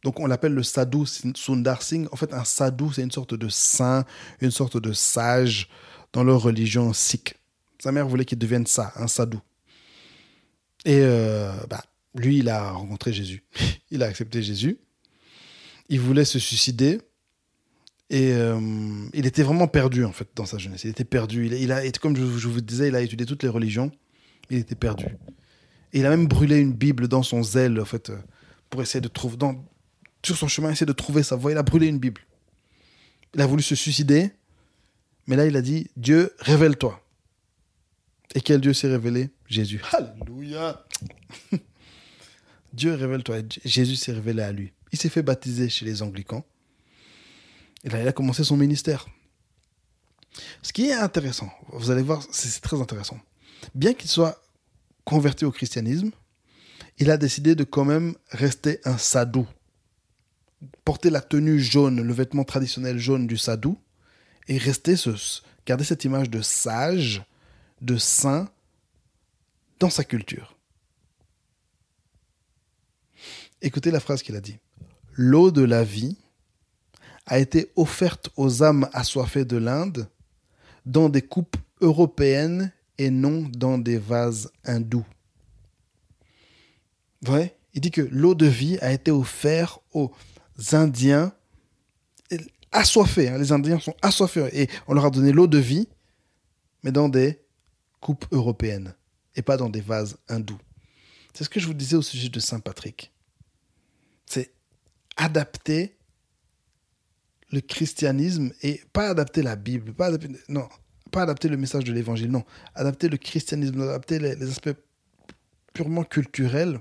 Donc 0.04 0.20
on 0.20 0.28
l'appelle 0.28 0.54
le 0.54 0.64
sadhu 0.64 1.06
Sundar 1.36 1.82
Singh. 1.82 2.08
En 2.12 2.16
fait, 2.16 2.34
un 2.34 2.46
sadhu, 2.46 2.86
c'est 2.94 3.04
une 3.04 3.12
sorte 3.12 3.34
de 3.34 3.50
saint, 3.50 4.06
une 4.42 4.52
sorte 4.52 4.78
de 4.78 4.94
sage 4.94 5.70
dans 6.14 6.24
leur 6.24 6.42
religion 6.42 6.94
sikh. 6.94 7.36
Sa 7.80 7.92
mère 7.92 8.08
voulait 8.08 8.26
qu'il 8.26 8.38
devienne 8.38 8.66
ça, 8.66 8.94
un 8.96 9.08
sadhu. 9.08 9.38
Et 10.86 11.00
euh, 11.02 11.52
bah, 11.70 11.84
lui, 12.16 12.40
il 12.40 12.50
a 12.50 12.72
rencontré 12.72 13.14
Jésus. 13.14 13.44
il 13.92 14.04
a 14.04 14.08
accepté 14.08 14.42
Jésus. 14.42 14.78
Il 15.90 16.00
voulait 16.00 16.26
se 16.26 16.40
suicider. 16.40 17.02
Et 18.10 18.34
euh, 18.34 18.60
il 19.14 19.28
était 19.28 19.44
vraiment 19.44 19.68
perdu, 19.68 20.04
en 20.04 20.12
fait, 20.12 20.28
dans 20.36 20.46
sa 20.46 20.58
jeunesse. 20.58 20.84
Il 20.84 20.90
était 20.90 21.04
perdu. 21.04 21.46
Il, 21.46 21.54
il 21.54 21.72
a, 21.72 21.88
comme 21.92 22.16
je, 22.16 22.48
vous 22.48 22.62
disais, 22.62 22.88
il 22.88 22.96
a 22.96 23.02
étudié 23.02 23.26
toutes 23.26 23.44
les 23.44 23.50
religions. 23.50 23.92
Il 24.50 24.58
était 24.58 24.76
perdu. 24.76 25.06
Et 25.94 26.00
il 26.00 26.06
a 26.06 26.10
même 26.10 26.28
brûlé 26.28 26.58
une 26.58 26.74
Bible 26.74 27.08
dans 27.08 27.24
son 27.24 27.44
zèle, 27.44 27.80
en 27.80 27.86
fait, 27.86 28.10
euh, 28.10 28.18
pour 28.70 28.82
essayer 28.82 29.02
de 29.02 29.08
trouver, 29.08 29.38
dans, 29.38 29.64
sur 30.24 30.38
son 30.38 30.48
chemin, 30.48 30.72
essayer 30.72 30.86
de 30.86 30.94
trouver 30.94 31.24
sa 31.24 31.36
voie. 31.36 31.52
Il 31.52 31.58
a 31.58 31.64
brûlé 31.64 31.88
une 31.88 32.00
Bible. 32.00 32.22
Il 33.34 33.42
a 33.42 33.46
voulu 33.46 33.64
se 33.64 33.76
suicider, 33.76 34.32
Mais 35.28 35.36
là, 35.36 35.46
il 35.46 35.56
a 35.56 35.62
dit 35.62 35.90
Dieu, 35.96 36.34
révèle-toi. 36.40 37.00
Et 38.36 38.42
quel 38.42 38.62
Dieu 38.62 38.74
s'est 38.74 38.88
révélé? 38.88 39.30
Jésus. 39.48 39.82
Alléluia 39.92 40.86
Dieu, 42.74 42.94
révèle-toi. 42.94 43.38
Jésus 43.66 43.96
s'est 43.96 44.14
révélé 44.14 44.44
à 44.44 44.52
lui. 44.52 44.74
Il 44.92 45.00
s'est 45.00 45.10
fait 45.10 45.24
baptiser 45.24 45.70
chez 45.70 45.86
les 45.86 46.02
anglicans. 46.02 46.46
Et 47.84 47.90
là, 47.90 48.02
il 48.02 48.08
a 48.08 48.12
commencé 48.12 48.44
son 48.44 48.58
ministère. 48.58 49.08
Ce 50.62 50.74
qui 50.74 50.88
est 50.88 50.94
intéressant, 50.94 51.52
vous 51.72 51.92
allez 51.92 52.02
voir, 52.02 52.24
c'est 52.32 52.62
très 52.62 52.80
intéressant. 52.80 53.20
Bien 53.74 53.94
qu'il 53.94 54.10
soit 54.10 54.42
converti 55.06 55.46
au 55.46 55.52
christianisme, 55.52 56.12
il 56.98 57.10
a 57.10 57.18
décidé 57.18 57.56
de 57.56 57.64
quand 57.64 57.86
même 57.86 58.16
rester 58.30 58.80
un 58.84 58.98
sadou. 58.98 59.48
Porter 60.84 61.10
la 61.10 61.22
tenue 61.22 61.60
jaune, 61.60 62.02
le 62.02 62.14
vêtement 62.14 62.44
traditionnel 62.44 62.98
jaune 62.98 63.28
du 63.28 63.38
sadou, 63.38 63.78
et 64.48 64.58
rester 64.58 64.96
ce, 64.96 65.12
garder 65.66 65.84
cette 65.84 66.04
image 66.04 66.30
de 66.30 66.42
sage, 66.42 67.24
de 67.82 67.98
saint 67.98 68.50
dans 69.80 69.90
sa 69.90 70.04
culture. 70.04 70.56
Écoutez 73.62 73.92
la 73.92 74.00
phrase 74.00 74.24
qu'il 74.24 74.36
a 74.36 74.42
dit. 74.42 74.58
L'eau 75.14 75.52
de 75.52 75.64
la 75.64 75.84
vie 75.84 76.18
a 77.26 77.40
été 77.40 77.72
offerte 77.76 78.30
aux 78.38 78.64
âmes 78.64 78.90
assoiffées 78.94 79.46
de 79.46 79.58
l'Inde 79.58 80.08
dans 80.86 81.10
des 81.10 81.22
coupes 81.22 81.58
européennes 81.82 82.72
et 82.98 83.10
non 83.10 83.50
dans 83.54 83.78
des 83.78 83.98
vases 83.98 84.52
hindous. 84.66 85.06
Ouais, 87.28 87.56
il 87.74 87.82
dit 87.82 87.92
que 87.92 88.02
l'eau 88.02 88.34
de 88.34 88.46
vie 88.46 88.78
a 88.80 88.92
été 88.92 89.12
offerte 89.12 89.82
aux 89.94 90.12
Indiens 90.74 91.34
assoiffés. 92.72 93.30
Hein. 93.30 93.38
les 93.38 93.52
Indiens 93.52 93.80
sont 93.80 93.96
assoiffés 94.02 94.50
et 94.54 94.70
on 94.88 94.94
leur 94.94 95.06
a 95.06 95.10
donné 95.10 95.32
l'eau 95.32 95.48
de 95.48 95.58
vie, 95.58 95.88
mais 96.84 96.92
dans 96.92 97.10
des 97.10 97.42
coupes 98.00 98.26
européennes 98.32 98.94
et 99.36 99.42
pas 99.42 99.58
dans 99.58 99.70
des 99.70 99.82
vases 99.82 100.18
hindous. 100.28 100.60
C'est 101.34 101.44
ce 101.44 101.50
que 101.50 101.60
je 101.60 101.68
vous 101.68 101.74
disais 101.74 101.96
au 101.96 102.02
sujet 102.02 102.30
de 102.30 102.40
Saint 102.40 102.60
Patrick. 102.60 103.12
C'est 104.26 104.52
adapter 105.18 105.98
le 107.52 107.62
christianisme 107.62 108.52
et 108.62 108.82
pas 108.94 109.10
adapter 109.10 109.42
la 109.42 109.56
Bible, 109.56 109.94
pas 109.94 110.08
adapter, 110.08 110.30
non, 110.48 110.68
pas 111.12 111.24
adapter 111.24 111.50
le 111.50 111.58
message 111.58 111.84
de 111.84 111.94
l'évangile, 111.94 112.32
non, 112.32 112.44
adapter 112.76 113.10
le 113.10 113.18
christianisme, 113.18 113.82
adapter 113.82 114.20
les, 114.20 114.50
aspects 114.50 114.78
purement 115.74 116.04
culturels 116.04 116.80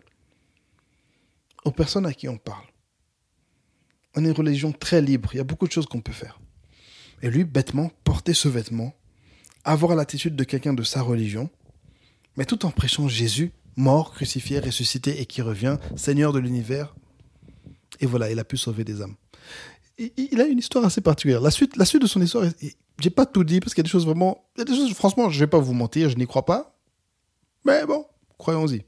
aux 1.64 1.72
personnes 1.72 2.06
à 2.06 2.12
qui 2.12 2.28
on 2.28 2.36
parle. 2.36 2.66
On 4.16 4.24
est 4.24 4.28
une 4.28 4.34
religion 4.34 4.72
très 4.72 5.00
libre, 5.00 5.30
il 5.32 5.38
y 5.38 5.40
a 5.40 5.44
beaucoup 5.44 5.66
de 5.66 5.72
choses 5.72 5.86
qu'on 5.86 6.00
peut 6.00 6.12
faire. 6.12 6.40
Et 7.22 7.30
lui, 7.30 7.44
bêtement, 7.44 7.90
porter 8.04 8.34
ce 8.34 8.48
vêtement, 8.48 8.94
avoir 9.64 9.94
l'attitude 9.96 10.36
de 10.36 10.44
quelqu'un 10.44 10.72
de 10.72 10.82
sa 10.82 11.02
religion, 11.02 11.50
mais 12.36 12.44
tout 12.44 12.64
en 12.64 12.70
prêchant 12.70 13.08
Jésus, 13.08 13.52
mort, 13.76 14.12
crucifié, 14.12 14.60
ressuscité 14.60 15.20
et 15.20 15.26
qui 15.26 15.42
revient, 15.42 15.78
Seigneur 15.96 16.32
de 16.32 16.38
l'univers. 16.38 16.94
Et 18.00 18.06
voilà, 18.06 18.30
il 18.30 18.38
a 18.38 18.44
pu 18.44 18.56
sauver 18.56 18.84
des 18.84 19.02
âmes 19.02 19.16
il 19.98 20.40
a 20.40 20.46
une 20.46 20.58
histoire 20.58 20.84
assez 20.84 21.00
particulière. 21.00 21.40
La 21.40 21.50
suite, 21.50 21.76
la 21.76 21.84
suite 21.84 22.02
de 22.02 22.06
son 22.06 22.22
histoire, 22.22 22.44
j'ai 23.00 23.10
pas 23.10 23.26
tout 23.26 23.44
dit 23.44 23.60
parce 23.60 23.74
qu'il 23.74 23.82
y 23.82 23.84
a 23.84 23.88
des 23.88 23.90
choses 23.90 24.06
vraiment. 24.06 24.48
Il 24.56 24.60
y 24.60 24.62
a 24.62 24.64
des 24.64 24.74
choses, 24.74 24.92
franchement, 24.94 25.28
je 25.28 25.38
vais 25.40 25.46
pas 25.46 25.58
vous 25.58 25.74
mentir, 25.74 26.08
je 26.08 26.16
n'y 26.16 26.26
crois 26.26 26.44
pas. 26.44 26.78
Mais 27.64 27.84
bon, 27.84 28.06
croyons-y. 28.38 28.84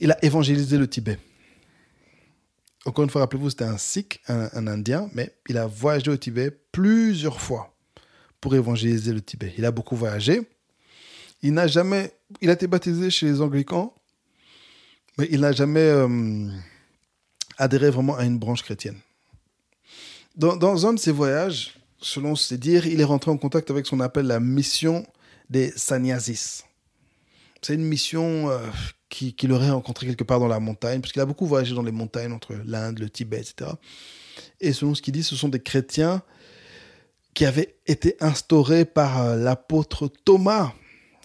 Il 0.00 0.10
a 0.10 0.24
évangélisé 0.24 0.78
le 0.78 0.88
Tibet. 0.88 1.18
Encore 2.86 3.04
une 3.04 3.10
fois, 3.10 3.20
rappelez-vous, 3.20 3.50
c'était 3.50 3.64
un 3.64 3.76
Sikh, 3.76 4.20
un, 4.28 4.66
Indien, 4.66 5.10
mais 5.12 5.34
il 5.48 5.58
a 5.58 5.66
voyagé 5.66 6.10
au 6.10 6.16
Tibet 6.16 6.50
plusieurs 6.72 7.40
fois 7.40 7.74
pour 8.40 8.54
évangéliser 8.54 9.12
le 9.12 9.20
Tibet. 9.20 9.52
Il 9.58 9.66
a 9.66 9.70
beaucoup 9.70 9.96
voyagé. 9.96 10.40
Il 11.42 11.52
n'a 11.52 11.66
jamais. 11.66 12.12
Il 12.40 12.48
a 12.48 12.54
été 12.54 12.66
baptisé 12.66 13.10
chez 13.10 13.26
les 13.26 13.40
Anglicans, 13.40 13.94
mais 15.18 15.28
il 15.30 15.40
n'a 15.40 15.52
jamais 15.52 15.80
euh, 15.80 16.48
adhéré 17.58 17.90
vraiment 17.90 18.16
à 18.16 18.24
une 18.24 18.38
branche 18.38 18.62
chrétienne. 18.62 18.98
Dans, 20.36 20.86
un 20.86 20.94
de 20.94 20.98
ses 20.98 21.12
voyages, 21.12 21.74
selon 21.98 22.34
ses 22.34 22.56
dires, 22.56 22.86
il 22.86 23.00
est 23.00 23.04
rentré 23.04 23.30
en 23.30 23.36
contact 23.36 23.70
avec 23.70 23.84
ce 23.84 23.90
qu'on 23.90 24.00
appelle 24.00 24.26
la 24.26 24.40
mission 24.40 25.06
des 25.50 25.70
sannyasis. 25.76 26.64
C'est 27.60 27.74
une 27.74 27.84
mission 27.84 28.48
euh, 28.48 28.58
qu'il 29.10 29.52
aurait 29.52 29.70
rencontré 29.70 30.06
quelque 30.06 30.24
part 30.24 30.40
dans 30.40 30.48
la 30.48 30.60
montagne, 30.60 31.00
parce 31.00 31.12
qu'il 31.12 31.20
a 31.20 31.26
beaucoup 31.26 31.46
voyagé 31.46 31.74
dans 31.74 31.82
les 31.82 31.92
montagnes 31.92 32.32
entre 32.32 32.54
l'Inde, 32.64 32.98
le 32.98 33.10
Tibet, 33.10 33.40
etc. 33.40 33.72
Et 34.60 34.72
selon 34.72 34.94
ce 34.94 35.02
qu'il 35.02 35.12
dit, 35.12 35.22
ce 35.22 35.36
sont 35.36 35.48
des 35.48 35.60
chrétiens 35.60 36.22
qui 37.34 37.44
avaient 37.44 37.76
été 37.86 38.16
instaurés 38.20 38.84
par 38.84 39.20
euh, 39.20 39.36
l'apôtre 39.36 40.08
Thomas. 40.24 40.72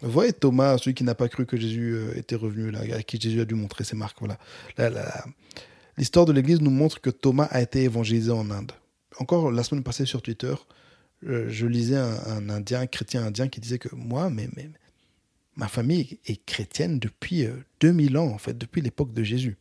Vous 0.01 0.11
voyez 0.11 0.33
Thomas, 0.33 0.77
celui 0.77 0.93
qui 0.93 1.03
n'a 1.03 1.15
pas 1.15 1.29
cru 1.29 1.45
que 1.45 1.57
Jésus 1.57 1.93
euh, 1.93 2.17
était 2.17 2.35
revenu, 2.35 2.71
là, 2.71 2.81
à 2.93 3.03
qui 3.03 3.19
Jésus 3.19 3.39
a 3.39 3.45
dû 3.45 3.55
montrer 3.55 3.83
ses 3.83 3.95
marques. 3.95 4.17
Voilà. 4.19 4.37
L'histoire 5.97 6.25
de 6.25 6.33
l'Église 6.33 6.59
nous 6.61 6.71
montre 6.71 6.99
que 6.99 7.09
Thomas 7.09 7.47
a 7.51 7.61
été 7.61 7.83
évangélisé 7.83 8.31
en 8.31 8.51
Inde 8.51 8.73
encore 9.19 9.51
la 9.51 9.63
semaine 9.63 9.83
passée 9.83 10.05
sur 10.05 10.21
Twitter, 10.21 10.53
euh, 11.25 11.45
je 11.49 11.65
lisais 11.65 11.97
un, 11.97 12.49
Indien, 12.49 12.85
chrétien 12.87 13.23
indien, 13.23 13.47
qui 13.47 13.59
disait 13.59 13.79
que 13.79 13.93
moi, 13.95 14.29
mais 14.29 14.49
ma 15.55 15.67
famille 15.67 16.19
est 16.25 16.43
chrétienne 16.45 16.99
depuis 16.99 17.47
2000 17.79 18.15
euh, 18.15 18.19
ans, 18.19 18.27
en 18.27 18.37
fait, 18.37 18.57
depuis 18.57 18.81
l'époque 18.81 19.13
de 19.13 19.23
Jésus. 19.23 19.57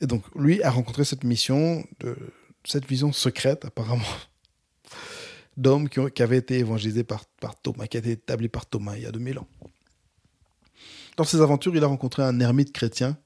Et 0.00 0.06
donc, 0.06 0.24
lui 0.34 0.62
a 0.62 0.70
rencontré 0.70 1.04
cette 1.04 1.24
mission, 1.24 1.84
cette 2.64 2.86
vision 2.86 3.12
secrète, 3.12 3.64
apparemment, 3.64 4.02
d'hommes 5.56 5.88
qui, 5.88 6.22
avaient 6.22 6.38
été 6.38 6.58
évangélisés 6.58 7.04
par, 7.04 7.24
Thomas, 7.62 7.86
qui 7.86 7.96
a 7.98 8.00
été 8.00 8.12
établi 8.12 8.48
par 8.48 8.66
Thomas 8.66 8.96
il 8.96 9.02
y 9.02 9.06
a 9.06 9.12
2000 9.12 9.38
ans. 9.38 9.48
Dans 11.16 11.24
ses 11.24 11.40
aventures, 11.40 11.76
il 11.76 11.84
a 11.84 11.86
rencontré 11.86 12.22
un 12.22 12.40
ermite 12.40 12.72
chrétien 12.72 13.18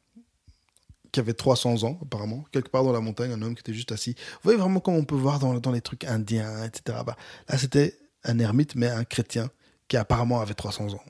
qui 1.12 1.20
avait 1.20 1.34
300 1.34 1.84
ans, 1.84 2.00
apparemment, 2.02 2.44
quelque 2.50 2.70
part 2.70 2.82
dans 2.82 2.92
la 2.92 3.00
montagne, 3.00 3.30
un 3.30 3.40
homme 3.40 3.54
qui 3.54 3.60
était 3.60 3.72
juste 3.72 3.92
assis. 3.92 4.16
Vous 4.16 4.40
voyez 4.42 4.58
vraiment 4.58 4.80
comme 4.80 4.96
on 4.96 5.04
peut 5.04 5.14
voir 5.14 5.38
dans, 5.38 5.54
dans 5.60 5.70
les 5.70 5.80
trucs 5.80 6.02
indiens, 6.04 6.64
etc. 6.64 6.98
Bah, 7.06 7.16
là, 7.48 7.56
c'était 7.56 7.96
un 8.24 8.40
ermite, 8.40 8.74
mais 8.74 8.88
un 8.88 9.04
chrétien, 9.04 9.48
qui 9.86 9.96
apparemment 9.96 10.40
avait 10.40 10.54
300 10.54 10.94
ans. 10.94 11.04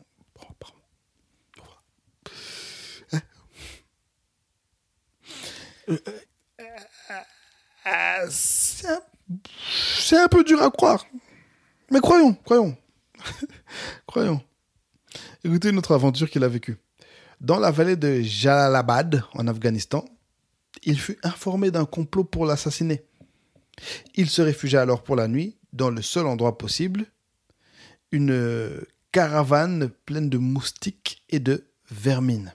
Hein 3.12 3.20
euh, 5.88 5.98
euh, 7.86 8.26
c'est 8.30 10.16
un, 10.16 10.28
peu 10.28 10.44
dur 10.44 10.62
à 10.62 10.70
croire. 10.70 11.06
Mais 11.90 12.00
croyons, 12.00 12.34
croyons. 12.34 12.76
croyons. 14.06 14.40
Écoutez 15.44 15.70
une 15.70 15.78
autre 15.78 15.92
aventure 15.92 16.30
qu'il 16.30 16.44
a 16.44 16.48
vécue. 16.48 16.76
Dans 17.40 17.58
la 17.58 17.70
vallée 17.70 17.96
de 17.96 18.20
Jalalabad, 18.22 19.24
en 19.34 19.46
Afghanistan, 19.46 20.04
il 20.82 20.98
fut 20.98 21.18
informé 21.22 21.70
d'un 21.70 21.84
complot 21.84 22.24
pour 22.24 22.46
l'assassiner. 22.46 23.04
Il 24.14 24.30
se 24.30 24.42
réfugia 24.42 24.82
alors 24.82 25.02
pour 25.02 25.16
la 25.16 25.28
nuit 25.28 25.56
dans 25.72 25.90
le 25.90 26.02
seul 26.02 26.26
endroit 26.26 26.56
possible, 26.56 27.06
une 28.12 28.84
caravane 29.12 29.90
pleine 30.06 30.30
de 30.30 30.38
moustiques 30.38 31.24
et 31.30 31.40
de 31.40 31.66
vermines. 31.90 32.52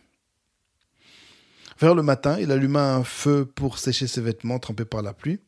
Vers 1.79 1.95
le 1.95 2.03
matin, 2.03 2.37
il 2.39 2.51
alluma 2.51 2.93
un 2.93 3.03
feu 3.03 3.45
pour 3.45 3.77
sécher 3.79 4.07
ses 4.07 4.21
vêtements 4.21 4.59
trempés 4.59 4.85
par 4.85 5.01
la 5.01 5.13
pluie. 5.13 5.39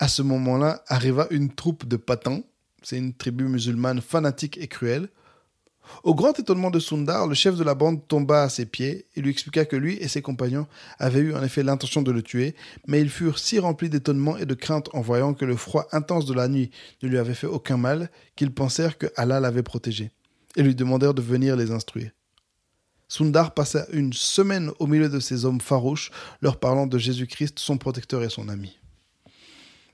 À 0.00 0.08
ce 0.08 0.22
moment-là, 0.22 0.82
arriva 0.88 1.26
une 1.30 1.52
troupe 1.52 1.86
de 1.86 1.96
patans, 1.96 2.42
c'est 2.82 2.98
une 2.98 3.14
tribu 3.14 3.44
musulmane 3.44 4.00
fanatique 4.00 4.58
et 4.58 4.68
cruelle, 4.68 5.08
au 6.04 6.14
grand 6.14 6.38
étonnement 6.38 6.70
de 6.70 6.78
Sundar, 6.78 7.26
le 7.26 7.34
chef 7.34 7.56
de 7.56 7.64
la 7.64 7.74
bande 7.74 8.06
tomba 8.06 8.42
à 8.42 8.48
ses 8.48 8.66
pieds 8.66 9.06
et 9.16 9.20
lui 9.20 9.30
expliqua 9.30 9.64
que 9.64 9.76
lui 9.76 9.96
et 9.96 10.08
ses 10.08 10.22
compagnons 10.22 10.66
avaient 10.98 11.20
eu 11.20 11.34
en 11.34 11.42
effet 11.42 11.62
l'intention 11.62 12.02
de 12.02 12.12
le 12.12 12.22
tuer, 12.22 12.54
mais 12.86 13.00
ils 13.00 13.10
furent 13.10 13.38
si 13.38 13.58
remplis 13.58 13.88
d'étonnement 13.88 14.36
et 14.36 14.46
de 14.46 14.54
crainte 14.54 14.88
en 14.92 15.00
voyant 15.00 15.34
que 15.34 15.44
le 15.44 15.56
froid 15.56 15.86
intense 15.92 16.26
de 16.26 16.34
la 16.34 16.48
nuit 16.48 16.70
ne 17.02 17.08
lui 17.08 17.18
avait 17.18 17.34
fait 17.34 17.46
aucun 17.46 17.76
mal 17.76 18.10
qu'ils 18.36 18.52
pensèrent 18.52 18.98
que 18.98 19.06
Allah 19.16 19.40
l'avait 19.40 19.62
protégé 19.62 20.10
et 20.56 20.62
lui 20.62 20.74
demandèrent 20.74 21.14
de 21.14 21.22
venir 21.22 21.56
les 21.56 21.70
instruire. 21.70 22.10
Sundar 23.08 23.54
passa 23.54 23.86
une 23.92 24.12
semaine 24.12 24.70
au 24.78 24.86
milieu 24.86 25.08
de 25.08 25.18
ces 25.18 25.44
hommes 25.44 25.60
farouches, 25.60 26.10
leur 26.42 26.60
parlant 26.60 26.86
de 26.86 26.98
Jésus-Christ, 26.98 27.58
son 27.58 27.78
protecteur 27.78 28.22
et 28.22 28.28
son 28.28 28.48
ami. 28.48 28.78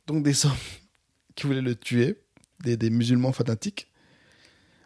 Donc 0.06 0.22
des 0.24 0.46
hommes 0.46 0.52
qui 1.34 1.46
voulaient 1.46 1.62
le 1.62 1.76
tuer, 1.76 2.20
des 2.60 2.90
musulmans 2.90 3.32
fanatiques, 3.32 3.88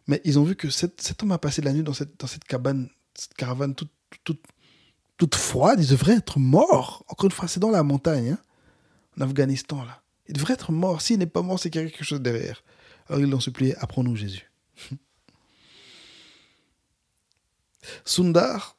mais 0.08 0.20
ils 0.24 0.38
ont 0.38 0.42
vu 0.42 0.56
que 0.56 0.70
cet, 0.70 1.22
homme 1.22 1.32
a 1.32 1.38
passé 1.38 1.62
la 1.62 1.72
nuit 1.72 1.82
dans 1.82 1.92
cette, 1.92 2.44
cabane, 2.48 2.88
cette 3.14 3.34
caravane 3.34 3.74
toute 3.74 5.34
froide. 5.34 5.80
Il 5.80 5.88
devrait 5.88 6.16
être 6.16 6.38
mort. 6.38 7.04
Encore 7.08 7.26
une 7.26 7.30
fois, 7.30 7.46
c'est 7.46 7.60
dans 7.60 7.70
la 7.70 7.82
montagne, 7.82 8.30
hein, 8.30 8.38
en 9.18 9.20
Afghanistan, 9.20 9.84
là. 9.84 10.02
Il 10.26 10.34
devrait 10.34 10.54
être 10.54 10.72
mort. 10.72 11.00
S'il 11.00 11.18
n'est 11.18 11.26
pas 11.26 11.42
mort, 11.42 11.58
c'est 11.58 11.70
qu'il 11.70 11.82
y 11.82 11.84
a 11.84 11.88
quelque 11.88 12.04
chose 12.04 12.20
derrière. 12.20 12.62
Alors 13.08 13.20
ils 13.20 13.28
l'ont 13.28 13.40
supplié, 13.40 13.74
apprends-nous 13.76 14.16
Jésus. 14.16 14.50
Sundar, 18.04 18.76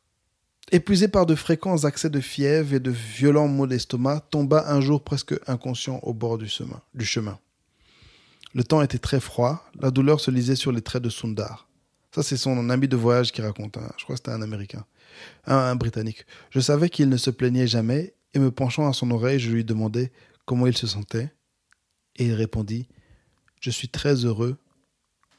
épuisé 0.71 1.07
par 1.07 1.25
de 1.25 1.35
fréquents 1.35 1.83
accès 1.83 2.09
de 2.09 2.19
fièvre 2.19 2.73
et 2.75 2.79
de 2.79 2.91
violents 2.91 3.47
maux 3.47 3.67
d'estomac, 3.67 4.21
tomba 4.29 4.71
un 4.71 4.81
jour 4.81 5.03
presque 5.03 5.35
inconscient 5.47 5.99
au 6.03 6.13
bord 6.13 6.37
du 6.37 6.47
chemin. 6.47 7.39
Le 8.53 8.63
temps 8.63 8.81
était 8.81 8.97
très 8.97 9.19
froid, 9.19 9.63
la 9.79 9.91
douleur 9.91 10.19
se 10.19 10.31
lisait 10.31 10.55
sur 10.55 10.71
les 10.71 10.81
traits 10.81 11.03
de 11.03 11.09
Sundar. 11.09 11.67
Ça, 12.13 12.23
c'est 12.23 12.37
son 12.37 12.69
ami 12.69 12.87
de 12.87 12.95
voyage 12.97 13.31
qui 13.31 13.41
raconte. 13.41 13.77
hein. 13.77 13.91
Je 13.97 14.03
crois 14.03 14.15
que 14.15 14.19
c'était 14.19 14.31
un 14.31 14.41
Américain, 14.41 14.83
un, 15.45 15.55
un 15.55 15.75
Britannique. 15.75 16.25
Je 16.49 16.59
savais 16.59 16.89
qu'il 16.89 17.09
ne 17.09 17.17
se 17.17 17.29
plaignait 17.29 17.67
jamais 17.67 18.15
et 18.33 18.39
me 18.39 18.49
penchant 18.49 18.89
à 18.89 18.93
son 18.93 19.11
oreille, 19.11 19.39
je 19.39 19.51
lui 19.51 19.63
demandai 19.63 20.11
comment 20.45 20.65
il 20.65 20.75
se 20.75 20.87
sentait. 20.87 21.31
Et 22.15 22.25
il 22.25 22.33
répondit 22.33 22.87
Je 23.61 23.69
suis 23.69 23.89
très 23.89 24.25
heureux, 24.25 24.57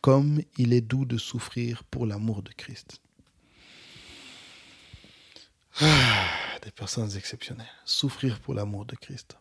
comme 0.01 0.41
il 0.57 0.73
est 0.73 0.81
doux 0.81 1.05
de 1.05 1.18
souffrir 1.18 1.83
pour 1.85 2.07
l'amour 2.07 2.43
de 2.43 2.53
Christ. 2.53 3.01
Ah, 5.79 6.59
des 6.62 6.71
personnes 6.71 7.16
exceptionnelles. 7.16 7.66
Souffrir 7.85 8.41
pour 8.41 8.55
l'amour 8.55 8.85
de 8.85 8.97
Christ. 8.97 9.37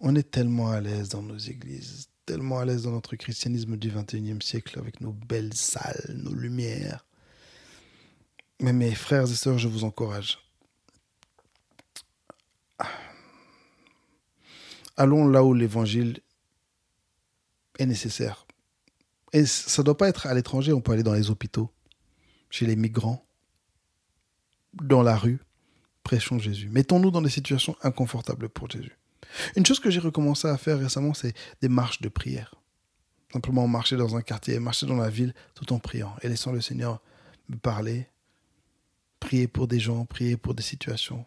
On 0.00 0.14
est 0.16 0.30
tellement 0.30 0.70
à 0.70 0.80
l'aise 0.80 1.08
dans 1.08 1.22
nos 1.22 1.38
églises, 1.38 2.08
tellement 2.26 2.58
à 2.58 2.64
l'aise 2.64 2.82
dans 2.84 2.92
notre 2.92 3.16
christianisme 3.16 3.76
du 3.76 3.90
21e 3.90 4.42
siècle 4.42 4.78
avec 4.78 5.00
nos 5.00 5.12
belles 5.12 5.54
salles, 5.54 6.14
nos 6.14 6.34
lumières. 6.34 7.04
Mais 8.60 8.72
mes 8.72 8.94
frères 8.94 9.30
et 9.30 9.34
sœurs, 9.34 9.58
je 9.58 9.68
vous 9.68 9.84
encourage. 9.84 10.38
Allons 14.96 15.26
là 15.26 15.42
où 15.42 15.54
l'évangile 15.54 16.20
est 17.78 17.86
nécessaire. 17.86 18.46
Et 19.32 19.46
ça 19.46 19.82
ne 19.82 19.86
doit 19.86 19.96
pas 19.96 20.08
être 20.08 20.26
à 20.26 20.34
l'étranger, 20.34 20.72
on 20.72 20.80
peut 20.80 20.92
aller 20.92 21.02
dans 21.02 21.14
les 21.14 21.30
hôpitaux, 21.30 21.70
chez 22.50 22.66
les 22.66 22.76
migrants, 22.76 23.26
dans 24.74 25.02
la 25.02 25.16
rue, 25.16 25.40
prêchons 26.02 26.38
Jésus. 26.38 26.68
Mettons-nous 26.68 27.10
dans 27.10 27.22
des 27.22 27.30
situations 27.30 27.76
inconfortables 27.82 28.48
pour 28.48 28.70
Jésus. 28.70 28.96
Une 29.56 29.64
chose 29.64 29.80
que 29.80 29.90
j'ai 29.90 30.00
recommencé 30.00 30.48
à 30.48 30.56
faire 30.56 30.78
récemment, 30.78 31.14
c'est 31.14 31.34
des 31.60 31.68
marches 31.68 32.00
de 32.00 32.08
prière. 32.08 32.54
Simplement 33.32 33.66
marcher 33.66 33.96
dans 33.96 34.16
un 34.16 34.22
quartier, 34.22 34.58
marcher 34.58 34.86
dans 34.86 34.96
la 34.96 35.08
ville 35.08 35.34
tout 35.54 35.72
en 35.72 35.78
priant 35.78 36.14
et 36.22 36.28
laissant 36.28 36.52
le 36.52 36.60
Seigneur 36.60 37.00
me 37.48 37.56
parler, 37.56 38.06
prier 39.20 39.48
pour 39.48 39.68
des 39.68 39.80
gens, 39.80 40.04
prier 40.04 40.36
pour 40.36 40.54
des 40.54 40.62
situations. 40.62 41.24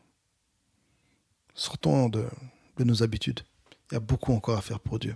Sortons 1.55 2.09
de, 2.09 2.27
de 2.77 2.83
nos 2.83 3.01
habitudes. 3.01 3.41
Il 3.89 3.95
y 3.95 3.97
a 3.97 3.99
beaucoup 3.99 4.33
encore 4.33 4.57
à 4.57 4.61
faire 4.61 4.79
pour 4.79 4.99
Dieu. 4.99 5.15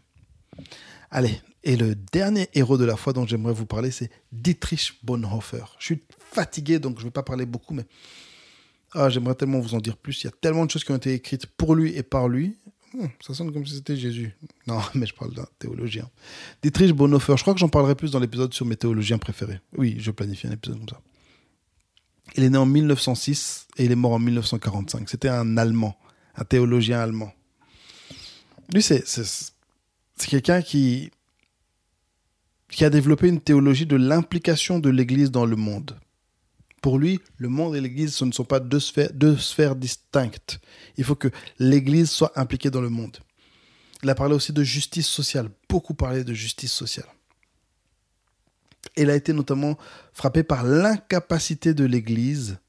Allez, 1.12 1.42
et 1.64 1.76
le 1.76 1.96
dernier 1.96 2.50
héros 2.54 2.78
de 2.78 2.86
la 2.86 2.96
foi 2.96 3.14
dont 3.14 3.28
j'aimerais 3.28 3.54
vous 3.54 3.66
parler, 3.66 3.92
c'est 3.92 4.10
Dietrich 4.32 5.00
Bonhoeffer. 5.04 5.66
Je 5.80 5.86
suis 5.86 6.04
fatigué, 6.32 6.80
donc 6.80 6.98
je 6.98 7.02
ne 7.02 7.08
vais 7.08 7.12
pas 7.12 7.24
parler 7.24 7.46
beaucoup, 7.46 7.74
mais 7.74 7.86
ah, 8.94 9.10
j'aimerais 9.10 9.36
tellement 9.36 9.60
vous 9.60 9.76
en 9.76 9.80
dire 9.80 9.98
plus. 9.98 10.24
Il 10.24 10.26
y 10.26 10.30
a 10.30 10.34
tellement 10.42 10.66
de 10.66 10.72
choses 10.72 10.84
qui 10.84 10.92
ont 10.92 10.98
été 10.98 11.14
écrites 11.14 11.46
pour 11.46 11.76
lui 11.76 11.96
et 11.96 12.04
par 12.04 12.28
lui. 12.28 12.56
Hum, 12.96 13.10
ça 13.22 13.34
sonne 13.34 13.54
comme 13.54 13.66
si 13.66 13.76
c'était 13.76 13.98
Jésus. 13.98 14.36
Non, 14.68 14.80
mais 14.96 15.06
je 15.06 15.14
parle 15.14 15.34
d'un 15.34 15.46
théologien. 15.60 16.10
Dietrich 16.64 16.94
Bonhoeffer, 16.94 17.36
je 17.38 17.42
crois 17.42 17.54
que 17.54 17.60
j'en 17.60 17.70
parlerai 17.70 17.96
plus 17.96 18.12
dans 18.12 18.20
l'épisode 18.20 18.54
sur 18.54 18.66
mes 18.66 18.76
théologiens 18.76 19.18
préférés. 19.18 19.60
Oui, 19.78 19.98
je 20.00 20.12
planifie 20.12 20.48
un 20.48 20.52
épisode 20.52 20.80
comme 20.80 20.90
ça. 20.90 21.02
Il 22.36 22.44
est 22.44 22.50
né 22.50 22.58
en 22.58 22.66
1906 22.66 23.68
et 23.78 23.86
il 23.86 23.92
est 23.92 23.96
mort 23.96 24.14
en 24.14 24.20
1945. 24.20 25.10
C'était 25.10 25.30
un 25.30 25.58
Allemand, 25.58 25.98
un 26.36 26.46
théologien 26.46 27.00
allemand. 27.00 27.34
Lui, 28.72 28.84
c'est 28.84 29.04
quelqu'un 30.28 30.62
qui, 30.62 31.12
qui 32.70 32.86
a 32.86 32.90
développé 32.90 33.28
une 33.28 33.42
théologie 33.42 33.86
de 33.86 33.96
l'implication 33.96 34.80
de 34.80 34.90
l'Église 34.90 35.32
dans 35.32 35.46
le 35.46 35.56
monde. 35.56 36.00
Pour 36.82 36.98
lui, 36.98 37.20
le 37.38 37.50
monde 37.50 37.76
et 37.76 37.82
l'Église, 37.82 38.14
ce 38.14 38.26
ne 38.26 38.32
sont 38.32 38.46
pas 38.46 38.60
deux 38.60 38.80
sphères, 38.80 39.76
distinctes. 39.76 40.60
Il 40.98 41.04
faut 41.04 41.16
que 41.16 41.28
l'Église 41.58 42.10
soit 42.10 42.32
impliquée 42.40 42.70
dans 42.70 42.82
le 42.82 42.90
monde. 42.90 43.18
Il 44.02 44.10
a 44.10 44.16
parlé 44.16 44.34
aussi 44.34 44.54
de 44.54 44.64
justice 44.64 45.08
sociale, 45.08 45.50
beaucoup 45.68 45.94
parlé 45.94 46.24
de 46.24 46.34
justice 46.34 46.72
sociale. 46.72 47.08
Il 48.96 49.10
a 49.10 49.16
été 49.16 49.34
notamment 49.34 49.78
frappé 50.14 50.44
par 50.44 50.64
l'incapacité 50.64 51.74
de 51.74 51.84
l'Église 51.84 52.60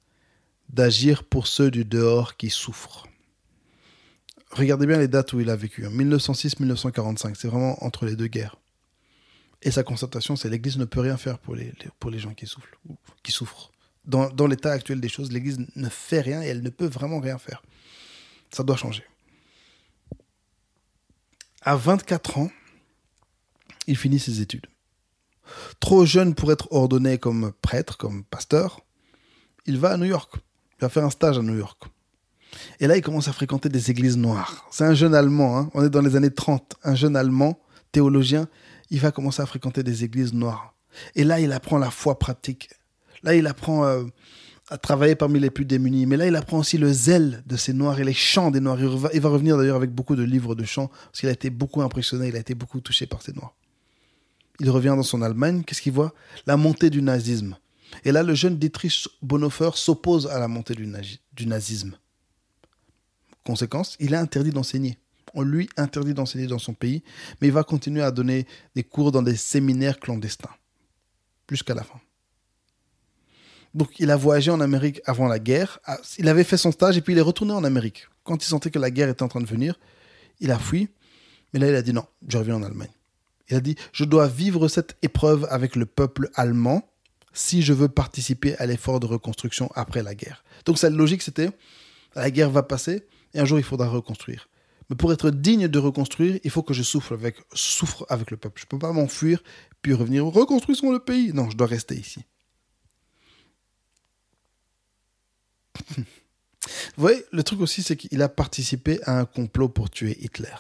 d'agir 0.69 1.25
pour 1.25 1.47
ceux 1.47 1.71
du 1.71 1.85
dehors 1.85 2.37
qui 2.37 2.51
souffrent. 2.51 3.07
Regardez 4.51 4.87
bien 4.87 4.99
les 4.99 5.09
dates 5.09 5.33
où 5.33 5.41
il 5.41 5.51
a 5.51 5.57
vécu. 5.57 5.85
1906-1945, 5.85 7.35
c'est 7.37 7.49
vraiment 7.49 7.83
entre 7.85 8.07
les 8.07 8.17
deux 8.17 8.27
guerres. 8.27 8.57
Et 9.63 9.71
sa 9.71 9.83
constatation, 9.83 10.37
c'est 10.37 10.49
l'Église 10.49 10.79
ne 10.79 10.85
peut 10.85 11.01
rien 11.01 11.17
faire 11.17 11.39
pour 11.39 11.55
les, 11.55 11.73
pour 11.99 12.11
les 12.11 12.19
gens 12.19 12.33
qui 12.33 12.47
souffrent. 12.47 12.69
Qui 13.23 13.33
souffrent. 13.33 13.71
Dans, 14.07 14.31
dans 14.31 14.47
l'état 14.47 14.73
actuel 14.73 15.01
des 15.01 15.09
choses, 15.09 15.31
l'Église 15.31 15.59
ne 15.77 15.89
fait 15.89 16.21
rien 16.21 16.43
et 16.43 16.47
elle 16.47 16.63
ne 16.63 16.71
peut 16.71 16.87
vraiment 16.87 17.21
rien 17.21 17.39
faire. 17.39 17.63
Ça 18.51 18.63
doit 18.63 18.77
changer. 18.77 19.05
À 21.63 21.77
24 21.77 22.39
ans, 22.39 22.51
il 23.87 23.97
finit 23.97 24.19
ses 24.19 24.41
études. 24.41 24.67
Trop 25.79 26.07
jeune 26.07 26.35
pour 26.35 26.51
être 26.53 26.69
ordonné 26.73 27.19
comme 27.19 27.53
prêtre, 27.61 27.99
comme 27.99 28.25
pasteur, 28.25 28.81
il 29.67 29.79
va 29.79 29.93
à 29.93 29.97
New 29.97 30.07
York. 30.07 30.33
Il 30.79 30.83
va 30.83 30.89
faire 30.89 31.05
un 31.05 31.11
stage 31.11 31.39
à 31.39 31.43
New 31.43 31.57
York. 31.57 31.83
Et 32.81 32.87
là, 32.87 32.97
il 32.97 33.03
commence 33.03 33.29
à 33.29 33.33
fréquenter 33.33 33.69
des 33.69 33.91
églises 33.91 34.17
noires. 34.17 34.67
C'est 34.71 34.85
un 34.85 34.95
jeune 34.95 35.15
Allemand, 35.15 35.59
hein. 35.59 35.71
on 35.75 35.85
est 35.85 35.91
dans 35.91 36.01
les 36.01 36.17
années 36.17 36.33
30, 36.33 36.77
un 36.83 36.95
jeune 36.95 37.15
Allemand, 37.15 37.61
théologien, 37.93 38.49
il 38.91 39.01
va 39.01 39.13
commencer 39.13 39.43
à 39.43 39.47
fréquenter 39.47 39.83
des 39.83 40.05
églises 40.05 40.33
noires. 40.33 40.75
Et 41.15 41.25
là, 41.25 41.41
il 41.41 41.53
apprend 41.53 41.79
la 41.79 41.91
foi 41.91 42.19
pratique. 42.19 42.71
Là, 43.23 43.35
il 43.35 43.47
apprend 43.47 43.85
euh, 43.85 44.05
à 44.71 44.79
travailler 44.79 45.15
parmi 45.15 45.39
les 45.39 45.51
plus 45.51 45.65
démunis. 45.65 46.07
Mais 46.07 46.17
là, 46.17 46.27
il 46.27 46.37
apprend 46.37 46.59
aussi 46.59 46.79
le 46.79 46.93
zèle 46.93 47.43
de 47.47 47.57
ces 47.57 47.73
noirs 47.73 48.01
et 48.01 48.05
les 48.05 48.15
chants 48.15 48.51
des 48.51 48.61
noirs. 48.61 48.79
Il 49.13 49.21
va, 49.21 49.29
revenir 49.29 49.57
d'ailleurs 49.57 49.77
avec 49.77 49.91
beaucoup 49.91 50.17
de 50.17 50.23
livres 50.23 50.55
de 50.55 50.65
chants, 50.65 50.89
parce 50.89 51.21
qu'il 51.21 51.29
a 51.29 51.33
été 51.33 51.51
beaucoup 51.51 51.83
impressionné, 51.83 52.29
il 52.29 52.37
a 52.37 52.41
été 52.41 52.55
beaucoup 52.55 52.81
touché 52.81 53.07
par 53.07 53.23
ces 53.23 53.33
noirs. 53.33 53.55
Il 54.59 54.71
revient 54.71 54.95
dans 54.97 55.03
son 55.03 55.23
Allemagne, 55.23 55.63
qu'est-ce 55.65 55.83
qu'il 55.83 55.93
voit? 55.93 56.13
La 56.47 56.57
montée 56.57 56.91
du 56.91 57.03
nazisme. 57.03 57.57
Et 58.05 58.13
là, 58.13 58.23
le 58.23 58.35
jeune 58.35 58.57
Dietrich 58.57 59.09
Bonhoeffer 59.23 59.71
s'oppose 59.75 60.27
à 60.27 60.39
la 60.39 60.49
montée 60.49 60.75
du 60.75 61.47
nazisme. 61.47 61.97
Conséquence, 63.45 63.97
il 63.99 64.13
est 64.13 64.19
interdit 64.19 64.51
d'enseigner. 64.51 64.99
On 65.35 65.43
lui 65.43 65.69
interdit 65.77 66.15
d'enseigner 66.15 66.47
dans 66.47 66.59
son 66.59 66.75
pays, 66.75 67.03
mais 67.41 67.49
il 67.49 67.53
va 67.53 67.65
continuer 67.65 68.03
à 68.03 68.11
donner 68.11 68.47
des 68.75 68.83
cours 68.83 69.13
dans 69.13 69.23
des 69.23 69.37
séminaires 69.37 70.01
clandestins, 70.01 70.51
jusqu'à 71.49 71.75
la 71.75 71.83
fin. 71.83 72.01
Donc 73.75 74.01
il 74.01 74.11
a 74.11 74.17
voyagé 74.17 74.51
en 74.51 74.61
Amérique 74.61 75.01
avant 75.05 75.29
la 75.29 75.39
guerre, 75.39 75.79
il 76.19 76.29
avait 76.29 76.45
fait 76.45 76.57
son 76.57 76.73
stage 76.73 76.97
et 76.97 77.01
puis 77.01 77.13
il 77.13 77.19
est 77.19 77.23
retourné 77.23 77.53
en 77.53 77.63
Amérique. 77.63 78.09
Quand 78.25 78.43
il 78.43 78.47
sentait 78.47 78.71
que 78.71 78.79
la 78.79 78.91
guerre 78.91 79.09
était 79.09 79.23
en 79.23 79.29
train 79.29 79.41
de 79.41 79.47
venir, 79.47 79.79
il 80.41 80.51
a 80.51 80.59
fui, 80.59 80.89
mais 81.53 81.61
là 81.61 81.69
il 81.69 81.75
a 81.77 81.83
dit 81.83 81.93
non, 81.93 82.05
je 82.27 82.39
reviens 82.39 82.57
en 82.57 82.63
Allemagne. 82.63 82.91
Il 83.49 83.57
a 83.57 83.61
dit, 83.61 83.75
je 83.93 84.05
dois 84.05 84.29
vivre 84.29 84.69
cette 84.69 84.97
épreuve 85.03 85.47
avec 85.51 85.75
le 85.75 85.85
peuple 85.85 86.31
allemand 86.35 86.89
si 87.33 87.63
je 87.63 87.73
veux 87.73 87.89
participer 87.89 88.57
à 88.59 88.67
l'effort 88.67 89.01
de 89.01 89.07
reconstruction 89.07 89.71
après 89.75 90.03
la 90.03 90.15
guerre. 90.15 90.45
Donc 90.65 90.79
sa 90.79 90.91
logique 90.91 91.23
c'était, 91.23 91.51
la 92.15 92.31
guerre 92.31 92.51
va 92.51 92.65
passer 92.65 93.07
et 93.35 93.41
un 93.41 93.45
jour 93.45 93.59
il 93.59 93.65
faudra 93.65 93.89
reconstruire. 93.89 94.49
Mais 94.91 94.97
pour 94.97 95.13
être 95.13 95.31
digne 95.31 95.69
de 95.69 95.79
reconstruire, 95.79 96.41
il 96.43 96.51
faut 96.51 96.65
que 96.65 96.75
je 96.75 96.83
souffre 96.83 97.15
avec, 97.15 97.37
souffre 97.55 98.05
avec 98.09 98.33
le 98.33 98.37
peuple. 98.37 98.61
Je 98.61 98.67
ne 98.67 98.71
peux 98.71 98.79
pas 98.79 98.93
m'enfuir 98.93 99.41
puis 99.83 99.95
revenir. 99.95 100.27
Reconstruisons 100.27 100.91
le 100.91 100.99
pays. 100.99 101.33
Non, 101.33 101.49
je 101.49 101.57
dois 101.57 101.69
rester 101.69 101.95
ici. 101.95 102.25
Vous 105.97 106.03
voyez, 106.97 107.25
le 107.33 107.43
truc 107.45 107.61
aussi, 107.61 107.83
c'est 107.85 107.97
qu'il 107.97 108.21
a 108.21 108.29
participé 108.29 109.01
à 109.05 109.19
un 109.19 109.25
complot 109.25 109.69
pour 109.69 109.91
tuer 109.91 110.19
Hitler. 110.21 110.57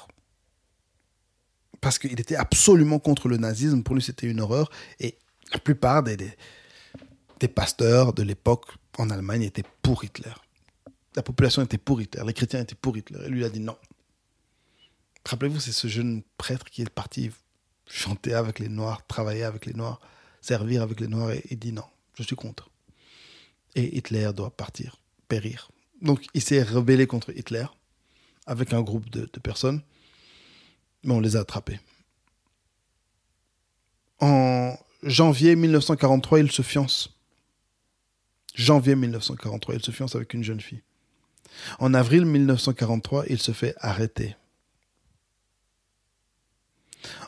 Parce 1.80 1.98
qu'il 1.98 2.18
était 2.20 2.36
absolument 2.36 3.00
contre 3.00 3.28
le 3.28 3.36
nazisme. 3.36 3.82
Pour 3.82 3.96
lui, 3.96 4.02
c'était 4.02 4.28
une 4.28 4.40
horreur. 4.40 4.70
Et 5.00 5.18
la 5.52 5.58
plupart 5.58 6.04
des, 6.04 6.16
des, 6.16 7.48
pasteurs 7.48 8.12
de 8.12 8.22
l'époque 8.22 8.66
en 8.96 9.10
Allemagne 9.10 9.42
étaient 9.42 9.64
pour 9.82 10.04
Hitler. 10.04 10.32
La 11.16 11.22
population 11.22 11.62
était 11.62 11.78
pour 11.78 12.00
Hitler. 12.00 12.22
Les 12.24 12.32
chrétiens 12.32 12.60
étaient 12.60 12.76
pour 12.76 12.96
Hitler. 12.96 13.18
Et 13.26 13.28
lui, 13.28 13.40
il 13.40 13.44
a 13.44 13.50
dit 13.50 13.60
non. 13.60 13.76
Rappelez-vous, 15.24 15.60
c'est 15.60 15.72
ce 15.72 15.88
jeune 15.88 16.22
prêtre 16.38 16.66
qui 16.66 16.82
est 16.82 16.90
parti 16.90 17.30
chanter 17.86 18.34
avec 18.34 18.58
les 18.58 18.68
Noirs, 18.68 19.06
travailler 19.06 19.44
avec 19.44 19.66
les 19.66 19.74
Noirs, 19.74 20.00
servir 20.40 20.82
avec 20.82 21.00
les 21.00 21.08
Noirs, 21.08 21.32
et 21.32 21.44
il 21.50 21.58
dit 21.58 21.72
non, 21.72 21.84
je 22.14 22.22
suis 22.22 22.36
contre. 22.36 22.70
Et 23.74 23.96
Hitler 23.96 24.30
doit 24.34 24.50
partir, 24.50 24.96
périr. 25.28 25.70
Donc 26.00 26.24
il 26.34 26.40
s'est 26.40 26.62
rebellé 26.62 27.06
contre 27.06 27.30
Hitler 27.36 27.66
avec 28.46 28.72
un 28.72 28.80
groupe 28.80 29.10
de, 29.10 29.28
de 29.32 29.40
personnes, 29.40 29.82
mais 31.04 31.14
on 31.14 31.20
les 31.20 31.36
a 31.36 31.40
attrapés. 31.40 31.80
En 34.20 34.76
janvier 35.02 35.56
1943, 35.56 36.40
il 36.40 36.50
se 36.50 36.62
fiance. 36.62 37.16
Janvier 38.54 38.96
1943, 38.96 39.74
il 39.76 39.82
se 39.82 39.90
fiance 39.90 40.14
avec 40.14 40.34
une 40.34 40.44
jeune 40.44 40.60
fille. 40.60 40.82
En 41.78 41.94
avril 41.94 42.24
1943, 42.24 43.24
il 43.28 43.38
se 43.38 43.52
fait 43.52 43.74
arrêter. 43.78 44.36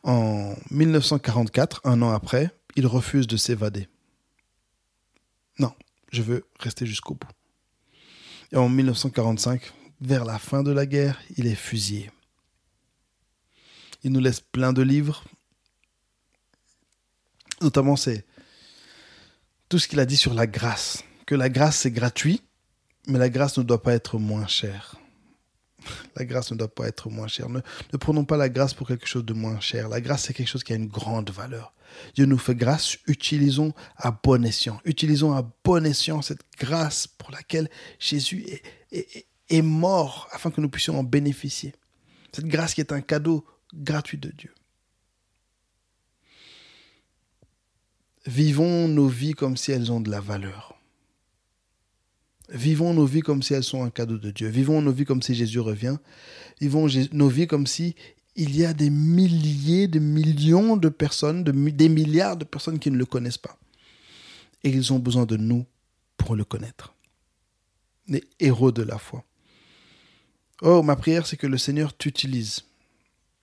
En 0.03 0.55
1944, 0.71 1.81
un 1.85 2.03
an 2.03 2.11
après, 2.11 2.51
il 2.77 2.87
refuse 2.87 3.27
de 3.27 3.37
s'évader. 3.37 3.89
Non, 5.59 5.73
je 6.11 6.23
veux 6.23 6.47
rester 6.59 6.87
jusqu'au 6.87 7.15
bout. 7.15 7.29
Et 8.53 8.57
en 8.57 8.69
1945, 8.69 9.73
vers 10.01 10.25
la 10.25 10.39
fin 10.39 10.63
de 10.63 10.73
la 10.73 10.87
guerre, 10.87 11.21
il 11.37 11.47
est 11.47 11.55
fusillé. 11.55 12.11
Il 14.03 14.13
nous 14.13 14.21
laisse 14.21 14.41
plein 14.41 14.73
de 14.73 14.83
livres. 14.83 15.25
Notamment, 17.61 17.97
c'est 17.97 18.27
tout 19.69 19.79
ce 19.79 19.89
qu'il 19.89 20.01
a 20.01 20.07
dit 20.07 20.17
sur 20.17 20.35
la 20.35 20.47
grâce. 20.47 21.05
Que 21.25 21.35
la 21.35 21.49
grâce, 21.49 21.79
c'est 21.79 21.93
gratuit, 21.93 22.43
mais 23.07 23.19
la 23.19 23.31
grâce 23.31 23.57
ne 23.59 23.63
doit 23.63 23.83
pas 23.83 23.95
être 23.95 24.19
moins 24.19 24.47
chère. 24.47 24.97
La 26.17 26.25
grâce 26.25 26.53
ne 26.53 26.57
doit 26.57 26.73
pas 26.73 26.87
être 26.87 27.11
moins 27.11 27.29
chère. 27.29 27.49
Ne, 27.49 27.61
prenons 27.99 28.25
pas 28.25 28.37
la 28.37 28.49
grâce 28.49 28.75
pour 28.75 28.87
quelque 28.87 29.07
chose 29.07 29.25
de 29.25 29.33
moins 29.33 29.61
cher. 29.61 29.89
La 29.89 30.01
grâce, 30.01 30.25
c'est 30.25 30.35
quelque 30.35 30.49
chose 30.49 30.65
qui 30.65 30.73
a 30.73 30.77
une 30.77 30.89
grande 30.89 31.31
valeur. 31.31 31.73
Dieu 32.15 32.25
nous 32.25 32.39
fait 32.39 32.55
grâce, 32.55 32.97
utilisons 33.07 33.75
à 33.97 34.11
bon 34.11 34.45
escient. 34.45 34.81
Utilisons 34.85 35.35
à 35.35 35.47
bon 35.65 35.85
escient 35.85 36.23
cette 36.23 36.43
grâce 36.59 37.07
pour 37.07 37.31
laquelle 37.31 37.69
Jésus 37.99 38.47
est, 38.91 39.63
mort 39.63 40.29
afin 40.33 40.51
que 40.51 40.61
nous 40.61 40.71
puissions 40.71 40.99
en 40.99 41.05
bénéficier. 41.05 41.75
Cette 42.33 42.47
grâce 42.47 42.75
qui 42.75 42.81
est 42.81 42.93
un 42.93 43.03
cadeau 43.03 43.45
gratuit 43.75 44.19
de 44.19 44.31
Dieu. 44.31 44.55
Vivons 48.27 48.89
nos 48.89 49.09
vies 49.09 49.35
comme 49.35 49.57
si 49.57 49.73
elles 49.73 49.93
ont 49.93 50.01
de 50.01 50.11
la 50.11 50.21
valeur. 50.21 50.82
Vivons 52.49 52.93
nos 52.93 53.07
vies 53.07 53.21
comme 53.21 53.43
si 53.43 53.55
elles 53.55 53.65
sont 53.65 53.85
un 53.85 53.91
cadeau 53.91 54.19
de 54.19 54.31
Dieu. 54.31 54.49
Vivons 54.49 54.83
nos 54.83 54.93
vies 54.93 55.05
comme 55.05 55.23
si 55.23 55.35
Jésus 55.35 55.61
revient. 55.61 55.97
Vivons 56.61 56.87
nos 57.13 57.29
vies 57.29 57.47
comme 57.47 57.67
si 57.67 57.95
il 58.35 58.57
y 58.57 58.65
a 58.65 58.73
des 58.73 58.91
milliers, 58.91 59.89
de 59.89 59.99
millions 59.99 60.77
de 60.77 60.89
personnes, 60.89 61.45
des 61.45 61.89
milliards 61.89 62.37
de 62.37 62.45
personnes 62.45 62.79
qui 62.79 62.91
ne 62.91 62.97
le 62.97 63.07
connaissent 63.07 63.39
pas. 63.39 63.59
Et 64.65 64.71
ils 64.71 64.93
ont 64.93 64.99
besoin 64.99 65.27
de 65.27 65.37
nous 65.37 65.67
pour 66.17 66.37
le 66.37 66.45
connaître. 66.45 66.95
Les 68.09 68.25
héros 68.41 68.73
de 68.73 68.83
la 68.83 68.99
foi. 68.99 69.25
Oh, 70.63 70.83
ma 70.83 70.97
prière, 70.97 71.27
c'est 71.27 71.37
que 71.37 71.47
le 71.47 71.59
Seigneur 71.59 71.97
t'utilise 71.97 72.65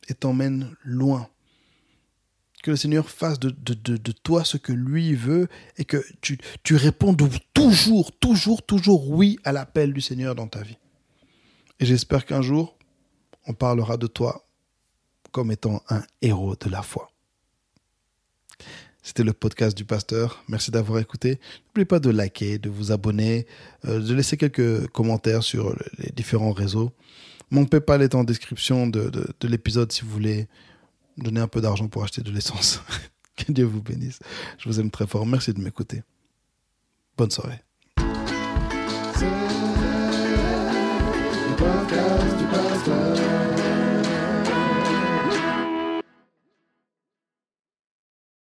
et 0.08 0.14
t'emmène 0.14 0.76
loin. 0.84 1.30
Que 2.64 2.72
le 2.72 2.78
Seigneur 2.78 3.10
fasse 3.10 3.40
de, 3.40 4.12
toi 4.12 4.44
ce 4.44 4.58
que 4.58 4.74
lui 4.74 5.14
veut 5.14 5.48
et 5.78 5.86
que 5.86 6.04
tu, 6.20 6.38
tu 6.64 6.76
répondes 6.76 7.22
toujours, 7.54 8.12
toujours, 8.20 8.64
toujours 8.64 9.10
oui 9.10 9.40
à 9.46 9.52
l'appel 9.52 9.94
du 9.94 10.02
Seigneur 10.02 10.36
dans 10.36 10.48
ta 10.48 10.62
vie. 10.62 10.78
Et 11.80 11.86
j'espère 11.86 12.26
qu'un 12.26 12.42
jour, 12.42 12.78
on 13.48 13.54
parlera 13.54 13.96
de 13.96 14.08
toi 14.08 14.46
comme 15.32 15.52
étant 15.52 15.82
un 15.90 16.04
héros 16.22 16.56
de 16.56 16.70
la 16.70 16.82
foi. 16.82 17.12
C'était 19.02 19.24
le 19.24 19.34
podcast 19.34 19.78
du 19.78 19.86
pasteur. 19.86 20.44
Merci 20.50 20.72
d'avoir 20.72 21.00
écouté. 21.00 21.40
N'oubliez 21.68 21.86
pas 21.86 22.00
de 22.00 22.10
liker, 22.10 22.58
de 22.58 22.70
vous 22.70 22.92
abonner, 22.92 23.48
euh, 23.86 24.00
de 24.02 24.14
laisser 24.14 24.38
quelques 24.38 24.88
commentaires 24.88 25.44
sur 25.44 25.76
les 25.98 26.12
différents 26.16 26.52
réseaux. 26.52 26.92
Mon 27.50 27.66
PayPal 27.66 28.02
est 28.02 28.14
en 28.14 28.24
description 28.24 28.88
de, 28.88 29.10
de 29.10 29.48
l'épisode 29.48 29.92
si 29.92 30.02
vous 30.02 30.12
voulez 30.12 30.48
Donnez 31.20 31.42
un 31.42 31.48
peu 31.48 31.62
d'argent 31.62 31.88
pour 31.88 32.04
acheter 32.04 32.22
de 32.22 32.32
l'essence. 32.32 32.82
que 33.36 33.52
Dieu 33.52 33.66
vous 33.66 33.82
bénisse. 33.82 34.20
Je 34.58 34.70
vous 34.70 34.80
aime 34.80 34.92
très 34.92 35.08
fort. 35.08 35.26
Merci 35.26 35.54
de 35.54 35.62
m'écouter. 35.62 36.04
Bonne 37.18 37.32
soirée. 37.32 37.62